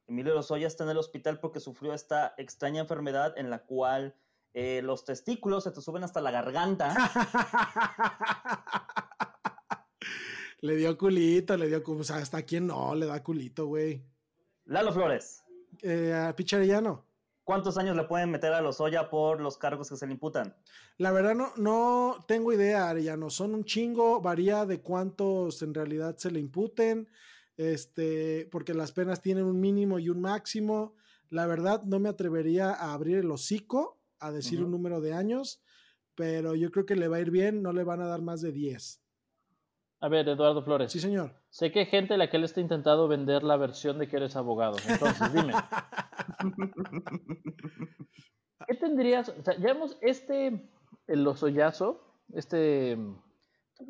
Emilio 0.08 0.36
Lozoya 0.36 0.68
está 0.68 0.84
en 0.84 0.90
el 0.90 0.98
hospital 0.98 1.40
porque 1.40 1.62
sufrió 1.62 1.94
esta 1.94 2.34
extraña 2.38 2.82
enfermedad 2.82 3.34
en 3.38 3.50
la 3.50 3.60
cual 3.60 4.14
eh, 4.54 4.82
los 4.84 5.06
testículos 5.06 5.64
se 5.64 5.72
te 5.72 5.82
suben 5.82 6.04
hasta 6.04 6.22
la 6.22 6.32
garganta. 6.32 6.96
le 10.62 10.76
dio 10.76 10.98
culito, 10.98 11.56
le 11.56 11.68
dio, 11.68 11.84
o 11.86 12.04
sea, 12.04 12.18
hasta 12.18 12.44
quien 12.44 12.68
no 12.68 12.96
le 12.96 13.06
da 13.06 13.24
culito, 13.24 13.68
güey. 13.68 14.04
Lalo 14.66 14.92
Flores. 14.92 15.44
Eh, 15.82 16.14
a 16.14 16.36
Picharellano. 16.36 17.06
¿Cuántos 17.44 17.78
años 17.78 17.96
le 17.96 18.04
pueden 18.04 18.30
meter 18.30 18.54
a 18.54 18.62
Lozoya 18.62 19.10
por 19.10 19.42
los 19.42 19.58
cargos 19.58 19.90
que 19.90 19.96
se 19.96 20.06
le 20.06 20.14
imputan? 20.14 20.56
La 20.98 21.12
verdad 21.12 21.34
no, 21.34 21.52
no 21.58 22.24
tengo 22.28 22.54
idea, 22.54 22.90
Arellano. 22.90 23.32
Son 23.32 23.56
un 23.56 23.66
chingo, 23.66 24.22
varía 24.22 24.66
de 24.66 24.82
cuántos 24.82 25.64
en 25.64 25.74
realidad 25.74 26.16
se 26.18 26.30
le 26.30 26.40
imputen, 26.40 27.10
este, 27.58 28.48
porque 28.52 28.76
las 28.76 28.92
penas 28.92 29.22
tienen 29.22 29.46
un 29.46 29.60
mínimo 29.60 29.98
y 29.98 30.10
un 30.10 30.22
máximo. 30.22 30.94
La 31.30 31.48
verdad 31.48 31.82
no 31.84 32.00
me 32.00 32.10
atrevería 32.10 32.72
a 32.72 32.94
abrir 32.94 33.18
el 33.18 33.32
hocico 33.32 33.99
a 34.20 34.32
decir 34.32 34.64
un 34.64 34.72
número 34.72 35.02
de 35.02 35.14
años, 35.14 35.62
pero 36.16 36.56
yo 36.56 36.72
creo 36.72 36.86
que 36.86 36.96
le 36.96 37.08
va 37.08 37.18
a 37.18 37.22
ir 37.22 37.32
bien, 37.32 37.62
no 37.62 37.74
le 37.74 37.84
van 37.84 38.02
a 38.02 38.08
dar 38.08 38.22
más 38.22 38.42
de 38.42 38.52
10. 38.52 39.02
A 40.02 40.08
ver, 40.08 40.30
Eduardo 40.30 40.64
Flores. 40.64 40.92
Sí, 40.92 41.00
señor. 41.00 41.36
Sé 41.50 41.72
que 41.72 41.80
hay 41.80 41.86
gente 41.86 42.14
a 42.14 42.18
la 42.18 42.30
que 42.30 42.38
él 42.38 42.46
está 42.46 42.62
intentando 42.62 43.08
vender 43.08 43.44
la 43.44 43.58
versión 43.58 44.00
de 44.00 44.08
que 44.08 44.18
eres 44.18 44.36
abogado. 44.36 44.78
Entonces, 44.88 45.34
dime. 45.34 45.54
¿Qué 48.68 48.76
tendrías? 48.76 49.30
O 49.30 49.44
sea, 49.44 49.58
ya 49.58 49.72
hemos 49.72 49.98
este, 50.02 50.70
el 51.08 51.28
osoyazo, 51.28 52.02
este 52.34 52.98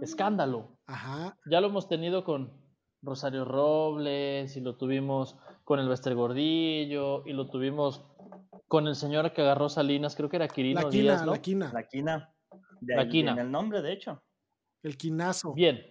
escándalo. 0.01 0.77
Ajá. 0.87 1.37
Ya 1.49 1.61
lo 1.61 1.67
hemos 1.67 1.87
tenido 1.87 2.23
con 2.23 2.51
Rosario 3.01 3.45
Robles 3.45 4.55
y 4.57 4.61
lo 4.61 4.77
tuvimos 4.77 5.37
con 5.63 5.79
el 5.79 5.87
Bester 5.87 6.15
Gordillo 6.15 7.25
y 7.27 7.33
lo 7.33 7.49
tuvimos 7.49 8.03
con 8.69 8.87
el 8.87 8.95
señor 8.95 9.33
que 9.33 9.41
agarró 9.41 9.67
Salinas, 9.67 10.15
creo 10.15 10.29
que 10.29 10.37
era 10.37 10.47
Quirino 10.47 10.81
la 10.83 10.89
Díaz, 10.89 11.25
¿no? 11.25 11.31
La 11.33 11.41
Quina. 11.41 11.71
La 11.73 11.87
Quina. 11.87 12.33
la 12.81 13.09
Quina. 13.09 13.31
En 13.31 13.39
el 13.39 13.51
nombre, 13.51 13.81
de 13.81 13.91
hecho. 13.91 14.21
El 14.83 14.95
quinazo. 14.95 15.53
Bien. 15.53 15.83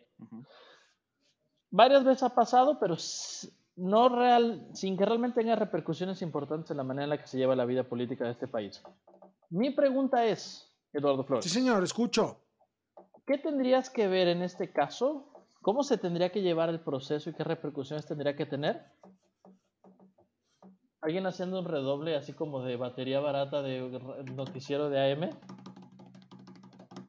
Varias 1.71 2.05
veces 2.05 2.23
ha 2.23 2.35
pasado, 2.35 2.79
pero 2.79 2.97
no 3.77 4.09
real, 4.09 4.69
sin 4.73 4.97
que 4.97 5.05
realmente 5.05 5.41
tenga 5.41 5.57
repercusiones 5.57 6.23
importantes 6.23 6.71
en 6.71 6.77
la 6.77 6.85
manera 6.85 7.05
en 7.05 7.11
la 7.11 7.19
que 7.19 7.27
se 7.27 7.37
lleva 7.37 7.57
la 7.57 7.65
vida 7.65 7.83
política 7.83 8.25
de 8.25 8.31
este 8.31 8.47
país. 8.47 8.81
Mi 9.51 9.71
pregunta 9.71 10.25
es, 10.25 10.73
Eduardo 10.93 11.25
Flores. 11.25 11.45
Sí, 11.45 11.51
señor, 11.51 11.83
escucho. 11.83 12.41
¿Qué 13.27 13.39
tendrías 13.39 13.91
que 13.91 14.07
ver 14.07 14.29
en 14.29 14.43
este 14.43 14.73
caso? 14.73 15.33
¿Cómo 15.63 15.83
se 15.83 15.99
tendría 15.99 16.31
que 16.31 16.43
llevar 16.43 16.69
el 16.69 16.81
proceso 16.81 17.29
y 17.29 17.35
qué 17.35 17.43
repercusiones 17.43 18.07
tendría 18.07 18.37
que 18.37 18.47
tener? 18.47 18.87
¿Alguien 21.01 21.27
haciendo 21.27 21.61
un 21.61 21.65
redoble 21.65 22.17
así 22.17 22.33
como 22.33 22.63
de 22.63 22.77
batería 22.77 23.21
barata 23.21 23.63
de 23.63 24.01
noticiero 24.35 24.91
de 24.91 25.13
AM? 25.13 25.31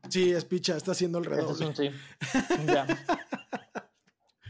Sí, 0.10 0.32
es 0.32 0.46
picha, 0.46 0.76
está 0.76 0.92
haciendo 0.92 1.18
el 1.20 1.26
redoble. 1.26 1.76
sí. 1.76 1.90
ya. 2.68 2.86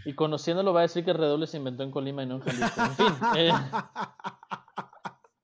Y 0.05 0.13
conociéndolo 0.13 0.73
va 0.73 0.79
a 0.79 0.83
decir 0.83 1.05
que 1.05 1.11
el 1.11 1.17
redoble 1.17 1.47
se 1.47 1.57
inventó 1.57 1.83
en 1.83 1.91
Colima 1.91 2.23
y 2.23 2.25
no 2.25 2.35
en 2.35 2.41
Jalisco. 2.41 2.81
En 2.81 2.95
fin. 2.95 3.13
Eh, 3.35 3.51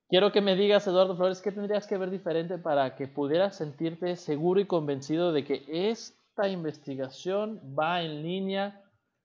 quiero 0.10 0.32
que 0.32 0.42
me 0.42 0.56
digas, 0.56 0.88
Eduardo 0.88 1.16
Flores, 1.16 1.42
¿qué 1.42 1.52
tendrías 1.52 1.88
que 1.88 1.98
ver 1.98 2.10
diferente 2.10 2.58
para 2.58 2.96
que 2.96 3.08
pudieras 3.08 3.58
sentirte 3.58 4.16
seguro 4.16 4.60
y 4.60 4.66
convencido 4.66 5.32
de 5.32 5.44
que 5.44 5.66
esta 5.68 6.48
investigación 6.48 7.62
va 7.78 8.02
en 8.02 8.24
línea 8.24 8.82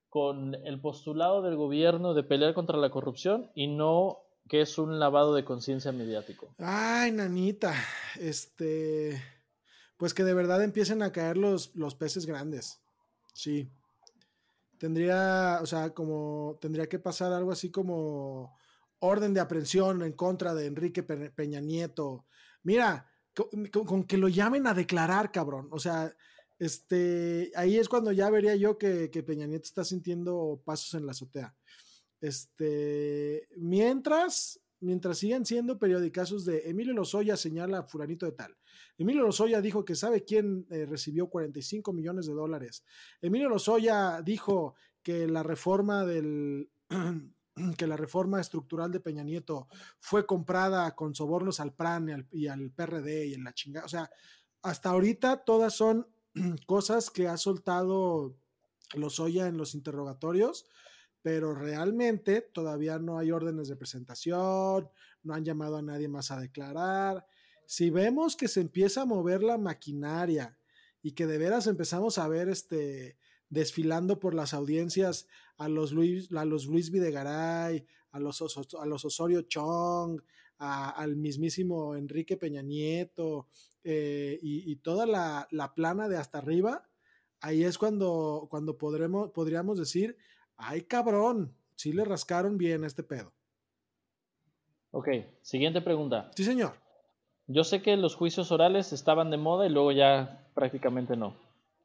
con 0.09 0.57
el 0.67 0.81
postulado 0.81 1.43
del 1.43 1.57
gobierno 1.57 2.15
de 2.15 2.25
pelear 2.25 2.53
contra 2.53 2.77
la 2.77 2.91
corrupción 2.91 3.51
y 3.55 3.69
no 3.69 4.19
que 4.51 4.61
es 4.61 4.77
un 4.77 4.99
lavado 4.99 5.35
de 5.35 5.47
conciencia 5.47 5.93
mediático? 5.93 6.55
Ay, 6.59 7.13
nanita, 7.13 7.75
este, 8.19 9.23
pues 9.97 10.13
que 10.13 10.25
de 10.25 10.35
verdad 10.35 10.63
empiecen 10.63 11.03
a 11.03 11.13
caer 11.13 11.39
los, 11.39 11.75
los 11.75 11.95
peces 11.95 12.27
grandes. 12.27 12.83
Sí 13.33 13.71
tendría, 14.81 15.59
o 15.61 15.67
sea, 15.67 15.91
como 15.91 16.59
tendría 16.59 16.89
que 16.89 16.99
pasar 16.99 17.35
algo 17.35 17.53
así 17.53 17.71
como 17.71 18.57
orden 19.01 19.35
de 19.35 19.41
aprehensión 19.41 20.03
en 20.03 20.15
contra 20.15 20.55
de 20.55 20.65
Enrique 20.65 21.03
Peña 21.03 21.61
Nieto. 21.61 22.25
Mira, 22.63 23.07
con, 23.71 24.05
que 24.05 24.17
lo 24.17 24.29
llamen 24.29 24.67
a 24.67 24.73
declarar, 24.73 25.31
cabrón. 25.31 25.69
O 25.71 25.79
sea, 25.79 26.17
este, 26.59 27.53
ahí 27.57 27.77
es 27.77 27.91
cuando 27.91 28.11
ya 28.11 28.31
vería 28.31 28.57
yo 28.57 28.79
que, 28.79 29.09
Peña 29.27 29.47
Nieto 29.47 29.65
está 29.65 29.85
sintiendo 29.85 30.63
pasos 30.65 30.95
en 30.95 31.05
la 31.05 31.13
azotea. 31.13 31.55
Este, 32.21 33.49
mientras, 33.57 34.61
mientras 34.81 35.19
sigan 35.19 35.47
siendo 35.47 35.79
periodicazos 35.79 36.45
de 36.45 36.69
Emilio 36.69 36.93
Lozoya 36.93 37.37
señala 37.37 37.79
a 37.79 37.83
fulanito 37.85 38.27
de 38.27 38.33
tal. 38.33 38.57
Emilio 38.99 39.23
Lozoya 39.23 39.61
dijo 39.61 39.85
que 39.85 39.95
sabe 39.95 40.25
quién 40.25 40.67
eh, 40.71 40.87
recibió 40.87 41.29
45 41.29 41.93
millones 41.93 42.27
de 42.27 42.35
dólares. 42.35 42.85
Emilio 43.23 43.49
Lozoya 43.49 44.21
dijo 44.23 44.75
que 45.03 45.27
la 45.27 45.43
reforma 45.43 46.05
del 46.05 46.71
que 47.77 47.87
la 47.87 47.97
reforma 47.97 48.41
estructural 48.41 48.91
de 48.91 49.01
Peña 49.01 49.23
Nieto 49.23 49.69
fue 49.99 50.27
comprada 50.27 50.95
con 50.95 51.15
sobornos 51.15 51.61
al 51.61 51.75
PRAN 51.75 52.27
y 52.31 52.47
al, 52.47 52.71
PRD 52.71 53.27
y 53.27 53.35
en 53.35 53.45
la 53.45 53.53
chingada. 53.53 53.87
O 53.87 53.89
sea, 53.89 54.11
hasta 54.63 54.91
ahorita 54.91 55.45
todas 55.45 55.75
son 55.75 56.07
cosas 56.67 57.11
que 57.11 57.29
ha 57.29 57.37
soltado 57.37 58.37
Lozoya 58.95 59.47
en 59.47 59.57
los 59.57 59.75
interrogatorios, 59.75 60.67
pero 61.23 61.55
realmente 61.55 62.41
todavía 62.41 62.99
no 62.99 63.19
hay 63.19 63.31
órdenes 63.31 63.69
de 63.69 63.77
presentación, 63.77 64.89
no 65.23 65.35
han 65.35 65.45
llamado 65.45 65.77
a 65.77 65.83
nadie 65.83 66.09
más 66.09 66.31
a 66.31 66.41
declarar. 66.41 67.27
Si 67.67 67.91
vemos 67.91 68.37
que 68.37 68.49
se 68.49 68.61
empieza 68.61 69.03
a 69.03 69.07
mover 69.07 69.43
la 69.43 69.59
maquinaria 69.59 70.59
y 71.03 71.13
que 71.13 71.27
de 71.27 71.39
veras 71.39 71.67
empezamos 71.67 72.19
a 72.19 72.29
ver 72.29 72.49
este 72.49 73.17
desfilando 73.49 74.21
por 74.21 74.35
las 74.35 74.55
audiencias 74.55 75.27
a 75.57 75.69
los 75.69 75.93
Luis, 75.93 76.33
a 76.33 76.45
los 76.45 76.67
Luis 76.67 76.91
Videgaray, 76.91 77.85
a 78.13 78.21
los, 78.21 78.43
a 78.79 78.87
los 78.87 79.05
Osorio 79.05 79.43
Chong, 79.43 80.21
al 80.59 81.17
mismísimo 81.17 81.97
Enrique 81.97 82.37
Peña 82.37 82.63
Nieto 82.63 83.49
eh, 83.83 84.39
y, 84.43 84.77
toda 84.77 85.07
la, 85.07 85.49
la, 85.51 85.75
plana 85.75 86.09
de 86.09 86.19
hasta 86.19 86.39
arriba, 86.39 86.89
ahí 87.41 87.65
es 87.65 87.79
cuando, 87.79 88.47
cuando 88.51 88.77
podremos, 88.77 89.31
podríamos 89.31 89.79
decir, 89.79 90.17
ay 90.61 90.83
cabrón, 90.83 91.55
sí 91.77 91.93
le 91.93 92.05
rascaron 92.05 92.59
bien 92.59 92.85
este 92.85 93.03
pedo. 93.03 93.33
Ok, 94.93 95.09
siguiente 95.43 95.81
pregunta. 95.81 96.31
Sí, 96.35 96.45
señor. 96.45 96.73
Yo 97.47 97.65
sé 97.65 97.83
que 97.83 97.97
los 97.97 98.15
juicios 98.15 98.53
orales 98.53 98.93
estaban 98.93 99.31
de 99.31 99.37
moda 99.37 99.67
y 99.67 99.71
luego 99.71 99.93
ya 99.93 100.47
prácticamente 100.55 101.17
no. 101.17 101.35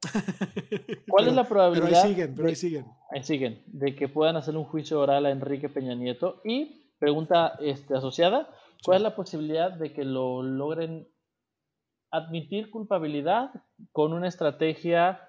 ¿Cuál 1.09 1.27
es 1.27 1.33
la 1.33 1.47
probabilidad? 1.47 1.87
Pero 1.87 2.01
ahí 2.01 2.09
siguen, 2.09 2.35
pero 2.35 2.47
ahí 2.47 2.55
siguen. 2.55 2.85
Ahí 3.11 3.23
siguen, 3.23 3.63
de 3.67 3.95
que 3.95 4.07
puedan 4.07 4.35
hacer 4.35 4.55
un 4.55 4.65
juicio 4.65 4.99
oral 4.99 5.25
a 5.25 5.31
Enrique 5.31 5.69
Peña 5.69 5.95
Nieto. 5.95 6.41
Y 6.43 6.91
pregunta 6.99 7.57
este, 7.59 7.95
asociada, 7.95 8.49
¿cuál 8.83 8.97
es 8.97 9.03
la 9.03 9.15
posibilidad 9.15 9.71
de 9.71 9.93
que 9.93 10.03
lo 10.03 10.43
logren 10.43 11.07
admitir 12.11 12.69
culpabilidad 12.69 13.51
con 13.91 14.13
una 14.13 14.27
estrategia 14.27 15.21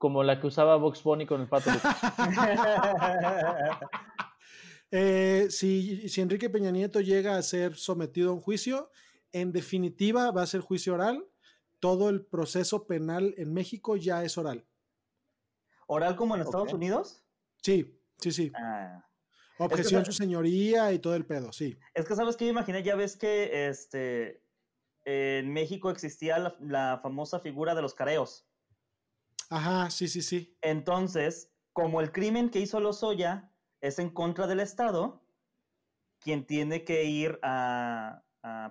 como 0.00 0.24
la 0.24 0.40
que 0.40 0.46
usaba 0.46 0.76
Vox 0.76 1.02
Bunny 1.02 1.26
con 1.26 1.42
el 1.42 1.46
Pato 1.46 1.70
eh, 4.90 5.48
si, 5.50 6.08
si 6.08 6.20
Enrique 6.22 6.48
Peña 6.48 6.70
Nieto 6.70 7.02
llega 7.02 7.36
a 7.36 7.42
ser 7.42 7.76
sometido 7.76 8.30
a 8.30 8.32
un 8.32 8.40
juicio, 8.40 8.90
en 9.30 9.52
definitiva 9.52 10.30
va 10.30 10.40
a 10.40 10.46
ser 10.46 10.62
juicio 10.62 10.94
oral. 10.94 11.28
Todo 11.80 12.08
el 12.08 12.24
proceso 12.24 12.86
penal 12.86 13.34
en 13.36 13.52
México 13.52 13.96
ya 13.96 14.24
es 14.24 14.38
oral. 14.38 14.66
¿Oral 15.86 16.16
como 16.16 16.34
en 16.34 16.40
Estados 16.40 16.72
Unidos? 16.72 17.22
Sí, 17.60 18.00
sí, 18.20 18.32
sí. 18.32 18.52
Ah. 18.54 19.06
Objeción 19.58 20.06
su 20.06 20.12
señoría 20.12 20.92
y 20.92 20.98
todo 20.98 21.14
el 21.14 21.26
pedo, 21.26 21.52
sí. 21.52 21.78
Es 21.92 22.06
que 22.06 22.14
sabes 22.14 22.38
que 22.38 22.46
yo 22.46 22.52
imaginé, 22.52 22.82
ya 22.82 22.96
ves 22.96 23.18
que 23.18 23.68
este 23.68 24.42
en 25.04 25.52
México 25.52 25.90
existía 25.90 26.54
la, 26.60 27.00
famosa 27.02 27.40
figura 27.40 27.74
de 27.74 27.82
los 27.82 27.94
careos. 27.94 28.49
Ajá, 29.50 29.90
sí, 29.90 30.08
sí, 30.08 30.22
sí. 30.22 30.56
Entonces, 30.62 31.52
como 31.72 32.00
el 32.00 32.12
crimen 32.12 32.50
que 32.50 32.60
hizo 32.60 32.80
Lozoya 32.80 33.52
es 33.80 33.98
en 33.98 34.10
contra 34.10 34.46
del 34.46 34.60
Estado, 34.60 35.22
quien 36.20 36.46
tiene 36.46 36.84
que 36.84 37.04
ir 37.04 37.38
a, 37.42 38.22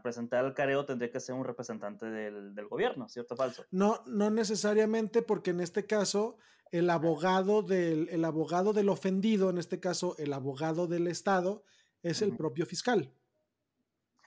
presentar 0.02 0.46
el 0.46 0.56
careo 0.56 0.84
tendría 0.86 1.12
que 1.12 1.20
ser 1.20 1.36
un 1.36 1.46
representante 1.46 2.08
del, 2.08 2.68
gobierno, 2.68 3.08
¿cierto 3.08 3.36
o 3.36 3.38
falso? 3.38 3.66
No, 3.70 4.02
no 4.08 4.32
necesariamente, 4.32 5.22
porque 5.22 5.52
en 5.52 5.60
este 5.60 5.86
caso, 5.86 6.38
el 6.72 6.90
abogado 6.90 7.62
del, 7.62 8.10
el 8.10 8.26
abogado 8.26 8.74
del 8.74 8.90
ofendido, 8.90 9.50
en 9.52 9.60
este 9.60 9.80
caso, 9.80 10.16
el 10.18 10.34
abogado 10.34 10.88
del 10.88 11.08
Estado, 11.08 11.64
es 12.02 12.24
el 12.24 12.36
propio 12.36 12.66
fiscal. 12.66 13.14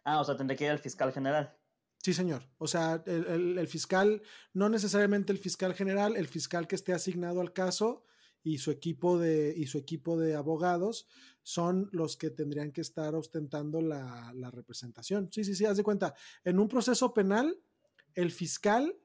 Ah, 0.05 0.21
o 0.21 0.25
sea, 0.25 0.37
tendría 0.37 0.57
que 0.57 0.65
ir 0.65 0.71
al 0.71 0.79
fiscal 0.79 1.13
general. 1.13 1.57
Sí, 2.03 2.13
señor. 2.15 2.43
O 2.59 2.67
sea, 2.67 3.03
el, 3.07 3.67
fiscal, 3.69 4.23
no 4.53 4.69
necesariamente 4.69 5.33
el 5.33 5.39
fiscal 5.39 5.73
general, 5.73 6.17
el 6.17 6.27
fiscal 6.27 6.67
que 6.67 6.75
esté 6.75 6.93
asignado 6.93 7.41
al 7.41 7.53
caso 7.53 8.05
y 8.43 8.59
su 8.59 8.73
equipo 8.73 9.21
de, 9.21 9.55
y 9.57 9.67
su 9.69 9.79
equipo 9.79 10.19
de 10.19 10.35
abogados 10.35 11.07
son 11.45 11.89
los 11.93 12.17
que 12.17 12.31
tendrían 12.31 12.73
que 12.73 12.81
estar 12.81 13.15
ostentando 13.15 13.81
la, 13.81 14.33
representación. 14.51 15.29
Sí, 15.33 15.45
sí, 15.45 15.55
sí, 15.55 15.65
haz 15.65 15.77
de 15.77 15.85
cuenta. 15.85 16.13
En 16.43 16.59
un 16.59 16.67
proceso 16.67 17.15
penal, 17.15 17.57
el 18.15 18.33
fiscal 18.33 18.99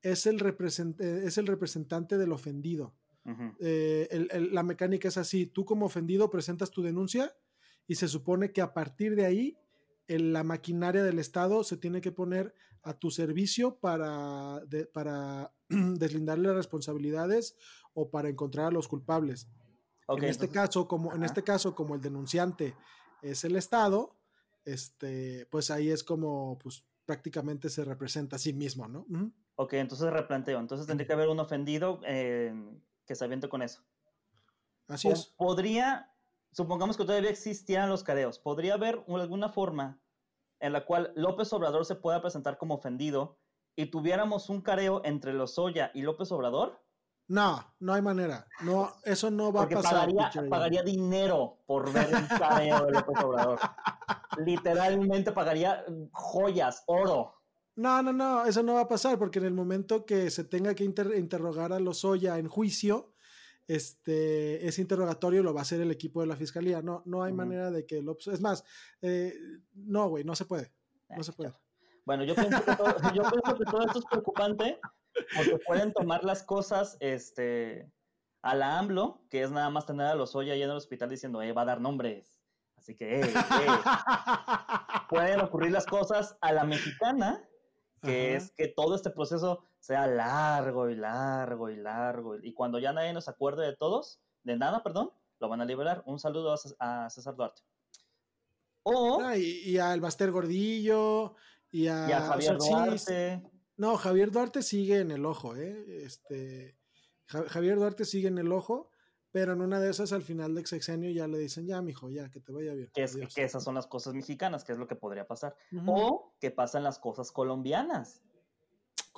es 0.00 0.24
el, 0.24 0.40
es 0.40 1.38
el 1.38 1.46
representante 1.46 2.16
del 2.16 2.32
ofendido. 2.32 2.94
Eh, 3.60 4.26
la 4.50 4.62
mecánica 4.62 5.08
es 5.08 5.18
así, 5.18 5.44
tú 5.44 5.66
como 5.66 5.84
ofendido 5.84 6.30
presentas 6.30 6.70
tu 6.70 6.80
denuncia 6.80 7.36
y 7.86 7.96
se 7.96 8.08
supone 8.08 8.52
que 8.52 8.62
a 8.62 8.72
partir 8.72 9.16
de 9.16 9.26
ahí 9.26 9.58
la 10.08 10.42
maquinaria 10.42 11.02
del 11.02 11.18
Estado 11.18 11.62
se 11.64 11.76
tiene 11.76 12.00
que 12.00 12.12
poner 12.12 12.54
a 12.82 12.94
tu 12.94 13.10
servicio 13.10 13.78
para, 13.78 14.62
para 14.92 15.52
deslindarle 15.68 16.48
las 16.48 16.56
responsabilidades 16.56 17.56
o 17.92 18.10
para 18.10 18.28
encontrar 18.28 18.66
a 18.66 18.70
los 18.70 18.88
culpables. 18.88 19.48
en, 20.08 20.24
este 20.24 20.48
caso, 20.48 20.88
como, 20.88 21.14
en 21.14 21.24
este 21.24 21.42
caso, 21.42 21.74
como 21.74 21.94
el 21.94 22.00
denunciante 22.00 22.74
es 23.22 23.44
el 23.44 23.56
Estado, 23.56 24.16
este, 24.64 25.46
pues 25.50 25.70
ahí 25.70 25.90
es 25.90 26.04
como 26.04 26.58
pues, 26.58 26.84
prácticamente 27.04 27.68
se 27.68 27.84
representa 27.84 28.36
a 28.36 28.38
sí 28.38 28.52
mismo, 28.52 28.88
¿no? 28.88 29.06
Ok, 29.56 29.74
entonces 29.74 30.10
replanteo. 30.10 30.60
Entonces 30.60 30.86
tendría 30.86 31.06
que 31.06 31.12
haber 31.12 31.28
un 31.28 31.40
ofendido 31.40 32.00
eh, 32.06 32.54
que 33.04 33.14
se 33.14 33.24
aviente 33.24 33.48
con 33.48 33.62
eso. 33.62 33.82
Así 34.86 35.08
es. 35.08 35.26
Podría 35.36 36.12
supongamos 36.52 36.96
que 36.96 37.04
todavía 37.04 37.30
existían 37.30 37.88
los 37.88 38.02
careos, 38.02 38.38
¿podría 38.38 38.74
haber 38.74 39.04
alguna 39.08 39.48
forma 39.48 40.00
en 40.60 40.72
la 40.72 40.84
cual 40.84 41.12
López 41.14 41.52
Obrador 41.52 41.84
se 41.84 41.94
pueda 41.94 42.20
presentar 42.20 42.58
como 42.58 42.74
ofendido 42.74 43.38
y 43.76 43.86
tuviéramos 43.86 44.48
un 44.50 44.60
careo 44.60 45.02
entre 45.04 45.32
Lozoya 45.32 45.90
y 45.94 46.02
López 46.02 46.32
Obrador? 46.32 46.82
No, 47.28 47.74
no 47.78 47.92
hay 47.92 48.00
manera. 48.00 48.46
No, 48.62 48.94
eso 49.04 49.30
no 49.30 49.52
va 49.52 49.64
a 49.64 49.68
pasar. 49.68 50.08
Pagaría, 50.08 50.30
pagaría 50.48 50.82
dinero 50.82 51.58
por 51.66 51.92
ver 51.92 52.08
un 52.14 52.26
careo 52.38 52.86
de 52.86 52.92
López 52.92 53.22
Obrador. 53.22 53.60
Literalmente 54.38 55.32
pagaría 55.32 55.84
joyas, 56.12 56.82
oro. 56.86 57.34
No, 57.76 58.02
no, 58.02 58.12
no, 58.12 58.44
eso 58.46 58.62
no 58.62 58.74
va 58.74 58.80
a 58.80 58.88
pasar 58.88 59.18
porque 59.18 59.38
en 59.38 59.44
el 59.44 59.54
momento 59.54 60.04
que 60.04 60.30
se 60.30 60.42
tenga 60.42 60.74
que 60.74 60.84
interrogar 60.84 61.72
a 61.72 61.78
Lozoya 61.78 62.38
en 62.38 62.48
juicio, 62.48 63.12
este, 63.68 64.66
ese 64.66 64.80
interrogatorio 64.80 65.42
lo 65.42 65.54
va 65.54 65.60
a 65.60 65.62
hacer 65.62 65.80
el 65.80 65.90
equipo 65.90 66.20
de 66.20 66.26
la 66.26 66.36
fiscalía. 66.36 66.82
No, 66.82 67.02
no 67.04 67.22
hay 67.22 67.32
manera 67.32 67.70
de 67.70 67.86
que 67.86 68.02
lo... 68.02 68.16
Es 68.18 68.40
más, 68.40 68.64
eh, 69.02 69.34
no, 69.74 70.08
güey, 70.08 70.24
no 70.24 70.34
se 70.34 70.46
puede. 70.46 70.72
No 71.10 71.22
se 71.22 71.32
puede. 71.32 71.52
Bueno, 72.04 72.24
yo 72.24 72.34
pienso, 72.34 72.64
que 72.64 72.74
todo, 72.74 72.96
yo 73.14 73.22
pienso 73.22 73.58
que 73.58 73.64
todo 73.64 73.86
esto 73.86 73.98
es 73.98 74.04
preocupante 74.06 74.80
porque 75.36 75.58
pueden 75.66 75.92
tomar 75.92 76.24
las 76.24 76.42
cosas 76.42 76.96
este, 77.00 77.92
a 78.42 78.54
la 78.54 78.78
AMLO, 78.78 79.26
que 79.28 79.42
es 79.42 79.50
nada 79.50 79.68
más 79.70 79.86
tener 79.86 80.06
a 80.06 80.14
los 80.14 80.34
Oya 80.34 80.54
ahí 80.54 80.62
en 80.62 80.70
el 80.70 80.76
hospital 80.76 81.10
diciendo, 81.10 81.42
eh, 81.42 81.52
va 81.52 81.62
a 81.62 81.66
dar 81.66 81.80
nombres. 81.80 82.40
Así 82.76 82.96
que, 82.96 83.20
eh, 83.20 83.24
eh. 83.24 83.66
pueden 85.10 85.40
ocurrir 85.40 85.72
las 85.72 85.84
cosas 85.84 86.38
a 86.40 86.52
la 86.52 86.64
mexicana, 86.64 87.46
que 88.00 88.36
es 88.36 88.52
que 88.52 88.68
todo 88.68 88.94
este 88.94 89.10
proceso 89.10 89.64
sea 89.78 90.06
largo 90.06 90.88
y 90.88 90.96
largo 90.96 91.70
y 91.70 91.76
largo. 91.76 92.36
Y 92.36 92.52
cuando 92.52 92.78
ya 92.78 92.92
nadie 92.92 93.12
nos 93.12 93.28
acuerde 93.28 93.66
de 93.66 93.76
todos, 93.76 94.20
de 94.42 94.56
nada, 94.56 94.82
perdón, 94.82 95.10
lo 95.40 95.48
van 95.48 95.60
a 95.60 95.64
liberar. 95.64 96.02
Un 96.06 96.18
saludo 96.18 96.54
a 96.78 97.10
César 97.10 97.36
Duarte. 97.36 97.62
O, 98.82 99.20
ah, 99.22 99.36
y, 99.36 99.76
a 99.78 99.92
El 99.92 100.00
Baster 100.00 100.30
Gordillo, 100.30 101.34
y 101.70 101.88
a, 101.88 102.20
Javier 102.20 102.56
Duarte. 102.56 103.42
no, 103.76 103.96
Javier 103.96 104.30
Duarte 104.30 104.62
sigue 104.62 105.00
en 105.00 105.10
el 105.10 105.26
ojo, 105.26 105.54
¿eh? 105.56 106.04
Este, 106.04 106.76
Javier 107.26 107.76
Duarte 107.76 108.06
sigue 108.06 108.28
en 108.28 108.38
el 108.38 108.50
ojo, 108.50 108.90
pero 109.30 109.52
en 109.52 109.60
una 109.60 109.78
de 109.78 109.90
esas 109.90 110.12
al 110.12 110.22
final 110.22 110.54
del 110.54 110.64
sexenio 110.64 111.10
ya 111.10 111.28
le 111.28 111.38
dicen, 111.38 111.66
ya, 111.66 111.82
mijo, 111.82 112.08
ya, 112.08 112.30
que 112.30 112.40
te 112.40 112.50
vaya 112.50 112.72
bien. 112.72 112.90
Que, 112.94 113.06
que 113.34 113.42
esas 113.42 113.62
son 113.62 113.74
las 113.74 113.86
cosas 113.86 114.14
mexicanas, 114.14 114.64
que 114.64 114.72
es 114.72 114.78
lo 114.78 114.88
que 114.88 114.96
podría 114.96 115.26
pasar. 115.26 115.54
O 115.86 116.34
que 116.40 116.50
pasan 116.50 116.82
las 116.82 116.98
cosas 116.98 117.30
colombianas. 117.30 118.22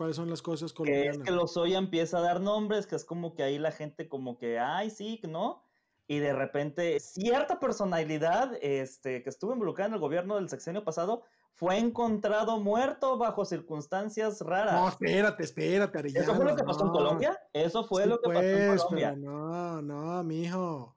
¿Cuáles 0.00 0.16
son 0.16 0.30
las 0.30 0.40
cosas 0.40 0.72
colombianas? 0.72 1.18
Que 1.18 1.22
es 1.24 1.28
que 1.28 1.30
Lozoya 1.30 1.76
empieza 1.76 2.16
a 2.16 2.20
dar 2.22 2.40
nombres, 2.40 2.86
que 2.86 2.96
es 2.96 3.04
como 3.04 3.34
que 3.34 3.42
ahí 3.42 3.58
la 3.58 3.70
gente 3.70 4.08
como 4.08 4.38
que, 4.38 4.58
ay, 4.58 4.88
sí, 4.88 5.20
¿no? 5.28 5.62
Y 6.06 6.20
de 6.20 6.32
repente 6.32 6.98
cierta 7.00 7.60
personalidad 7.60 8.54
este, 8.62 9.22
que 9.22 9.28
estuvo 9.28 9.52
involucrada 9.52 9.88
en 9.88 9.94
el 9.96 10.00
gobierno 10.00 10.36
del 10.36 10.48
sexenio 10.48 10.84
pasado 10.84 11.24
fue 11.52 11.76
encontrado 11.76 12.58
muerto 12.60 13.18
bajo 13.18 13.44
circunstancias 13.44 14.40
raras. 14.40 14.72
No, 14.72 14.88
espérate, 14.88 15.42
espérate, 15.42 15.98
Arellano. 15.98 16.24
¿Eso 16.24 16.34
fue 16.34 16.44
lo 16.46 16.56
que 16.56 16.64
pasó 16.64 16.84
en 16.86 16.92
Colombia? 16.92 17.38
Eso 17.52 17.84
fue 17.84 18.06
lo 18.06 18.22
que 18.22 18.30
pasó 18.30 18.40
en 18.40 18.68
pues, 18.68 18.82
Colombia. 18.84 19.14
no, 19.18 19.82
no, 19.82 20.24
mijo. 20.24 20.96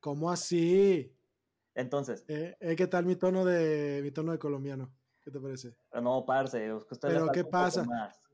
¿Cómo 0.00 0.30
así? 0.30 1.14
Entonces. 1.74 2.24
Eh, 2.26 2.56
eh, 2.58 2.74
¿Qué 2.74 2.86
tal 2.86 3.04
mi 3.04 3.16
tono 3.16 3.44
de 3.44 4.00
mi 4.02 4.12
tono 4.12 4.32
de 4.32 4.38
colombiano? 4.38 4.90
¿Qué 5.20 5.30
te 5.30 5.38
parece? 5.38 5.76
No, 6.00 6.24
parce. 6.24 6.74
Pero 7.02 7.28
¿qué 7.32 7.44
pasa? 7.44 7.84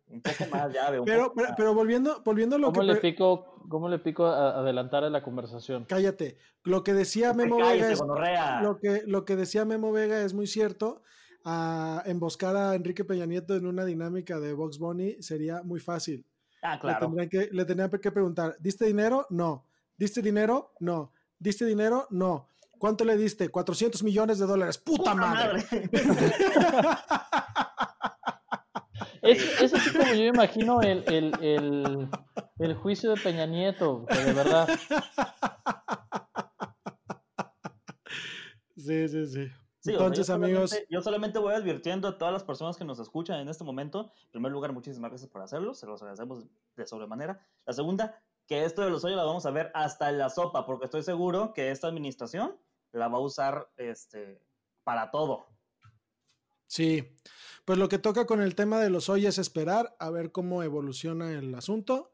Un 0.09 0.23
poco 0.23 0.47
más 0.51 0.73
ya 0.73 0.89
pero, 1.05 1.33
pero, 1.57 1.75
volviendo, 1.75 2.23
volviendo 2.25 2.57
a 2.57 2.59
lo 2.59 2.73
¿Cómo 2.73 2.83
Le 2.83 2.97
pico, 2.97 3.57
¿Cómo 3.69 3.89
le 3.89 3.99
pico 3.99 4.27
a 4.27 4.61
adelantar 4.61 5.05
a 5.05 5.11
la 5.11 5.23
conversación? 5.23 5.85
Cállate. 5.89 6.39
Lo 6.63 6.85
que 6.85 6.95
decía 6.95 7.33
Memo 7.33 7.57
Vega 7.57 7.91
es, 7.91 8.01
lo 8.63 8.79
que, 8.79 9.03
lo 9.07 9.25
que 9.25 9.37
decía 9.37 9.65
Memo 9.65 9.93
Vega 9.93 10.23
es 10.23 10.35
muy 10.35 10.47
cierto. 10.47 11.03
A 11.49 12.03
emboscar 12.07 12.57
a 12.57 12.75
Enrique 12.75 13.05
Peña 13.05 13.25
Nieto 13.25 13.55
en 13.55 13.67
una 13.67 13.85
dinámica 13.85 14.41
de 14.41 14.53
Box 14.53 14.79
Bunny 14.79 15.23
sería 15.23 15.63
muy 15.63 15.79
fácil. 15.79 16.27
Ah, 16.61 16.79
claro. 16.81 16.99
Le 16.99 17.07
tendrían 17.07 17.29
que, 17.29 17.55
le 17.55 17.65
tendrían 17.65 17.91
que 17.91 18.11
preguntar, 18.11 18.57
¿diste 18.59 18.85
dinero? 18.85 19.27
No. 19.31 19.65
¿Diste 19.97 20.23
dinero? 20.23 20.73
No. 20.81 21.13
¿Diste 21.39 21.65
dinero? 21.65 22.09
No. 22.11 22.49
¿Cuánto 22.79 23.05
le 23.05 23.17
diste? 23.17 23.49
400 23.49 24.03
millones 24.03 24.41
de 24.41 24.47
dólares. 24.47 24.77
¡Puta, 24.79 25.15
madre! 25.15 25.65
Es, 29.27 29.75
así 29.75 29.93
como 29.93 30.13
yo 30.13 30.25
imagino 30.25 30.81
el, 30.83 31.05
el, 31.07 32.09
el, 32.59 32.75
juicio 32.75 33.11
de 33.15 33.21
Peña 33.21 33.47
Nieto, 33.47 34.05
de 34.09 34.33
verdad. 34.33 34.69
Sí, 38.77 39.09
sí, 39.09 39.27
sí. 39.27 39.49
Entonces, 39.91 40.31
amigos. 40.31 40.77
Yo 40.89 41.01
solamente 41.03 41.39
voy 41.39 41.55
advirtiendo 41.55 42.09
a 42.09 42.19
todas 42.19 42.33
las 42.33 42.45
personas 42.45 42.77
que 42.77 42.85
nos 42.85 42.99
escuchan 42.99 43.41
en 43.41 43.49
este 43.49 43.65
momento. 43.65 44.13
En 44.27 44.31
primer 44.31 44.53
lugar, 44.53 44.73
muchísimas 44.73 45.11
gracias 45.11 45.31
por 45.31 45.43
hacerlo. 45.43 45.75
Se 45.75 45.87
los 45.87 46.01
agradecemos 46.03 46.45
de 46.77 46.87
sobremanera. 46.87 47.41
La 47.65 47.73
segunda, 47.73 48.21
que 48.47 48.65
esto 48.65 48.83
de 48.83 48.91
los 48.91 49.05
hoyos 49.05 49.17
la 49.17 49.25
vamos 49.25 49.47
a 49.47 49.51
ver 49.51 49.71
hasta 49.75 50.09
en 50.09 50.19
la 50.19 50.31
sopa, 50.31 50.67
porque 50.67 50.85
estoy 50.85 51.03
seguro 51.03 51.53
que 51.53 51.71
esta 51.71 51.89
administración 51.89 52.57
la 52.93 53.09
va 53.09 53.19
a 53.19 53.23
usar 53.23 53.69
este, 53.77 54.41
para 54.85 55.11
todo. 55.11 55.47
Sí. 56.67 57.17
Pues 57.65 57.79
lo 57.79 57.89
que 57.89 57.99
toca 57.99 58.27
con 58.27 58.41
el 58.41 58.55
tema 58.55 58.79
de 58.79 58.91
los 58.91 59.09
hoy 59.09 59.27
es 59.27 59.39
esperar 59.39 59.97
a 59.99 60.11
ver 60.11 60.31
cómo 60.31 60.63
evoluciona 60.63 61.33
el 61.33 61.55
asunto. 61.55 62.13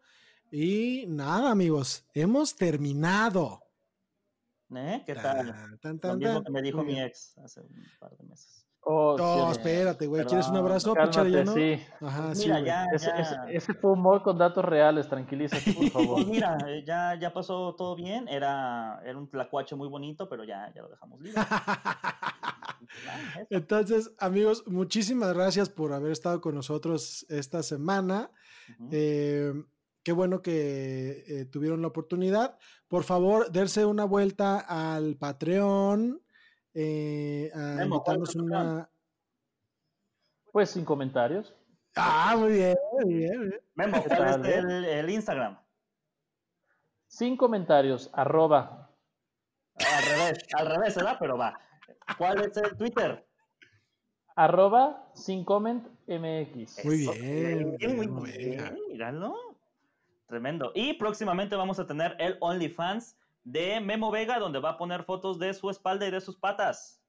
Y 0.51 1.05
nada, 1.09 1.51
amigos, 1.51 2.05
hemos 2.15 2.57
terminado. 2.57 3.63
¿Eh? 4.75 5.03
¿Qué 5.05 5.15
tal? 5.15 5.79
Lo 6.03 6.17
mismo 6.17 6.43
que 6.43 6.53
me 6.53 6.63
dijo 6.63 6.83
mi 6.83 7.01
ex 7.01 7.37
hace 7.39 7.61
un 7.61 7.69
par 7.99 8.17
de 8.17 8.25
meses. 8.25 8.67
Oh, 8.85 9.17
no, 9.17 9.53
espérate, 9.53 10.07
güey. 10.07 10.25
¿Quieres 10.25 10.49
un 10.49 10.57
abrazo, 10.57 10.93
Cálmate, 10.93 11.47
sí. 11.47 11.87
Ajá, 12.01 12.33
mira, 12.35 12.35
sí, 12.35 12.65
ya, 12.65 12.87
ese, 12.93 13.11
ese, 13.49 13.75
fue 13.75 13.93
humor 13.93 14.23
con 14.23 14.37
datos 14.37 14.65
reales, 14.65 15.09
tranquilízate, 15.09 15.73
por 15.73 15.89
favor. 15.91 16.15
Pues 16.17 16.27
mira, 16.27 16.59
eh, 16.67 16.83
ya, 16.85 17.15
ya 17.15 17.33
pasó 17.33 17.77
todo 17.77 17.95
bien. 17.95 18.27
Era, 18.27 19.01
era 19.05 19.17
un 19.17 19.29
tlacuache 19.31 19.77
muy 19.77 19.89
bonito, 19.89 20.29
pero 20.29 20.43
ya, 20.43 20.73
ya 20.75 20.83
lo 20.83 20.89
dejamos 20.89 21.21
libre. 21.21 21.41
Entonces, 23.51 24.13
amigos, 24.19 24.65
muchísimas 24.67 25.33
gracias 25.35 25.69
por 25.69 25.93
haber 25.93 26.13
estado 26.13 26.41
con 26.41 26.55
nosotros 26.55 27.27
esta 27.29 27.63
semana. 27.63 28.31
eh, 28.91 29.53
qué 30.03 30.13
bueno 30.13 30.43
que 30.43 31.25
eh, 31.27 31.45
tuvieron 31.47 31.83
la 31.83 31.89
oportunidad. 31.89 32.59
Por 32.89 33.05
favor, 33.05 33.51
darse 33.53 33.85
una 33.85 34.05
vuelta 34.05 34.59
al 34.59 35.17
Patreon 35.17 36.21
eh, 36.75 37.51
a 37.55 37.85
invitarnos 37.85 38.35
una. 38.35 38.89
Pues 40.51 40.71
sin 40.71 40.85
comentarios. 40.85 41.55
Ah, 41.97 42.35
muy 42.39 42.53
bien, 42.53 42.77
muy 42.93 43.15
bien. 43.15 43.61
Memo, 43.75 44.03
¿cuál 44.03 44.47
es 44.47 44.57
el, 44.57 44.85
el, 44.85 45.11
Instagram? 45.11 45.59
Sin 47.07 47.37
comentarios, 47.37 48.11
arroba. 48.15 48.91
Al 49.75 50.05
revés, 50.05 50.47
al 50.55 50.67
revés, 50.67 50.95
¿verdad? 50.97 51.17
Pero 51.21 51.37
va. 51.37 51.59
¿Cuál 52.19 52.45
es 52.45 52.57
el 52.57 52.77
Twitter? 52.77 53.27
Arroba 54.37 55.11
sin 55.15 55.45
comment 55.45 55.87
MX. 56.07 56.85
Muy 56.85 56.99
bien. 56.99 57.77
Muy, 57.97 58.09
muy 58.09 58.31
bien, 58.31 58.79
míralo. 58.89 59.35
Tremendo. 60.27 60.73
Y 60.75 60.95
próximamente 60.95 61.57
vamos 61.57 61.79
a 61.79 61.87
tener 61.87 62.17
el 62.19 62.37
OnlyFans 62.41 63.17
de 63.45 63.81
Memo 63.81 64.11
Vega, 64.11 64.39
donde 64.39 64.61
va 64.61 64.71
a 64.71 64.79
poner 64.79 65.05
fotos 65.05 65.39
de 65.39 65.53
su 65.53 65.69
espalda 65.69 66.07
y 66.07 66.11
de 66.11 66.21
sus 66.21 66.37
patas. 66.37 67.03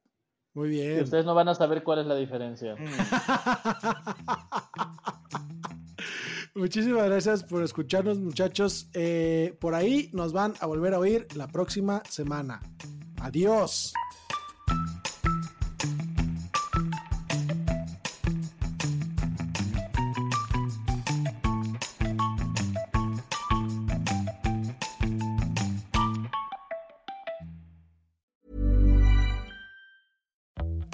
Muy 0.54 0.70
bien. 0.70 1.00
Y 1.00 1.02
ustedes 1.02 1.26
no 1.26 1.34
van 1.34 1.48
a 1.48 1.56
saber 1.56 1.84
cuál 1.84 2.00
es 2.00 2.06
la 2.06 2.16
diferencia. 2.16 2.76
Mm. 2.76 2.86
Muchísimas 6.56 7.06
gracias 7.06 7.44
por 7.44 7.64
escucharnos, 7.64 8.20
muchachos. 8.20 8.88
Eh, 8.94 9.58
por 9.60 9.74
ahí 9.74 10.12
nos 10.14 10.34
van 10.34 10.54
a 10.60 10.68
volver 10.68 10.94
a 10.94 11.00
oír 11.00 11.28
la 11.36 11.48
próxima 11.48 12.04
semana. 12.08 12.62
Adiós. 13.22 13.92